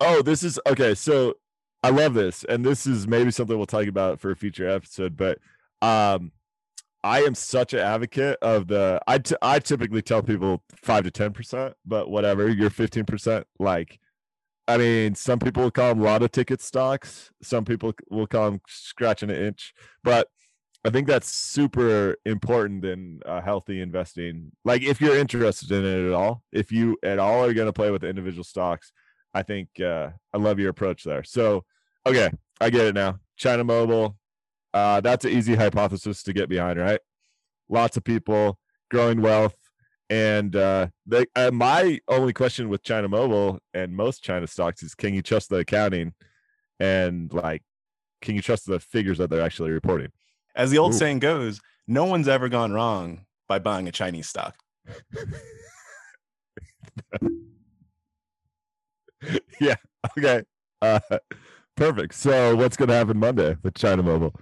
Oh, 0.00 0.22
this 0.22 0.42
is 0.42 0.58
okay. 0.66 0.94
So 0.94 1.34
I 1.82 1.90
love 1.90 2.14
this, 2.14 2.44
and 2.44 2.64
this 2.64 2.86
is 2.86 3.06
maybe 3.06 3.30
something 3.30 3.56
we'll 3.56 3.66
talk 3.66 3.86
about 3.86 4.20
for 4.20 4.30
a 4.30 4.36
future 4.36 4.68
episode. 4.68 5.16
But 5.16 5.38
um, 5.82 6.32
I 7.02 7.22
am 7.22 7.34
such 7.34 7.72
an 7.72 7.80
advocate 7.80 8.38
of 8.42 8.68
the. 8.68 9.00
I, 9.06 9.18
t- 9.18 9.36
I 9.40 9.58
typically 9.58 10.02
tell 10.02 10.22
people 10.22 10.62
five 10.76 11.04
to 11.04 11.10
ten 11.10 11.32
percent, 11.32 11.74
but 11.86 12.10
whatever. 12.10 12.48
You're 12.48 12.70
fifteen 12.70 13.04
percent. 13.04 13.46
Like, 13.58 13.98
I 14.70 14.76
mean, 14.76 15.16
some 15.16 15.40
people 15.40 15.64
will 15.64 15.72
call 15.72 15.88
them 15.88 16.00
lotto 16.00 16.28
ticket 16.28 16.60
stocks. 16.60 17.32
Some 17.42 17.64
people 17.64 17.92
will 18.08 18.28
call 18.28 18.52
them 18.52 18.60
scratching 18.68 19.28
an 19.28 19.36
inch. 19.36 19.74
But 20.04 20.28
I 20.84 20.90
think 20.90 21.08
that's 21.08 21.28
super 21.28 22.14
important 22.24 22.84
in 22.84 23.20
uh, 23.26 23.40
healthy 23.40 23.80
investing. 23.80 24.52
Like, 24.64 24.82
if 24.82 25.00
you're 25.00 25.16
interested 25.16 25.72
in 25.72 25.84
it 25.84 26.06
at 26.06 26.14
all, 26.14 26.44
if 26.52 26.70
you 26.70 26.96
at 27.02 27.18
all 27.18 27.44
are 27.44 27.52
going 27.52 27.66
to 27.66 27.72
play 27.72 27.90
with 27.90 28.04
individual 28.04 28.44
stocks, 28.44 28.92
I 29.34 29.42
think 29.42 29.68
uh, 29.80 30.10
I 30.32 30.38
love 30.38 30.60
your 30.60 30.70
approach 30.70 31.02
there. 31.02 31.24
So, 31.24 31.64
okay, 32.06 32.30
I 32.60 32.70
get 32.70 32.86
it 32.86 32.94
now. 32.94 33.18
China 33.36 33.64
Mobile, 33.64 34.16
uh, 34.72 35.00
that's 35.00 35.24
an 35.24 35.32
easy 35.32 35.56
hypothesis 35.56 36.22
to 36.22 36.32
get 36.32 36.48
behind, 36.48 36.78
right? 36.78 37.00
Lots 37.68 37.96
of 37.96 38.04
people 38.04 38.56
growing 38.88 39.20
wealth. 39.20 39.56
And 40.10 40.54
uh, 40.56 40.88
they, 41.06 41.24
uh, 41.36 41.52
my 41.52 42.00
only 42.08 42.32
question 42.32 42.68
with 42.68 42.82
China 42.82 43.08
Mobile 43.08 43.60
and 43.72 43.96
most 43.96 44.24
China 44.24 44.48
stocks 44.48 44.82
is 44.82 44.96
can 44.96 45.14
you 45.14 45.22
trust 45.22 45.48
the 45.48 45.58
accounting 45.58 46.14
and 46.80 47.32
like, 47.32 47.62
can 48.20 48.34
you 48.34 48.42
trust 48.42 48.66
the 48.66 48.80
figures 48.80 49.18
that 49.18 49.30
they're 49.30 49.40
actually 49.40 49.70
reporting? 49.70 50.10
As 50.56 50.72
the 50.72 50.78
old 50.78 50.94
Ooh. 50.94 50.96
saying 50.98 51.20
goes, 51.20 51.60
no 51.86 52.06
one's 52.06 52.26
ever 52.26 52.48
gone 52.48 52.72
wrong 52.72 53.24
by 53.48 53.60
buying 53.60 53.86
a 53.86 53.92
Chinese 53.92 54.28
stock. 54.28 54.56
yeah. 59.60 59.76
Okay. 60.18 60.42
Uh, 60.82 60.98
perfect. 61.76 62.14
So, 62.14 62.56
what's 62.56 62.76
going 62.76 62.88
to 62.88 62.94
happen 62.94 63.18
Monday 63.18 63.56
with 63.62 63.74
China 63.74 64.02
Mobile? 64.02 64.34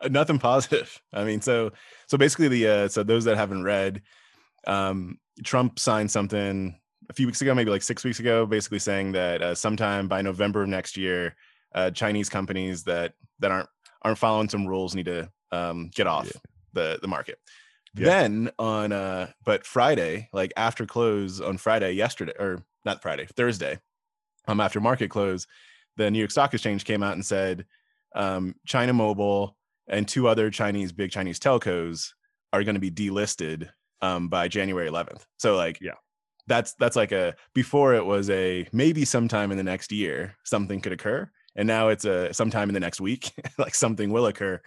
Uh, 0.00 0.08
nothing 0.08 0.38
positive. 0.38 0.98
I 1.12 1.24
mean, 1.24 1.40
so 1.40 1.72
so 2.06 2.16
basically 2.16 2.48
the 2.48 2.68
uh, 2.68 2.88
so 2.88 3.02
those 3.02 3.24
that 3.24 3.36
haven't 3.36 3.64
read, 3.64 4.02
um, 4.68 5.18
Trump 5.44 5.78
signed 5.78 6.10
something 6.10 6.78
a 7.10 7.12
few 7.12 7.26
weeks 7.26 7.40
ago, 7.40 7.54
maybe 7.54 7.70
like 7.70 7.82
six 7.82 8.04
weeks 8.04 8.20
ago, 8.20 8.46
basically 8.46 8.78
saying 8.78 9.12
that 9.12 9.42
uh, 9.42 9.54
sometime 9.54 10.08
by 10.08 10.22
November 10.22 10.62
of 10.62 10.68
next 10.68 10.96
year, 10.96 11.34
uh, 11.74 11.90
Chinese 11.90 12.28
companies 12.28 12.84
that 12.84 13.14
that 13.40 13.50
aren't 13.50 13.68
aren't 14.02 14.18
following 14.18 14.48
some 14.48 14.66
rules 14.66 14.94
need 14.94 15.06
to 15.06 15.28
um, 15.50 15.90
get 15.94 16.06
off 16.06 16.26
yeah. 16.26 16.40
the 16.74 16.98
the 17.00 17.08
market. 17.08 17.38
Yeah. 17.94 18.04
Then 18.04 18.50
on 18.58 18.92
uh, 18.92 19.30
but 19.44 19.66
Friday, 19.66 20.28
like 20.32 20.52
after 20.56 20.86
close 20.86 21.40
on 21.40 21.56
Friday 21.56 21.92
yesterday 21.92 22.34
or 22.38 22.64
not 22.84 23.02
Friday, 23.02 23.26
Thursday, 23.26 23.78
um, 24.46 24.60
after 24.60 24.80
market 24.80 25.08
close, 25.08 25.46
the 25.96 26.10
New 26.10 26.18
York 26.18 26.30
Stock 26.30 26.52
Exchange 26.52 26.84
came 26.84 27.02
out 27.02 27.14
and 27.14 27.24
said 27.24 27.66
um, 28.14 28.54
China 28.66 28.92
Mobile 28.92 29.56
and 29.88 30.06
two 30.06 30.28
other 30.28 30.50
Chinese 30.50 30.92
big 30.92 31.10
Chinese 31.10 31.40
telcos 31.40 32.12
are 32.52 32.62
going 32.62 32.74
to 32.74 32.80
be 32.80 32.90
delisted 32.90 33.70
um, 34.02 34.28
by 34.28 34.48
January 34.48 34.88
11th. 34.88 35.24
So 35.38 35.56
like, 35.56 35.78
yeah, 35.80 35.94
that's 36.46 36.74
that's 36.74 36.96
like 36.96 37.12
a 37.12 37.34
before 37.54 37.94
it 37.94 38.04
was 38.04 38.30
a 38.30 38.66
maybe 38.72 39.04
sometime 39.04 39.50
in 39.50 39.58
the 39.58 39.62
next 39.62 39.92
year 39.92 40.34
something 40.44 40.80
could 40.80 40.92
occur, 40.92 41.30
and 41.56 41.66
now 41.66 41.88
it's 41.88 42.04
a 42.04 42.32
sometime 42.32 42.70
in 42.70 42.74
the 42.74 42.80
next 42.80 43.00
week 43.00 43.32
like 43.58 43.74
something 43.74 44.10
will 44.10 44.26
occur. 44.26 44.60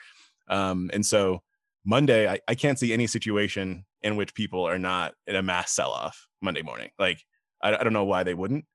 Um, 0.48 0.90
and 0.94 1.06
so 1.06 1.42
Monday, 1.86 2.30
I, 2.30 2.40
I 2.48 2.56
can't 2.56 2.78
see 2.78 2.94
any 2.94 3.08
situation 3.08 3.86
in 4.04 4.16
which 4.16 4.34
people 4.34 4.68
are 4.68 4.80
not 4.80 5.14
in 5.26 5.36
a 5.36 5.42
mass 5.42 5.72
sell 5.72 5.92
off 5.92 6.28
Monday 6.42 6.62
morning. 6.62 6.90
Like 7.00 7.20
I, 7.62 7.76
I 7.76 7.84
don't 7.84 7.94
know 7.94 8.06
why 8.06 8.24
they 8.24 8.34
wouldn't. 8.34 8.66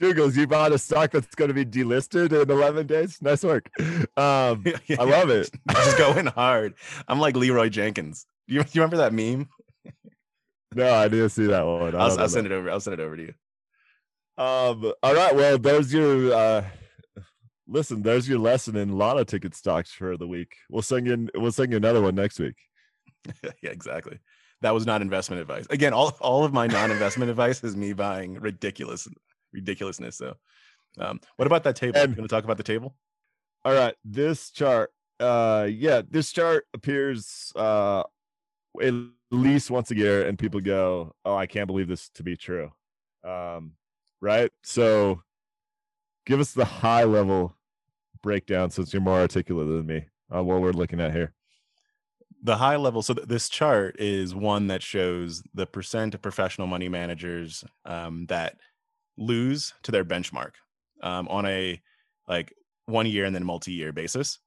Douglas, 0.00 0.34
you 0.34 0.46
bought 0.46 0.72
a 0.72 0.78
stock 0.78 1.10
that's 1.10 1.34
going 1.34 1.48
to 1.48 1.54
be 1.54 1.64
delisted 1.64 2.32
in 2.32 2.50
11 2.50 2.86
days. 2.86 3.18
Nice 3.20 3.44
work. 3.44 3.68
Um, 4.16 4.64
yeah, 4.86 4.96
I 4.98 5.04
love 5.04 5.28
it. 5.28 5.50
Just 5.70 5.98
going 5.98 6.26
hard. 6.26 6.74
I'm 7.06 7.20
like 7.20 7.36
Leeroy 7.36 7.68
Jenkins. 7.68 8.26
You, 8.50 8.64
you 8.72 8.82
remember 8.82 8.96
that 8.96 9.12
meme? 9.12 9.48
no, 10.74 10.92
I 10.92 11.06
didn't 11.06 11.30
see 11.30 11.46
that 11.46 11.64
one. 11.64 11.94
I'll, 11.94 12.18
I'll 12.18 12.28
send 12.28 12.46
it 12.46 12.52
over. 12.52 12.68
I'll 12.68 12.80
send 12.80 12.94
it 12.94 13.02
over 13.02 13.16
to 13.16 13.22
you. 13.22 13.34
Um, 14.36 14.92
all 15.04 15.14
right. 15.14 15.34
Well, 15.36 15.56
there's 15.56 15.94
your 15.94 16.34
uh, 16.34 16.64
listen. 17.68 18.02
There's 18.02 18.28
your 18.28 18.40
lesson 18.40 18.76
in 18.76 18.98
lotto 18.98 19.22
ticket 19.22 19.54
stocks 19.54 19.92
for 19.92 20.16
the 20.16 20.26
week. 20.26 20.56
We'll 20.68 20.82
send 20.82 21.06
you. 21.06 21.28
We'll 21.36 21.52
send 21.52 21.70
you 21.70 21.76
another 21.76 22.02
one 22.02 22.16
next 22.16 22.40
week. 22.40 22.56
yeah, 23.62 23.70
exactly. 23.70 24.18
That 24.62 24.74
was 24.74 24.84
not 24.84 25.00
investment 25.00 25.40
advice. 25.40 25.66
Again, 25.70 25.92
all 25.92 26.16
all 26.20 26.44
of 26.44 26.52
my 26.52 26.66
non-investment 26.66 27.30
advice 27.30 27.62
is 27.62 27.76
me 27.76 27.92
buying 27.92 28.34
ridiculous 28.34 29.06
ridiculousness. 29.52 30.16
So, 30.16 30.34
um, 30.98 31.20
what 31.36 31.46
about 31.46 31.62
that 31.64 31.76
table? 31.76 31.98
And, 31.98 32.16
going 32.16 32.26
to 32.26 32.34
talk 32.34 32.42
about 32.42 32.56
the 32.56 32.64
table? 32.64 32.96
All 33.64 33.74
right, 33.74 33.94
this 34.04 34.50
chart. 34.50 34.90
Uh, 35.20 35.68
yeah, 35.70 36.02
this 36.08 36.32
chart 36.32 36.66
appears 36.74 37.52
uh 37.54 38.02
at 38.82 38.94
least 39.30 39.70
once 39.70 39.90
a 39.90 39.96
year, 39.96 40.26
and 40.26 40.38
people 40.38 40.60
go, 40.60 41.14
"Oh, 41.24 41.36
I 41.36 41.46
can't 41.46 41.66
believe 41.66 41.88
this 41.88 42.08
to 42.10 42.22
be 42.22 42.36
true." 42.36 42.70
Um, 43.24 43.72
right. 44.20 44.50
So, 44.62 45.22
give 46.26 46.40
us 46.40 46.52
the 46.52 46.64
high 46.64 47.04
level 47.04 47.56
breakdown 48.22 48.70
since 48.70 48.92
you're 48.92 49.02
more 49.02 49.20
articulate 49.20 49.68
than 49.68 49.86
me 49.86 50.06
on 50.30 50.46
what 50.46 50.60
we're 50.60 50.72
looking 50.72 51.00
at 51.00 51.12
here 51.12 51.32
the 52.42 52.56
high 52.56 52.76
level 52.76 53.02
so 53.02 53.14
th- 53.14 53.28
this 53.28 53.48
chart 53.48 53.96
is 53.98 54.34
one 54.34 54.66
that 54.68 54.82
shows 54.82 55.42
the 55.54 55.66
percent 55.66 56.14
of 56.14 56.22
professional 56.22 56.66
money 56.66 56.88
managers 56.88 57.64
um, 57.84 58.26
that 58.26 58.56
lose 59.16 59.74
to 59.82 59.92
their 59.92 60.04
benchmark 60.04 60.52
um, 61.02 61.28
on 61.28 61.46
a 61.46 61.80
like 62.28 62.54
one 62.86 63.06
year 63.06 63.24
and 63.24 63.34
then 63.34 63.44
multi-year 63.44 63.92
basis 63.92 64.38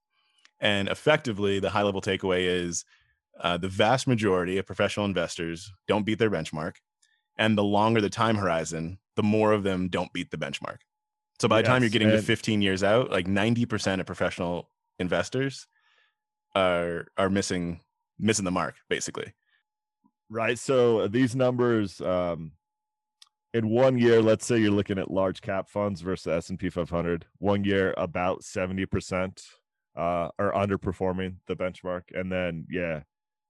And 0.60 0.88
effectively, 0.88 1.60
the 1.60 1.70
high 1.72 1.84
level 1.84 2.02
takeaway 2.02 2.46
is 2.46 2.86
uh, 3.40 3.58
the 3.58 3.68
vast 3.68 4.08
majority 4.08 4.58
of 4.58 4.66
professional 4.66 5.06
investors 5.06 5.72
don't 5.88 6.06
beat 6.06 6.20
their 6.20 6.32
benchmark. 6.32 6.76
And 7.38 7.58
the 7.58 7.64
longer 7.64 8.00
the 8.00 8.10
time 8.10 8.36
horizon, 8.36 9.00
the 9.16 9.24
more 9.24 9.54
of 9.54 9.64
them 9.64 9.90
don't 9.90 10.14
beat 10.14 10.30
the 10.32 10.38
benchmark. 10.38 10.78
So 11.40 11.48
by 11.48 11.62
the 11.62 11.68
time 11.68 11.82
you're 11.82 11.90
getting 11.90 12.10
and- 12.10 12.20
to 12.20 12.24
15 12.24 12.62
years 12.62 12.84
out, 12.84 13.10
like 13.10 13.28
90% 13.28 14.00
of 14.00 14.06
professional 14.06 14.70
investors 15.00 15.68
are 16.56 17.08
are 17.18 17.30
missing 17.30 17.82
missing 18.20 18.46
the 18.46 18.52
mark, 18.52 18.76
basically. 18.90 19.34
Right. 20.30 20.58
So 20.58 21.08
these 21.08 21.36
numbers, 21.36 22.00
um, 22.02 22.54
in 23.54 23.70
one 23.70 23.98
year, 23.98 24.22
let's 24.22 24.46
say 24.46 24.58
you're 24.58 24.72
looking 24.72 24.98
at 24.98 25.12
large 25.12 25.42
cap 25.42 25.70
funds 25.70 26.02
versus 26.02 26.28
S&P 26.28 26.70
500, 26.70 27.26
one 27.38 27.64
year 27.64 27.94
about 27.98 28.42
70% 28.42 29.44
uh, 29.96 30.30
are 30.40 30.52
underperforming 30.54 31.36
the 31.48 31.56
benchmark. 31.56 32.04
And 32.14 32.32
then, 32.32 32.66
yeah, 32.70 33.02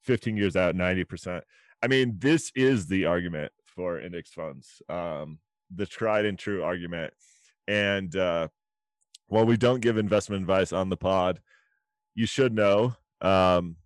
15 0.03 0.37
years 0.37 0.55
out, 0.55 0.75
90%. 0.75 1.41
I 1.81 1.87
mean, 1.87 2.15
this 2.19 2.51
is 2.55 2.87
the 2.87 3.05
argument 3.05 3.51
for 3.65 3.99
index 3.99 4.31
funds, 4.31 4.81
um, 4.89 5.39
the 5.73 5.85
tried 5.85 6.25
and 6.25 6.37
true 6.37 6.63
argument. 6.63 7.13
And 7.67 8.15
uh, 8.15 8.49
while 9.27 9.45
we 9.45 9.57
don't 9.57 9.81
give 9.81 9.97
investment 9.97 10.41
advice 10.41 10.71
on 10.71 10.89
the 10.89 10.97
pod, 10.97 11.39
you 12.15 12.25
should 12.25 12.53
know, 12.53 12.95
um, 13.21 13.77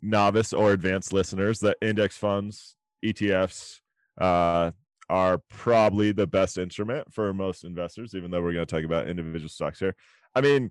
novice 0.00 0.52
or 0.52 0.72
advanced 0.72 1.12
listeners, 1.12 1.60
that 1.60 1.76
index 1.82 2.16
funds, 2.16 2.76
ETFs, 3.04 3.80
uh, 4.20 4.70
are 5.10 5.38
probably 5.48 6.12
the 6.12 6.26
best 6.26 6.58
instrument 6.58 7.12
for 7.12 7.32
most 7.32 7.64
investors, 7.64 8.14
even 8.14 8.30
though 8.30 8.42
we're 8.42 8.52
going 8.52 8.66
to 8.66 8.74
talk 8.74 8.84
about 8.84 9.08
individual 9.08 9.48
stocks 9.48 9.78
here. 9.78 9.94
I 10.34 10.40
mean, 10.40 10.70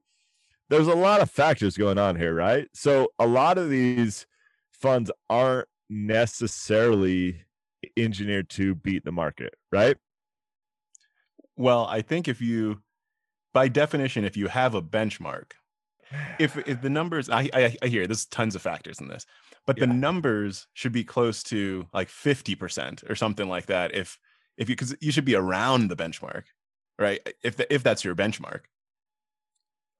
there's 0.70 0.88
a 0.88 0.96
lot 0.96 1.22
of 1.22 1.32
factors 1.32 1.78
going 1.78 1.98
on 1.98 2.16
here, 2.16 2.34
right? 2.34 2.68
So 2.74 3.10
a 3.20 3.26
lot 3.26 3.58
of 3.58 3.70
these 3.70 4.28
funds 4.80 5.12
aren't 5.30 5.68
necessarily 5.90 7.42
engineered 7.96 8.50
to 8.50 8.76
beat 8.76 9.06
the 9.06 9.12
market, 9.12 9.56
right? 9.72 9.98
Well, 11.56 11.86
I 11.86 12.02
think 12.02 12.28
if 12.28 12.42
you, 12.42 12.82
by 13.54 13.68
definition, 13.68 14.26
if 14.26 14.38
you 14.38 14.48
have 14.48 14.76
a 14.76 14.82
benchmark, 14.82 15.54
if 16.40 16.58
if 16.68 16.82
the 16.82 16.90
numbers, 16.90 17.30
I 17.30 17.50
I, 17.54 17.76
I 17.82 17.88
hear 17.88 18.08
there's 18.08 18.26
tons 18.26 18.56
of 18.56 18.62
factors 18.62 19.00
in 19.02 19.08
this, 19.08 19.26
but 19.66 19.78
yeah. 19.78 19.86
the 19.86 19.94
numbers 19.94 20.68
should 20.74 20.94
be 20.94 21.04
close 21.04 21.44
to 21.44 21.88
like 21.94 22.10
fifty 22.10 22.56
percent 22.56 23.04
or 23.10 23.16
something 23.16 23.50
like 23.50 23.66
that. 23.66 23.94
If 23.94 24.18
if 24.58 24.70
you 24.70 24.76
because 24.76 24.96
you 25.02 25.12
should 25.12 25.26
be 25.26 25.36
around 25.36 25.90
the 25.90 25.96
benchmark, 25.96 26.44
right? 26.98 27.20
If 27.44 27.58
the, 27.58 27.74
if 27.74 27.84
that's 27.84 28.04
your 28.06 28.16
benchmark. 28.16 28.62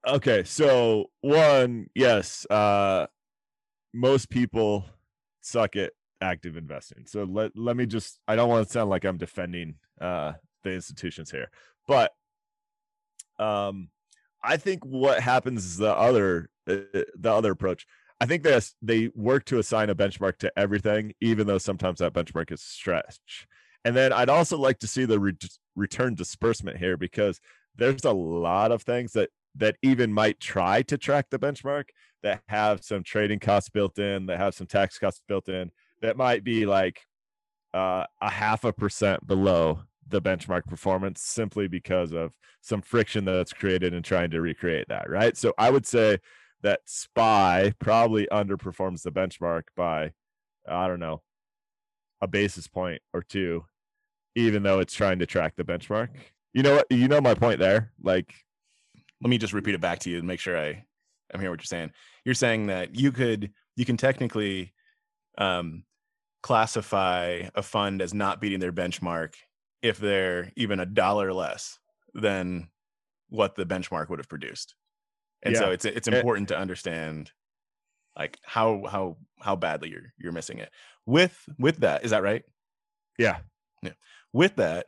Okay, 0.06 0.44
so 0.44 1.10
one, 1.20 1.90
yes, 1.94 2.46
uh 2.48 3.08
most 3.92 4.30
people 4.30 4.84
suck 5.40 5.76
at 5.76 5.92
active 6.20 6.56
investing. 6.56 7.04
So 7.06 7.24
let 7.24 7.52
let 7.56 7.76
me 7.76 7.86
just 7.86 8.20
I 8.26 8.36
don't 8.36 8.48
want 8.48 8.66
to 8.66 8.72
sound 8.72 8.90
like 8.90 9.04
I'm 9.04 9.18
defending 9.18 9.76
uh 10.00 10.32
the 10.64 10.72
institutions 10.72 11.30
here. 11.30 11.50
But 11.86 12.12
um 13.38 13.90
I 14.42 14.56
think 14.56 14.84
what 14.84 15.20
happens 15.20 15.64
is 15.64 15.76
the 15.76 15.94
other 15.94 16.50
uh, 16.68 16.76
the 16.92 17.32
other 17.32 17.52
approach. 17.52 17.86
I 18.20 18.26
think 18.26 18.42
they 18.42 18.58
they 18.82 19.10
work 19.14 19.44
to 19.46 19.58
assign 19.58 19.90
a 19.90 19.94
benchmark 19.94 20.38
to 20.38 20.52
everything, 20.56 21.14
even 21.20 21.46
though 21.46 21.58
sometimes 21.58 22.00
that 22.00 22.12
benchmark 22.12 22.52
is 22.52 22.62
stretched. 22.62 23.46
And 23.84 23.96
then 23.96 24.12
I'd 24.12 24.28
also 24.28 24.58
like 24.58 24.80
to 24.80 24.88
see 24.88 25.04
the 25.04 25.20
re- 25.20 25.36
return 25.76 26.14
disbursement 26.14 26.78
here 26.78 26.96
because 26.96 27.40
there's 27.76 28.04
a 28.04 28.12
lot 28.12 28.72
of 28.72 28.82
things 28.82 29.12
that 29.12 29.30
that 29.58 29.76
even 29.82 30.12
might 30.12 30.40
try 30.40 30.82
to 30.82 30.98
track 30.98 31.26
the 31.30 31.38
benchmark 31.38 31.84
that 32.22 32.42
have 32.48 32.82
some 32.82 33.02
trading 33.02 33.38
costs 33.38 33.68
built 33.68 33.98
in, 33.98 34.26
that 34.26 34.38
have 34.38 34.54
some 34.54 34.66
tax 34.66 34.98
costs 34.98 35.22
built 35.28 35.48
in, 35.48 35.70
that 36.02 36.16
might 36.16 36.42
be 36.42 36.66
like 36.66 37.02
uh, 37.74 38.04
a 38.20 38.30
half 38.30 38.64
a 38.64 38.72
percent 38.72 39.26
below 39.26 39.80
the 40.08 40.22
benchmark 40.22 40.64
performance 40.64 41.20
simply 41.20 41.68
because 41.68 42.12
of 42.12 42.34
some 42.60 42.80
friction 42.80 43.24
that's 43.24 43.52
created 43.52 43.92
in 43.92 44.02
trying 44.02 44.30
to 44.30 44.40
recreate 44.40 44.88
that, 44.88 45.08
right? 45.08 45.36
So 45.36 45.52
I 45.58 45.70
would 45.70 45.86
say 45.86 46.18
that 46.62 46.80
SPY 46.86 47.74
probably 47.78 48.26
underperforms 48.32 49.02
the 49.02 49.12
benchmark 49.12 49.64
by, 49.76 50.12
I 50.66 50.88
don't 50.88 51.00
know, 51.00 51.22
a 52.20 52.26
basis 52.26 52.66
point 52.66 53.00
or 53.12 53.22
two 53.22 53.64
even 54.38 54.62
though 54.62 54.78
it's 54.78 54.94
trying 54.94 55.18
to 55.18 55.26
track 55.26 55.54
the 55.56 55.64
benchmark. 55.64 56.08
You 56.54 56.62
know 56.62 56.76
what? 56.76 56.86
You 56.90 57.08
know 57.08 57.20
my 57.20 57.34
point 57.34 57.58
there. 57.58 57.92
Like, 58.00 58.32
let 59.20 59.30
me 59.30 59.38
just 59.38 59.52
repeat 59.52 59.74
it 59.74 59.80
back 59.80 60.00
to 60.00 60.10
you 60.10 60.18
and 60.18 60.26
make 60.26 60.40
sure 60.40 60.58
I 60.58 60.84
I'm 61.32 61.40
hearing 61.40 61.50
what 61.50 61.60
you're 61.60 61.66
saying. 61.66 61.92
You're 62.24 62.34
saying 62.34 62.66
that 62.68 62.94
you 62.94 63.12
could 63.12 63.52
you 63.76 63.84
can 63.84 63.96
technically 63.96 64.72
um, 65.36 65.84
classify 66.42 67.42
a 67.54 67.62
fund 67.62 68.02
as 68.02 68.14
not 68.14 68.40
beating 68.40 68.60
their 68.60 68.72
benchmark 68.72 69.34
if 69.82 69.98
they're 69.98 70.52
even 70.56 70.80
a 70.80 70.86
dollar 70.86 71.32
less 71.32 71.78
than 72.14 72.68
what 73.28 73.54
the 73.54 73.66
benchmark 73.66 74.08
would 74.08 74.18
have 74.18 74.28
produced. 74.28 74.74
And 75.42 75.54
yeah. 75.54 75.60
so 75.60 75.70
it's 75.70 75.84
it's 75.84 76.08
important 76.08 76.50
it, 76.50 76.54
to 76.54 76.60
understand 76.60 77.30
like 78.16 78.38
how 78.42 78.84
how 78.90 79.16
how 79.40 79.56
badly 79.56 79.90
you're 79.90 80.12
you're 80.18 80.32
missing 80.32 80.58
it. 80.58 80.70
With 81.06 81.38
with 81.58 81.78
that, 81.78 82.04
is 82.04 82.10
that 82.10 82.22
right? 82.22 82.42
Yeah. 83.18 83.38
Yeah. 83.82 83.92
With 84.32 84.56
that, 84.56 84.86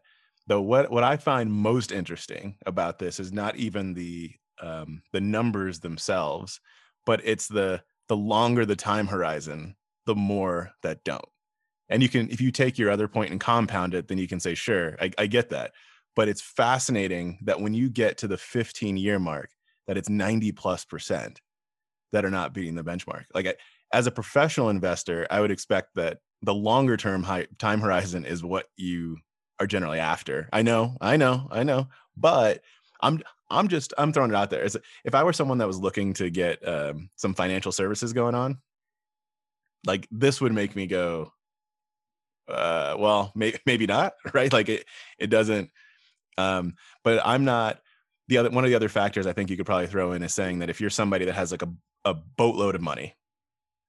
though, 0.50 0.60
what 0.60 0.90
what 0.90 1.04
I 1.04 1.16
find 1.16 1.52
most 1.52 1.92
interesting 1.92 2.56
about 2.66 2.98
this 2.98 3.20
is 3.20 3.32
not 3.32 3.54
even 3.54 3.94
the 3.94 4.32
um, 4.60 5.00
the 5.12 5.20
numbers 5.20 5.78
themselves, 5.78 6.60
but 7.06 7.20
it's 7.24 7.46
the 7.46 7.82
the 8.08 8.16
longer 8.16 8.66
the 8.66 8.74
time 8.74 9.06
horizon, 9.06 9.76
the 10.06 10.16
more 10.16 10.72
that 10.82 11.04
don't. 11.04 11.24
And 11.88 12.02
you 12.02 12.08
can, 12.08 12.28
if 12.30 12.40
you 12.40 12.50
take 12.50 12.78
your 12.78 12.90
other 12.90 13.06
point 13.06 13.30
and 13.30 13.40
compound 13.40 13.94
it, 13.94 14.08
then 14.08 14.18
you 14.18 14.26
can 14.26 14.40
say, 14.40 14.56
sure, 14.56 14.96
I, 15.00 15.12
I 15.18 15.26
get 15.26 15.50
that. 15.50 15.70
But 16.16 16.28
it's 16.28 16.42
fascinating 16.42 17.38
that 17.44 17.60
when 17.60 17.72
you 17.72 17.88
get 17.88 18.18
to 18.18 18.28
the 18.28 18.36
15 18.36 18.96
year 18.96 19.20
mark, 19.20 19.50
that 19.86 19.96
it's 19.96 20.08
90 20.08 20.50
plus 20.52 20.84
percent 20.84 21.40
that 22.10 22.24
are 22.24 22.30
not 22.30 22.54
beating 22.54 22.74
the 22.74 22.82
benchmark. 22.82 23.26
Like 23.32 23.56
as 23.92 24.08
a 24.08 24.12
professional 24.12 24.68
investor, 24.68 25.28
I 25.30 25.40
would 25.40 25.52
expect 25.52 25.90
that 25.94 26.18
the 26.42 26.54
longer 26.54 26.96
term 26.96 27.24
time 27.58 27.80
horizon 27.80 28.24
is 28.24 28.42
what 28.42 28.66
you 28.76 29.18
are 29.60 29.66
generally 29.66 29.98
after. 29.98 30.48
I 30.52 30.62
know, 30.62 30.96
I 31.00 31.16
know, 31.16 31.46
I 31.50 31.62
know, 31.62 31.88
but 32.16 32.62
I'm 33.00 33.22
I'm 33.50 33.68
just 33.68 33.92
I'm 33.98 34.12
throwing 34.12 34.30
it 34.30 34.36
out 34.36 34.50
there. 34.50 34.66
If 35.04 35.14
I 35.14 35.22
were 35.22 35.32
someone 35.32 35.58
that 35.58 35.66
was 35.66 35.78
looking 35.78 36.14
to 36.14 36.30
get 36.30 36.66
um, 36.66 37.10
some 37.16 37.34
financial 37.34 37.72
services 37.72 38.12
going 38.12 38.34
on, 38.34 38.58
like 39.86 40.08
this 40.10 40.40
would 40.40 40.52
make 40.52 40.74
me 40.74 40.86
go, 40.86 41.32
uh, 42.48 42.96
well, 42.98 43.32
may, 43.34 43.54
maybe 43.66 43.86
not, 43.86 44.14
right? 44.32 44.52
Like 44.52 44.68
it 44.68 44.86
it 45.18 45.28
doesn't. 45.28 45.70
Um, 46.38 46.74
but 47.04 47.20
I'm 47.24 47.44
not 47.44 47.80
the 48.28 48.38
other 48.38 48.50
one 48.50 48.64
of 48.64 48.70
the 48.70 48.76
other 48.76 48.88
factors 48.88 49.26
I 49.26 49.32
think 49.32 49.50
you 49.50 49.56
could 49.56 49.66
probably 49.66 49.88
throw 49.88 50.12
in 50.12 50.22
is 50.22 50.34
saying 50.34 50.60
that 50.60 50.70
if 50.70 50.80
you're 50.80 50.90
somebody 50.90 51.26
that 51.26 51.34
has 51.34 51.52
like 51.52 51.62
a 51.62 51.72
a 52.06 52.14
boatload 52.14 52.74
of 52.74 52.80
money, 52.80 53.14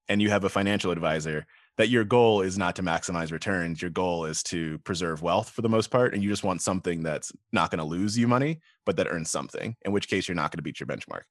and 0.09 0.21
you 0.21 0.29
have 0.29 0.43
a 0.43 0.49
financial 0.49 0.91
advisor 0.91 1.45
that 1.77 1.89
your 1.89 2.03
goal 2.03 2.41
is 2.41 2.57
not 2.57 2.75
to 2.75 2.83
maximize 2.83 3.31
returns. 3.31 3.81
Your 3.81 3.91
goal 3.91 4.25
is 4.25 4.43
to 4.43 4.77
preserve 4.79 5.21
wealth 5.21 5.49
for 5.49 5.61
the 5.61 5.69
most 5.69 5.89
part. 5.89 6.13
And 6.13 6.23
you 6.23 6.29
just 6.29 6.43
want 6.43 6.61
something 6.61 7.01
that's 7.03 7.31
not 7.51 7.71
going 7.71 7.79
to 7.79 7.85
lose 7.85 8.17
you 8.17 8.27
money, 8.27 8.59
but 8.85 8.97
that 8.97 9.07
earns 9.07 9.31
something, 9.31 9.75
in 9.83 9.91
which 9.91 10.07
case 10.07 10.27
you're 10.27 10.35
not 10.35 10.51
going 10.51 10.57
to 10.57 10.63
beat 10.63 10.79
your 10.79 10.87
benchmark. 10.87 11.23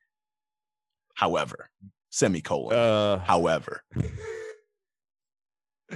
However, 1.14 1.70
semicolon. 2.08 2.76
Uh, 2.76 3.18
however. 3.18 3.82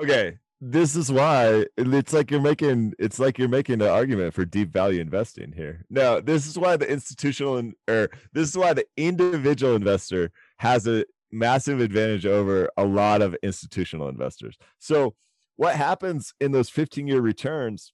okay. 0.00 0.38
This 0.64 0.94
is 0.94 1.10
why 1.10 1.66
it's 1.76 2.12
like 2.12 2.30
you're 2.30 2.40
making 2.40 2.94
it's 2.96 3.18
like 3.18 3.36
you're 3.36 3.48
making 3.48 3.82
an 3.82 3.88
argument 3.88 4.32
for 4.32 4.44
deep 4.44 4.72
value 4.72 5.00
investing 5.00 5.50
here. 5.50 5.84
Now, 5.90 6.20
this 6.20 6.46
is 6.46 6.56
why 6.56 6.76
the 6.76 6.88
institutional 6.88 7.72
or 7.88 8.10
this 8.32 8.48
is 8.50 8.56
why 8.56 8.72
the 8.72 8.86
individual 8.96 9.74
investor 9.74 10.30
has 10.58 10.86
a 10.86 11.04
massive 11.32 11.80
advantage 11.80 12.26
over 12.26 12.70
a 12.76 12.84
lot 12.84 13.22
of 13.22 13.36
institutional 13.42 14.08
investors. 14.08 14.56
So, 14.78 15.14
what 15.56 15.76
happens 15.76 16.34
in 16.40 16.52
those 16.52 16.70
15 16.70 17.06
year 17.06 17.20
returns 17.20 17.92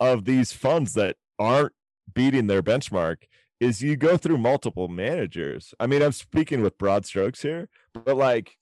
of 0.00 0.24
these 0.24 0.52
funds 0.52 0.94
that 0.94 1.16
aren't 1.38 1.72
beating 2.12 2.46
their 2.46 2.62
benchmark 2.62 3.24
is 3.60 3.82
you 3.82 3.96
go 3.96 4.16
through 4.16 4.38
multiple 4.38 4.88
managers. 4.88 5.74
I 5.80 5.86
mean, 5.86 6.02
I'm 6.02 6.12
speaking 6.12 6.62
with 6.62 6.78
broad 6.78 7.04
strokes 7.04 7.42
here, 7.42 7.68
but 7.92 8.16
like 8.16 8.52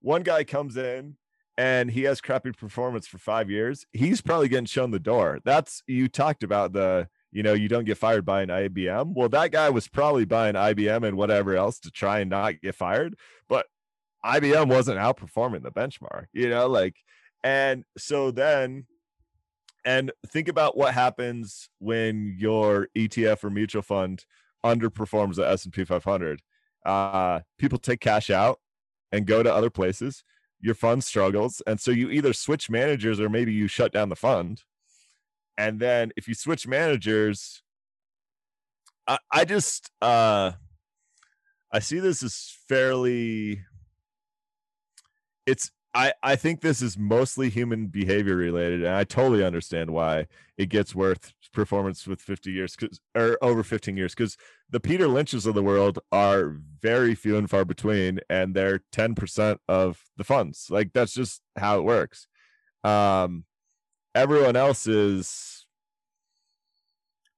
one 0.00 0.22
guy 0.22 0.44
comes 0.44 0.76
in 0.76 1.16
and 1.56 1.90
he 1.90 2.02
has 2.02 2.20
crappy 2.20 2.52
performance 2.52 3.06
for 3.06 3.18
five 3.18 3.50
years. 3.50 3.86
He's 3.92 4.20
probably 4.20 4.48
getting 4.48 4.66
shown 4.66 4.90
the 4.90 4.98
door. 4.98 5.40
That's 5.44 5.82
you 5.86 6.08
talked 6.08 6.42
about 6.42 6.72
the 6.72 7.08
you 7.30 7.42
know, 7.42 7.52
you 7.52 7.68
don't 7.68 7.84
get 7.84 7.98
fired 7.98 8.24
by 8.24 8.42
an 8.42 8.48
IBM. 8.48 9.12
Well, 9.14 9.28
that 9.28 9.52
guy 9.52 9.70
was 9.70 9.88
probably 9.88 10.24
buying 10.24 10.54
IBM 10.54 11.06
and 11.06 11.16
whatever 11.16 11.54
else 11.56 11.78
to 11.80 11.90
try 11.90 12.20
and 12.20 12.30
not 12.30 12.60
get 12.60 12.74
fired, 12.74 13.16
but 13.48 13.66
IBM 14.24 14.68
wasn't 14.68 14.98
outperforming 14.98 15.62
the 15.62 15.70
benchmark, 15.70 16.26
you 16.32 16.48
know, 16.48 16.66
like, 16.66 16.96
and 17.44 17.84
so 17.96 18.30
then, 18.30 18.86
and 19.84 20.10
think 20.26 20.48
about 20.48 20.76
what 20.76 20.92
happens 20.94 21.68
when 21.78 22.34
your 22.38 22.88
ETF 22.96 23.44
or 23.44 23.50
mutual 23.50 23.82
fund 23.82 24.24
underperforms 24.64 25.36
the 25.36 25.48
S&P 25.48 25.84
500. 25.84 26.40
uh, 26.84 27.40
people 27.58 27.78
take 27.78 28.00
cash 28.00 28.30
out 28.30 28.58
and 29.12 29.26
go 29.26 29.42
to 29.42 29.52
other 29.52 29.70
places. 29.70 30.24
Your 30.60 30.74
fund 30.74 31.04
struggles, 31.04 31.62
and 31.66 31.78
so 31.78 31.92
you 31.92 32.10
either 32.10 32.32
switch 32.32 32.68
managers 32.68 33.20
or 33.20 33.28
maybe 33.28 33.52
you 33.52 33.68
shut 33.68 33.92
down 33.92 34.08
the 34.08 34.16
fund. 34.16 34.64
And 35.58 35.80
then 35.80 36.12
if 36.16 36.28
you 36.28 36.34
switch 36.34 36.68
managers, 36.68 37.62
I, 39.08 39.18
I 39.30 39.44
just 39.44 39.90
uh, 40.00 40.52
I 41.72 41.78
see 41.80 41.98
this 41.98 42.22
as 42.22 42.54
fairly. 42.68 43.64
It's 45.46 45.72
I, 45.94 46.12
I 46.22 46.36
think 46.36 46.60
this 46.60 46.80
is 46.80 46.96
mostly 46.96 47.50
human 47.50 47.88
behavior 47.88 48.36
related, 48.36 48.84
and 48.84 48.94
I 48.94 49.02
totally 49.02 49.42
understand 49.42 49.90
why 49.90 50.28
it 50.56 50.68
gets 50.68 50.94
worth 50.94 51.32
performance 51.52 52.06
with 52.06 52.20
50 52.20 52.52
years 52.52 52.76
because 52.76 53.00
or 53.16 53.36
over 53.42 53.64
15 53.64 53.96
years 53.96 54.14
because 54.14 54.36
the 54.70 54.78
Peter 54.78 55.08
Lynches 55.08 55.44
of 55.44 55.56
the 55.56 55.62
world 55.62 55.98
are 56.12 56.56
very 56.80 57.16
few 57.16 57.36
and 57.36 57.50
far 57.50 57.64
between, 57.64 58.20
and 58.30 58.54
they're 58.54 58.82
10% 58.92 59.58
of 59.66 60.04
the 60.16 60.24
funds. 60.24 60.68
Like 60.70 60.92
that's 60.92 61.14
just 61.14 61.42
how 61.56 61.78
it 61.78 61.84
works. 61.84 62.28
Um, 62.84 63.44
everyone 64.14 64.56
else 64.56 64.86
is 64.86 65.66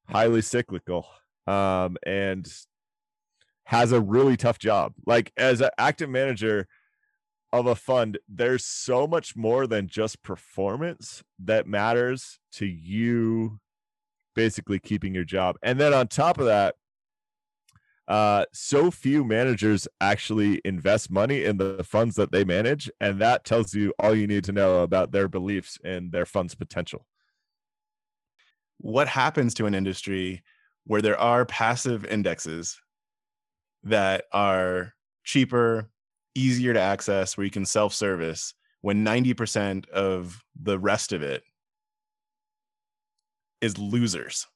highly 0.08 0.42
cyclical 0.42 1.06
um, 1.46 1.96
and 2.04 2.50
has 3.64 3.92
a 3.92 4.00
really 4.00 4.36
tough 4.36 4.58
job. 4.58 4.92
Like 5.06 5.32
as 5.36 5.60
an 5.60 5.70
active 5.78 6.10
manager 6.10 6.66
of 7.52 7.66
a 7.66 7.74
fund, 7.74 8.18
there's 8.28 8.64
so 8.64 9.06
much 9.06 9.36
more 9.36 9.66
than 9.66 9.88
just 9.88 10.22
performance 10.22 11.22
that 11.38 11.66
matters 11.66 12.38
to 12.52 12.66
you 12.66 13.60
basically 14.34 14.78
keeping 14.78 15.14
your 15.14 15.24
job. 15.24 15.56
And 15.62 15.78
then 15.78 15.92
on 15.92 16.08
top 16.08 16.38
of 16.38 16.46
that, 16.46 16.76
uh, 18.10 18.44
so 18.52 18.90
few 18.90 19.22
managers 19.22 19.86
actually 20.00 20.60
invest 20.64 21.12
money 21.12 21.44
in 21.44 21.58
the 21.58 21.84
funds 21.84 22.16
that 22.16 22.32
they 22.32 22.42
manage. 22.42 22.90
And 23.00 23.20
that 23.20 23.44
tells 23.44 23.72
you 23.72 23.94
all 24.00 24.16
you 24.16 24.26
need 24.26 24.42
to 24.44 24.52
know 24.52 24.82
about 24.82 25.12
their 25.12 25.28
beliefs 25.28 25.78
and 25.84 26.10
their 26.10 26.26
fund's 26.26 26.56
potential. 26.56 27.06
What 28.78 29.06
happens 29.06 29.54
to 29.54 29.66
an 29.66 29.76
industry 29.76 30.42
where 30.86 31.00
there 31.00 31.20
are 31.20 31.46
passive 31.46 32.04
indexes 32.04 32.80
that 33.84 34.24
are 34.32 34.92
cheaper, 35.22 35.88
easier 36.34 36.74
to 36.74 36.80
access, 36.80 37.36
where 37.36 37.44
you 37.44 37.50
can 37.52 37.64
self 37.64 37.94
service 37.94 38.54
when 38.80 39.04
90% 39.04 39.88
of 39.90 40.42
the 40.60 40.80
rest 40.80 41.12
of 41.12 41.22
it 41.22 41.44
is 43.60 43.78
losers. 43.78 44.48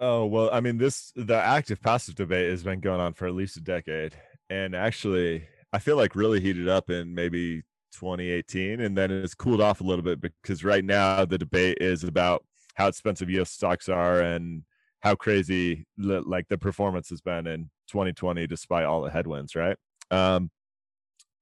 Oh, 0.00 0.24
well, 0.24 0.48
I 0.50 0.60
mean, 0.60 0.78
this, 0.78 1.12
the 1.14 1.36
active 1.36 1.82
passive 1.82 2.14
debate 2.14 2.50
has 2.50 2.62
been 2.62 2.80
going 2.80 3.00
on 3.00 3.12
for 3.12 3.26
at 3.26 3.34
least 3.34 3.58
a 3.58 3.60
decade. 3.60 4.14
And 4.48 4.74
actually, 4.74 5.46
I 5.74 5.78
feel 5.78 5.96
like 5.96 6.16
really 6.16 6.40
heated 6.40 6.68
up 6.68 6.88
in 6.88 7.14
maybe 7.14 7.62
2018. 7.92 8.80
And 8.80 8.96
then 8.96 9.10
it's 9.10 9.34
cooled 9.34 9.60
off 9.60 9.82
a 9.82 9.84
little 9.84 10.02
bit 10.02 10.20
because 10.20 10.64
right 10.64 10.84
now 10.84 11.26
the 11.26 11.36
debate 11.36 11.78
is 11.82 12.02
about 12.02 12.44
how 12.74 12.88
expensive 12.88 13.28
US 13.30 13.50
stocks 13.50 13.90
are 13.90 14.20
and 14.20 14.62
how 15.00 15.14
crazy 15.14 15.86
like 15.98 16.48
the 16.48 16.58
performance 16.58 17.10
has 17.10 17.20
been 17.20 17.46
in 17.46 17.70
2020 17.88 18.46
despite 18.46 18.84
all 18.84 19.02
the 19.02 19.10
headwinds, 19.10 19.54
right? 19.54 19.76
Um, 20.10 20.50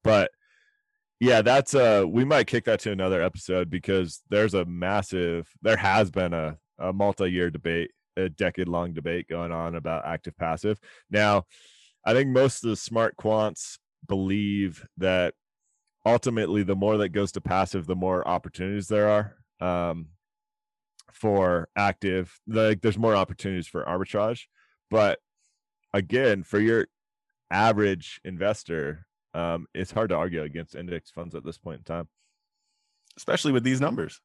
but 0.02 0.30
yeah, 1.20 1.42
that's 1.42 1.74
uh 1.74 2.04
we 2.06 2.24
might 2.24 2.46
kick 2.46 2.64
that 2.64 2.80
to 2.80 2.92
another 2.92 3.22
episode 3.22 3.70
because 3.70 4.20
there's 4.30 4.54
a 4.54 4.64
massive 4.64 5.48
there 5.62 5.76
has 5.76 6.10
been 6.10 6.32
a, 6.32 6.56
a 6.78 6.92
multi-year 6.92 7.50
debate, 7.50 7.90
a 8.18 8.28
decade-long 8.28 8.92
debate 8.92 9.28
going 9.28 9.52
on 9.52 9.74
about 9.74 10.06
active 10.06 10.36
passive. 10.36 10.78
Now, 11.10 11.44
I 12.04 12.12
think 12.12 12.30
most 12.30 12.64
of 12.64 12.70
the 12.70 12.76
smart 12.76 13.16
quants 13.16 13.78
believe 14.06 14.86
that 14.96 15.34
ultimately 16.04 16.62
the 16.62 16.76
more 16.76 16.96
that 16.98 17.10
goes 17.10 17.32
to 17.32 17.40
passive, 17.40 17.86
the 17.86 17.96
more 17.96 18.26
opportunities 18.26 18.88
there 18.88 19.08
are. 19.08 19.34
Um, 19.60 20.08
for 21.12 21.68
active 21.76 22.38
like 22.46 22.80
there's 22.80 22.98
more 22.98 23.16
opportunities 23.16 23.66
for 23.66 23.84
arbitrage 23.84 24.42
but 24.90 25.18
again 25.92 26.42
for 26.42 26.60
your 26.60 26.86
average 27.50 28.20
investor 28.24 29.06
um, 29.34 29.66
it's 29.74 29.90
hard 29.90 30.10
to 30.10 30.16
argue 30.16 30.42
against 30.42 30.74
index 30.74 31.10
funds 31.10 31.34
at 31.34 31.44
this 31.44 31.58
point 31.58 31.78
in 31.78 31.84
time 31.84 32.08
especially 33.16 33.52
with 33.52 33.64
these 33.64 33.80
numbers 33.80 34.20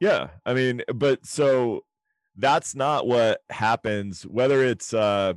yeah 0.00 0.28
i 0.46 0.54
mean 0.54 0.82
but 0.94 1.24
so 1.26 1.84
that's 2.38 2.74
not 2.74 3.06
what 3.06 3.40
happens 3.50 4.22
whether 4.22 4.64
it's 4.64 4.94
uh 4.94 5.34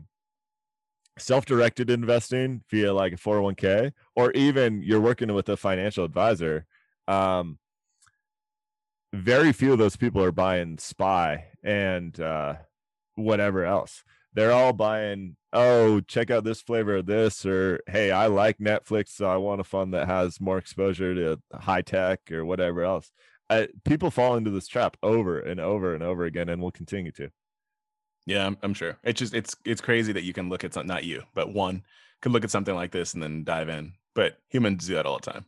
self-directed 1.17 1.89
investing 1.89 2.63
via 2.69 2.93
like 2.93 3.13
a 3.13 3.17
401k 3.17 3.91
or 4.15 4.31
even 4.31 4.81
you're 4.81 5.01
working 5.01 5.33
with 5.33 5.49
a 5.49 5.57
financial 5.57 6.05
advisor 6.05 6.65
um 7.07 7.57
very 9.13 9.51
few 9.51 9.73
of 9.73 9.77
those 9.77 9.97
people 9.97 10.23
are 10.23 10.31
buying 10.31 10.77
spy 10.77 11.45
and 11.63 12.19
uh 12.19 12.55
whatever 13.15 13.65
else. 13.65 14.03
They're 14.33 14.53
all 14.53 14.71
buying 14.71 15.35
oh 15.51 15.99
check 16.01 16.31
out 16.31 16.45
this 16.45 16.61
flavor 16.61 16.95
of 16.97 17.05
this 17.05 17.45
or 17.45 17.81
hey 17.85 18.09
i 18.09 18.27
like 18.27 18.57
netflix 18.57 19.09
so 19.09 19.25
i 19.25 19.35
want 19.35 19.59
a 19.59 19.65
fund 19.65 19.93
that 19.93 20.07
has 20.07 20.39
more 20.39 20.57
exposure 20.57 21.13
to 21.13 21.41
high 21.53 21.81
tech 21.81 22.31
or 22.31 22.45
whatever 22.45 22.83
else 22.83 23.11
I, 23.51 23.67
people 23.85 24.09
fall 24.09 24.35
into 24.35 24.49
this 24.49 24.67
trap 24.67 24.97
over 25.03 25.39
and 25.39 25.59
over 25.59 25.93
and 25.93 26.01
over 26.01 26.25
again 26.25 26.49
and 26.49 26.61
will 26.61 26.71
continue 26.71 27.11
to 27.13 27.29
yeah 28.25 28.45
I'm, 28.45 28.57
I'm 28.63 28.73
sure 28.73 28.97
it's 29.03 29.19
just 29.19 29.33
it's 29.33 29.55
it's 29.65 29.81
crazy 29.81 30.13
that 30.13 30.23
you 30.23 30.33
can 30.33 30.49
look 30.49 30.63
at 30.63 30.73
something 30.73 30.87
not 30.87 31.03
you 31.03 31.23
but 31.35 31.53
one 31.53 31.83
could 32.21 32.31
look 32.31 32.43
at 32.43 32.51
something 32.51 32.75
like 32.75 32.91
this 32.91 33.13
and 33.13 33.21
then 33.21 33.43
dive 33.43 33.69
in 33.69 33.93
but 34.15 34.37
humans 34.49 34.87
do 34.87 34.95
that 34.95 35.05
all 35.05 35.19
the 35.19 35.31
time 35.31 35.45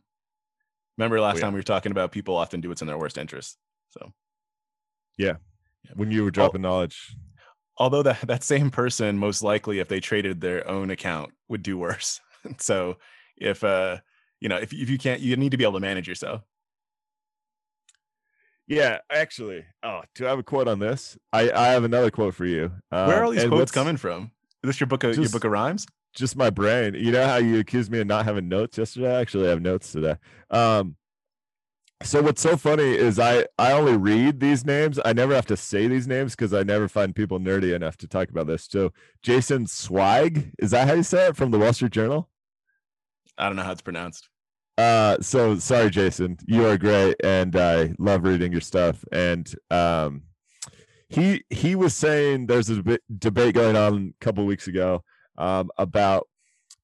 Remember 0.96 1.20
last 1.20 1.34
oh, 1.34 1.38
yeah. 1.38 1.42
time 1.42 1.52
we 1.54 1.58
were 1.58 1.64
talking 1.64 1.92
about 1.92 2.12
people 2.12 2.36
often 2.36 2.60
do 2.60 2.68
what's 2.68 2.82
in 2.82 2.86
their 2.86 2.98
worst 2.98 3.18
interest. 3.18 3.58
So, 3.90 4.12
yeah, 5.18 5.34
yeah. 5.84 5.90
when 5.94 6.10
you 6.10 6.24
were 6.24 6.30
dropping 6.30 6.62
knowledge. 6.62 7.16
Although 7.76 8.04
that 8.04 8.20
that 8.22 8.44
same 8.44 8.70
person 8.70 9.18
most 9.18 9.42
likely, 9.42 9.80
if 9.80 9.88
they 9.88 9.98
traded 9.98 10.40
their 10.40 10.68
own 10.68 10.90
account, 10.90 11.32
would 11.48 11.62
do 11.62 11.76
worse. 11.76 12.20
so, 12.58 12.98
if 13.36 13.64
uh, 13.64 13.98
you 14.40 14.48
know, 14.48 14.56
if 14.56 14.72
if 14.72 14.88
you 14.88 14.98
can't, 14.98 15.20
you 15.20 15.36
need 15.36 15.50
to 15.50 15.56
be 15.56 15.64
able 15.64 15.74
to 15.74 15.80
manage 15.80 16.06
yourself. 16.06 16.42
Yeah, 18.66 18.98
actually. 19.10 19.64
Oh, 19.82 20.02
do 20.14 20.26
I 20.26 20.30
have 20.30 20.38
a 20.38 20.42
quote 20.42 20.68
on 20.68 20.78
this? 20.78 21.18
I 21.32 21.50
I 21.50 21.68
have 21.68 21.84
another 21.84 22.10
quote 22.10 22.34
for 22.34 22.46
you. 22.46 22.72
Um, 22.90 23.08
Where 23.08 23.20
are 23.20 23.24
all 23.24 23.30
these 23.30 23.44
quotes 23.44 23.72
coming 23.72 23.96
from? 23.96 24.30
Is 24.62 24.68
this 24.68 24.80
your 24.80 24.86
book 24.86 25.04
of 25.04 25.14
just, 25.14 25.20
your 25.20 25.30
book 25.30 25.44
of 25.44 25.52
rhymes? 25.52 25.86
just 26.14 26.36
my 26.36 26.50
brain. 26.50 26.94
You 26.94 27.10
know 27.10 27.26
how 27.26 27.36
you 27.36 27.58
accused 27.58 27.90
me 27.90 28.00
of 28.00 28.06
not 28.06 28.24
having 28.24 28.48
notes 28.48 28.78
yesterday? 28.78 29.16
I 29.16 29.20
actually 29.20 29.48
have 29.48 29.60
notes 29.60 29.92
today. 29.92 30.16
Um, 30.50 30.96
so 32.02 32.22
what's 32.22 32.42
so 32.42 32.56
funny 32.56 32.94
is 32.94 33.18
I 33.18 33.46
I 33.58 33.72
only 33.72 33.96
read 33.96 34.40
these 34.40 34.64
names. 34.64 34.98
I 35.04 35.12
never 35.12 35.34
have 35.34 35.46
to 35.46 35.56
say 35.56 35.86
these 35.86 36.06
names 36.06 36.34
because 36.34 36.52
I 36.52 36.62
never 36.62 36.88
find 36.88 37.14
people 37.14 37.38
nerdy 37.38 37.74
enough 37.74 37.96
to 37.98 38.08
talk 38.08 38.30
about 38.30 38.46
this. 38.46 38.66
So 38.70 38.92
Jason 39.22 39.66
Zweig, 39.66 40.52
is 40.58 40.70
that 40.72 40.88
how 40.88 40.94
you 40.94 41.02
say 41.02 41.28
it 41.28 41.36
from 41.36 41.50
the 41.50 41.58
Wall 41.58 41.72
Street 41.72 41.92
Journal? 41.92 42.28
I 43.38 43.46
don't 43.46 43.56
know 43.56 43.62
how 43.62 43.72
it's 43.72 43.82
pronounced. 43.82 44.28
Uh, 44.76 45.18
so 45.20 45.58
sorry, 45.58 45.90
Jason. 45.90 46.36
You 46.46 46.66
are 46.66 46.76
great, 46.76 47.16
and 47.22 47.54
I 47.54 47.94
love 47.98 48.24
reading 48.24 48.52
your 48.52 48.60
stuff. 48.60 49.04
And 49.12 49.52
um, 49.70 50.22
he 51.08 51.44
he 51.50 51.76
was 51.76 51.94
saying 51.94 52.46
there's 52.46 52.70
a 52.70 52.82
debate 53.18 53.54
going 53.54 53.76
on 53.76 54.14
a 54.20 54.24
couple 54.24 54.44
weeks 54.44 54.66
ago 54.66 55.02
um, 55.38 55.70
about 55.78 56.28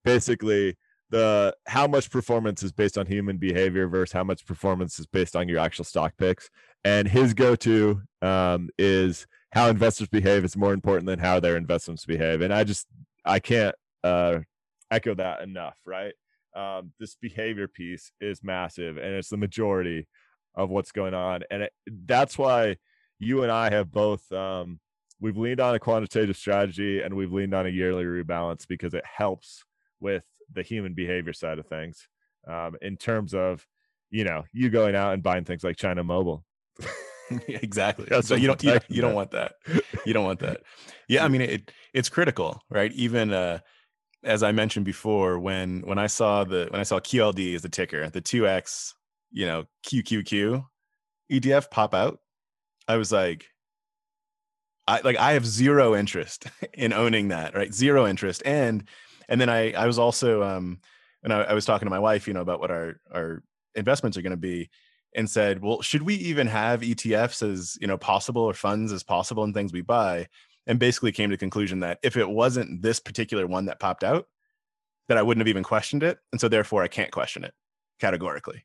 basically 0.04 0.76
the 1.10 1.54
how 1.66 1.88
much 1.88 2.10
performance 2.10 2.62
is 2.62 2.70
based 2.70 2.96
on 2.96 3.06
human 3.06 3.36
behavior 3.36 3.88
versus 3.88 4.12
how 4.12 4.22
much 4.22 4.46
performance 4.46 5.00
is 5.00 5.06
based 5.06 5.34
on 5.34 5.48
your 5.48 5.58
actual 5.58 5.84
stock 5.84 6.12
picks. 6.16 6.48
And 6.84 7.08
his 7.08 7.34
go-to 7.34 8.02
um, 8.22 8.70
is 8.78 9.26
how 9.52 9.68
investors 9.68 10.08
behave 10.08 10.44
is 10.44 10.56
more 10.56 10.72
important 10.72 11.06
than 11.06 11.18
how 11.18 11.40
their 11.40 11.56
investments 11.56 12.06
behave. 12.06 12.40
And 12.40 12.54
I 12.54 12.62
just 12.62 12.86
I 13.24 13.40
can't 13.40 13.74
uh, 14.04 14.38
echo 14.92 15.14
that 15.16 15.42
enough. 15.42 15.76
Right? 15.84 16.14
Um, 16.54 16.92
this 16.98 17.14
behavior 17.14 17.68
piece 17.68 18.12
is 18.20 18.42
massive, 18.42 18.96
and 18.96 19.14
it's 19.14 19.28
the 19.28 19.36
majority 19.36 20.08
of 20.54 20.70
what's 20.70 20.92
going 20.92 21.14
on, 21.14 21.42
and 21.50 21.62
it, 21.62 21.72
that's 21.86 22.36
why 22.36 22.76
you 23.20 23.42
and 23.42 23.52
I 23.52 23.70
have 23.70 23.92
both 23.92 24.30
um, 24.32 24.80
we've 25.20 25.36
leaned 25.36 25.60
on 25.60 25.74
a 25.74 25.78
quantitative 25.78 26.36
strategy 26.36 27.02
and 27.02 27.14
we've 27.14 27.32
leaned 27.32 27.54
on 27.54 27.66
a 27.66 27.68
yearly 27.68 28.04
rebalance 28.04 28.66
because 28.66 28.94
it 28.94 29.04
helps 29.04 29.62
with 30.00 30.24
the 30.52 30.62
human 30.62 30.94
behavior 30.94 31.32
side 31.32 31.58
of 31.58 31.66
things 31.66 32.08
um, 32.48 32.76
in 32.82 32.96
terms 32.96 33.34
of 33.34 33.66
you 34.10 34.24
know 34.24 34.44
you 34.52 34.70
going 34.70 34.96
out 34.96 35.12
and 35.12 35.22
buying 35.22 35.44
things 35.44 35.62
like 35.62 35.76
china 35.76 36.02
mobile. 36.02 36.44
Exactly. 37.46 38.06
That's 38.08 38.26
so 38.26 38.34
you 38.34 38.48
don't 38.48 38.60
you, 38.64 38.80
you 38.88 39.00
don't 39.00 39.14
want 39.14 39.30
that. 39.30 39.52
you 40.04 40.12
don't 40.12 40.24
want 40.24 40.40
that. 40.40 40.62
Yeah 41.06 41.24
i 41.24 41.28
mean 41.28 41.42
it 41.42 41.70
it's 41.94 42.08
critical 42.08 42.60
right? 42.68 42.90
Even 42.90 43.32
uh 43.32 43.60
as 44.24 44.42
i 44.42 44.52
mentioned 44.52 44.84
before 44.84 45.38
when 45.38 45.80
when 45.82 45.98
i 45.98 46.06
saw 46.06 46.44
the 46.44 46.66
when 46.70 46.80
i 46.80 46.84
saw 46.84 46.98
qld 46.98 47.54
as 47.54 47.62
the 47.62 47.68
ticker 47.68 48.08
the 48.10 48.20
2x 48.20 48.94
you 49.30 49.46
know 49.46 49.64
qqq 49.86 50.64
etf 51.32 51.70
pop 51.70 51.94
out 51.94 52.20
i 52.88 52.96
was 52.96 53.10
like 53.12 53.46
I 54.90 55.00
like 55.04 55.16
I 55.16 55.32
have 55.32 55.46
zero 55.46 55.94
interest 55.94 56.46
in 56.74 56.92
owning 56.92 57.28
that, 57.28 57.54
right? 57.54 57.72
Zero 57.72 58.06
interest. 58.06 58.42
And 58.44 58.84
And 59.28 59.40
then 59.40 59.48
I 59.48 59.72
I 59.72 59.86
was 59.86 59.98
also 59.98 60.42
um 60.42 60.80
and 61.22 61.32
I, 61.32 61.42
I 61.42 61.52
was 61.52 61.64
talking 61.64 61.86
to 61.86 61.90
my 61.90 61.98
wife, 61.98 62.26
you 62.26 62.34
know, 62.34 62.40
about 62.40 62.60
what 62.60 62.70
our 62.70 63.00
our 63.12 63.42
investments 63.74 64.16
are 64.16 64.22
going 64.22 64.30
to 64.32 64.36
be, 64.36 64.68
and 65.14 65.30
said, 65.30 65.62
well, 65.62 65.80
should 65.82 66.02
we 66.02 66.14
even 66.16 66.46
have 66.48 66.80
ETFs 66.80 67.48
as 67.48 67.78
you 67.80 67.86
know 67.86 67.98
possible 67.98 68.42
or 68.42 68.54
funds 68.54 68.92
as 68.92 69.02
possible 69.04 69.44
in 69.44 69.52
things 69.52 69.72
we 69.72 69.82
buy? 69.82 70.26
And 70.66 70.78
basically 70.78 71.12
came 71.12 71.30
to 71.30 71.34
the 71.34 71.40
conclusion 71.40 71.80
that 71.80 71.98
if 72.02 72.16
it 72.16 72.28
wasn't 72.28 72.82
this 72.82 73.00
particular 73.00 73.46
one 73.46 73.64
that 73.64 73.80
popped 73.80 74.04
out, 74.04 74.26
that 75.08 75.18
I 75.18 75.22
wouldn't 75.22 75.40
have 75.40 75.48
even 75.48 75.64
questioned 75.64 76.02
it, 76.02 76.18
and 76.30 76.40
so 76.40 76.48
therefore 76.48 76.82
I 76.82 76.88
can't 76.88 77.10
question 77.10 77.42
it 77.42 77.54
categorically. 77.98 78.64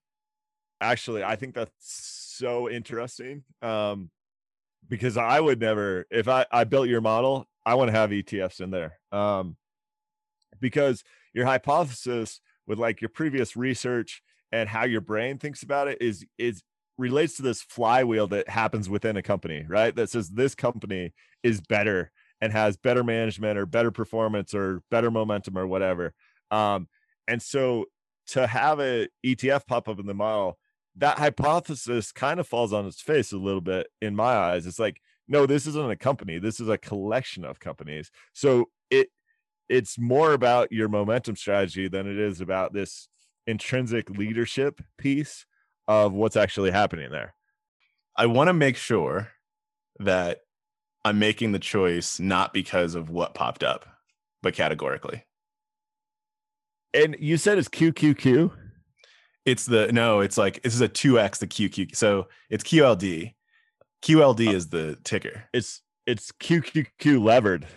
Actually, 0.82 1.24
I 1.24 1.36
think 1.36 1.56
that's 1.56 1.72
so 1.80 2.70
interesting. 2.70 3.44
Um, 3.62 4.12
because 4.88 5.18
I 5.18 5.40
would 5.40 5.60
never, 5.60 6.06
if 6.12 6.28
I, 6.28 6.46
I 6.52 6.64
built 6.64 6.88
your 6.88 7.02
model, 7.02 7.48
I 7.66 7.76
want 7.76 7.90
to 7.90 7.98
have 7.98 8.12
ETFs 8.12 8.62
in 8.62 8.72
there. 8.72 9.00
Um, 9.12 9.58
because 10.60 11.04
your 11.34 11.46
hypothesis 11.46 12.40
with 12.68 12.80
like 12.80 13.02
your 13.02 13.10
previous 13.10 13.56
research 13.56 14.22
and 14.52 14.70
how 14.70 14.86
your 14.86 15.02
brain 15.02 15.38
thinks 15.38 15.64
about 15.64 15.88
it 15.88 16.02
is 16.02 16.26
is 16.38 16.64
relates 16.98 17.36
to 17.36 17.42
this 17.42 17.62
flywheel 17.62 18.28
that 18.28 18.48
happens 18.48 18.90
within 18.90 19.18
a 19.18 19.22
company, 19.22 19.66
right? 19.68 19.94
That 19.94 20.10
says 20.10 20.30
this 20.30 20.56
company 20.56 21.14
is 21.46 21.62
better 21.62 22.12
and 22.42 22.52
has 22.52 22.76
better 22.76 23.04
management 23.04 23.58
or 23.58 23.68
better 23.68 23.92
performance 23.92 24.54
or 24.54 24.82
better 24.90 25.12
momentum 25.12 25.56
or 25.58 25.68
whatever. 25.68 26.14
Um, 26.50 26.88
and 27.28 27.40
so 27.42 27.86
to 28.30 28.48
have 28.48 28.80
a 28.80 29.08
ETF 29.24 29.68
pop 29.68 29.88
up 29.88 30.00
in 30.00 30.08
the 30.08 30.16
model, 30.16 30.58
that 30.96 31.20
hypothesis 31.20 32.12
kind 32.12 32.40
of 32.40 32.48
falls 32.48 32.74
on 32.74 32.88
its 32.88 33.00
face 33.00 33.32
a 33.32 33.38
little 33.38 33.62
bit 33.62 33.88
in 34.02 34.16
my 34.16 34.34
eyes. 34.34 34.66
It's 34.66 34.80
like, 34.80 35.02
no, 35.28 35.46
this 35.46 35.68
isn't 35.68 35.92
a 35.92 35.96
company. 35.96 36.40
This 36.40 36.60
is 36.60 36.68
a 36.68 36.80
collection 36.80 37.46
of 37.46 37.60
companies. 37.60 38.10
So 38.34 38.70
it 38.90 39.10
it's 39.70 40.00
more 40.00 40.34
about 40.34 40.72
your 40.72 40.88
momentum 40.88 41.36
strategy 41.36 41.88
than 41.88 42.08
it 42.08 42.18
is 42.18 42.42
about 42.42 42.74
this 42.74 43.08
intrinsic 43.46 44.10
leadership 44.10 44.82
piece 44.98 45.46
of 45.88 46.14
what's 46.14 46.36
actually 46.36 46.72
happening 46.72 47.12
there. 47.12 47.36
I 48.16 48.26
want 48.26 48.48
to 48.48 48.54
make 48.54 48.78
sure 48.78 49.30
that 50.00 50.40
I'm 51.06 51.20
making 51.20 51.52
the 51.52 51.60
choice 51.60 52.20
not 52.20 52.52
because 52.52 52.96
of 52.96 53.12
what 53.12 53.36
popped 53.36 53.64
up, 53.64 53.86
but 54.42 54.56
categorically. 54.56 55.24
And 56.96 57.16
you 57.20 57.38
said 57.38 57.60
it's 57.60 57.70
QQQ? 57.70 58.52
It's 59.46 59.68
the 59.68 59.92
no, 59.92 60.22
it's 60.22 60.38
like 60.38 60.64
this 60.64 60.74
is 60.74 60.82
a 60.82 60.90
2x 60.90 61.38
the 61.38 61.48
QQ. 61.48 61.96
So 61.96 62.28
it's 62.50 62.64
QLD. 62.64 63.36
QLD 64.02 64.48
uh, 64.48 64.52
is 64.52 64.70
the 64.70 64.98
ticker. 65.04 65.44
It's 65.54 65.84
it's 66.08 66.32
QQQ 66.32 67.24
levered. 67.24 67.68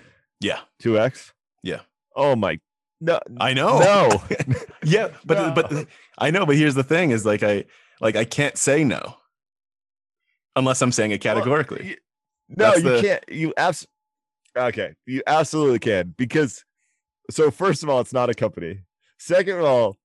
Yeah. 0.40 0.60
2x. 0.82 1.32
Yeah. 1.62 1.80
Oh 2.16 2.34
my 2.34 2.58
no. 3.02 3.20
I 3.38 3.52
know. 3.52 3.78
No. 3.78 4.22
yeah, 4.84 5.08
but 5.26 5.34
no. 5.34 5.52
but 5.52 5.86
I 6.16 6.30
know, 6.30 6.46
but 6.46 6.56
here's 6.56 6.74
the 6.74 6.82
thing 6.82 7.10
is 7.10 7.26
like 7.26 7.42
I 7.42 7.66
like 8.00 8.16
I 8.16 8.24
can't 8.24 8.56
say 8.56 8.84
no 8.84 9.16
unless 10.56 10.80
I'm 10.80 10.92
saying 10.92 11.10
it 11.10 11.20
categorically. 11.20 11.84
Well, 11.84 11.94
no, 12.48 12.64
That's 12.64 12.82
you 12.82 12.90
the, 12.90 13.00
can't. 13.00 13.24
You 13.28 13.54
abs 13.56 13.86
Okay, 14.56 14.94
you 15.06 15.22
absolutely 15.26 15.78
can 15.78 16.14
because 16.16 16.64
so 17.30 17.50
first 17.50 17.82
of 17.82 17.88
all, 17.88 18.00
it's 18.00 18.12
not 18.12 18.30
a 18.30 18.34
company. 18.34 18.80
Second 19.18 19.58
of 19.58 19.64
all, 19.64 19.96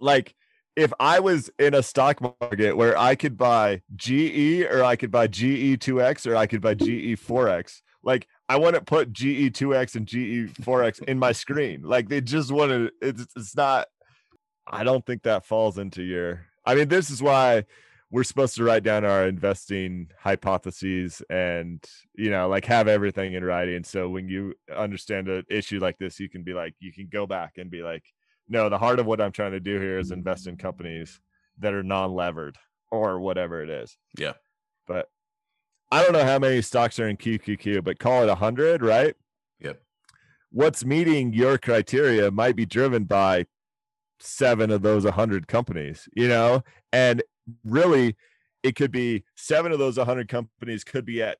like 0.00 0.34
if 0.76 0.92
I 1.00 1.20
was 1.20 1.50
in 1.58 1.74
a 1.74 1.82
stock 1.82 2.20
market 2.20 2.76
where 2.76 2.96
I 2.98 3.14
could 3.14 3.36
buy 3.36 3.82
GE 3.96 4.62
or 4.70 4.84
I 4.84 4.96
could 4.96 5.10
buy 5.10 5.26
GE2X 5.26 6.26
or 6.26 6.36
I 6.36 6.46
could 6.46 6.60
buy 6.60 6.74
GE4X, 6.74 7.80
like 8.02 8.28
I 8.48 8.56
want 8.56 8.74
to 8.74 8.82
put 8.82 9.12
GE2X 9.12 9.96
and 9.96 10.06
GE4X 10.06 11.02
in 11.04 11.18
my 11.18 11.32
screen. 11.32 11.82
Like 11.82 12.08
they 12.08 12.20
just 12.20 12.52
want 12.52 12.72
to, 12.72 12.90
it's, 13.00 13.26
it's 13.34 13.56
not, 13.56 13.88
I 14.66 14.84
don't 14.84 15.04
think 15.06 15.22
that 15.22 15.46
falls 15.46 15.78
into 15.78 16.02
your, 16.02 16.46
I 16.66 16.74
mean, 16.74 16.88
this 16.88 17.10
is 17.10 17.22
why 17.22 17.64
we're 18.10 18.24
supposed 18.24 18.54
to 18.54 18.64
write 18.64 18.84
down 18.84 19.04
our 19.04 19.26
investing 19.26 20.08
hypotheses 20.18 21.22
and, 21.28 21.84
you 22.14 22.30
know, 22.30 22.48
like 22.48 22.64
have 22.66 22.86
everything 22.86 23.34
in 23.34 23.44
writing. 23.44 23.82
So 23.82 24.08
when 24.08 24.28
you 24.28 24.54
understand 24.74 25.28
an 25.28 25.44
issue 25.50 25.80
like 25.80 25.98
this, 25.98 26.20
you 26.20 26.28
can 26.28 26.44
be 26.44 26.52
like, 26.52 26.74
you 26.78 26.92
can 26.92 27.08
go 27.10 27.26
back 27.26 27.54
and 27.58 27.70
be 27.70 27.82
like, 27.82 28.04
no, 28.48 28.68
the 28.68 28.78
heart 28.78 29.00
of 29.00 29.06
what 29.06 29.20
I'm 29.20 29.32
trying 29.32 29.52
to 29.52 29.60
do 29.60 29.80
here 29.80 29.98
is 29.98 30.12
invest 30.12 30.46
in 30.46 30.56
companies 30.56 31.20
that 31.58 31.74
are 31.74 31.82
non-levered 31.82 32.56
or 32.92 33.18
whatever 33.18 33.60
it 33.62 33.70
is. 33.70 33.96
Yeah. 34.16 34.34
But 34.86 35.08
I 35.90 36.02
don't 36.04 36.12
know 36.12 36.24
how 36.24 36.38
many 36.38 36.62
stocks 36.62 37.00
are 37.00 37.08
in 37.08 37.16
QQQ, 37.16 37.82
but 37.82 37.98
call 37.98 38.22
it 38.22 38.28
a 38.28 38.36
hundred, 38.36 38.82
right? 38.82 39.16
Yep. 39.60 39.82
What's 40.52 40.84
meeting 40.84 41.32
your 41.32 41.58
criteria 41.58 42.30
might 42.30 42.54
be 42.54 42.66
driven 42.66 43.02
by 43.04 43.46
seven 44.20 44.70
of 44.70 44.82
those 44.82 45.04
100 45.04 45.48
companies, 45.48 46.08
you 46.14 46.28
know? 46.28 46.62
And 46.92 47.22
really, 47.64 48.16
it 48.62 48.76
could 48.76 48.90
be 48.90 49.24
seven 49.34 49.72
of 49.72 49.78
those 49.78 49.96
100 49.96 50.28
companies 50.28 50.84
could 50.84 51.04
be 51.04 51.22
at 51.22 51.38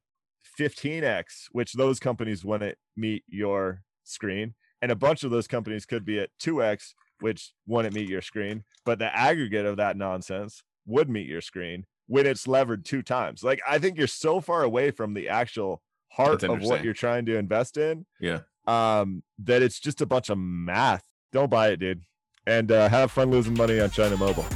15x, 0.58 1.46
which 1.52 1.72
those 1.72 1.98
companies 1.98 2.44
wouldn't 2.44 2.78
meet 2.96 3.24
your 3.28 3.82
screen. 4.04 4.54
And 4.82 4.92
a 4.92 4.96
bunch 4.96 5.24
of 5.24 5.30
those 5.30 5.46
companies 5.46 5.86
could 5.86 6.04
be 6.04 6.18
at 6.18 6.30
2x, 6.40 6.94
which 7.20 7.52
wouldn't 7.66 7.94
meet 7.94 8.08
your 8.08 8.22
screen. 8.22 8.64
But 8.84 8.98
the 8.98 9.14
aggregate 9.16 9.66
of 9.66 9.76
that 9.78 9.96
nonsense 9.96 10.62
would 10.86 11.08
meet 11.10 11.26
your 11.26 11.40
screen 11.40 11.86
when 12.06 12.26
it's 12.26 12.46
levered 12.46 12.84
two 12.84 13.02
times. 13.02 13.42
Like 13.42 13.60
I 13.66 13.78
think 13.78 13.98
you're 13.98 14.06
so 14.06 14.40
far 14.40 14.62
away 14.62 14.90
from 14.90 15.14
the 15.14 15.28
actual 15.28 15.82
heart 16.08 16.42
of 16.42 16.62
what 16.62 16.84
you're 16.84 16.94
trying 16.94 17.26
to 17.26 17.36
invest 17.36 17.76
in. 17.76 18.06
Yeah. 18.20 18.40
Um, 18.66 19.22
that 19.40 19.62
it's 19.62 19.80
just 19.80 20.00
a 20.00 20.06
bunch 20.06 20.30
of 20.30 20.38
math. 20.38 21.04
Don't 21.32 21.50
buy 21.50 21.68
it, 21.68 21.78
dude. 21.78 22.02
And 22.46 22.70
uh, 22.70 22.88
have 22.88 23.10
fun 23.10 23.30
losing 23.30 23.54
money 23.54 23.80
on 23.80 23.90
China 23.90 24.16
Mobile. 24.16 24.46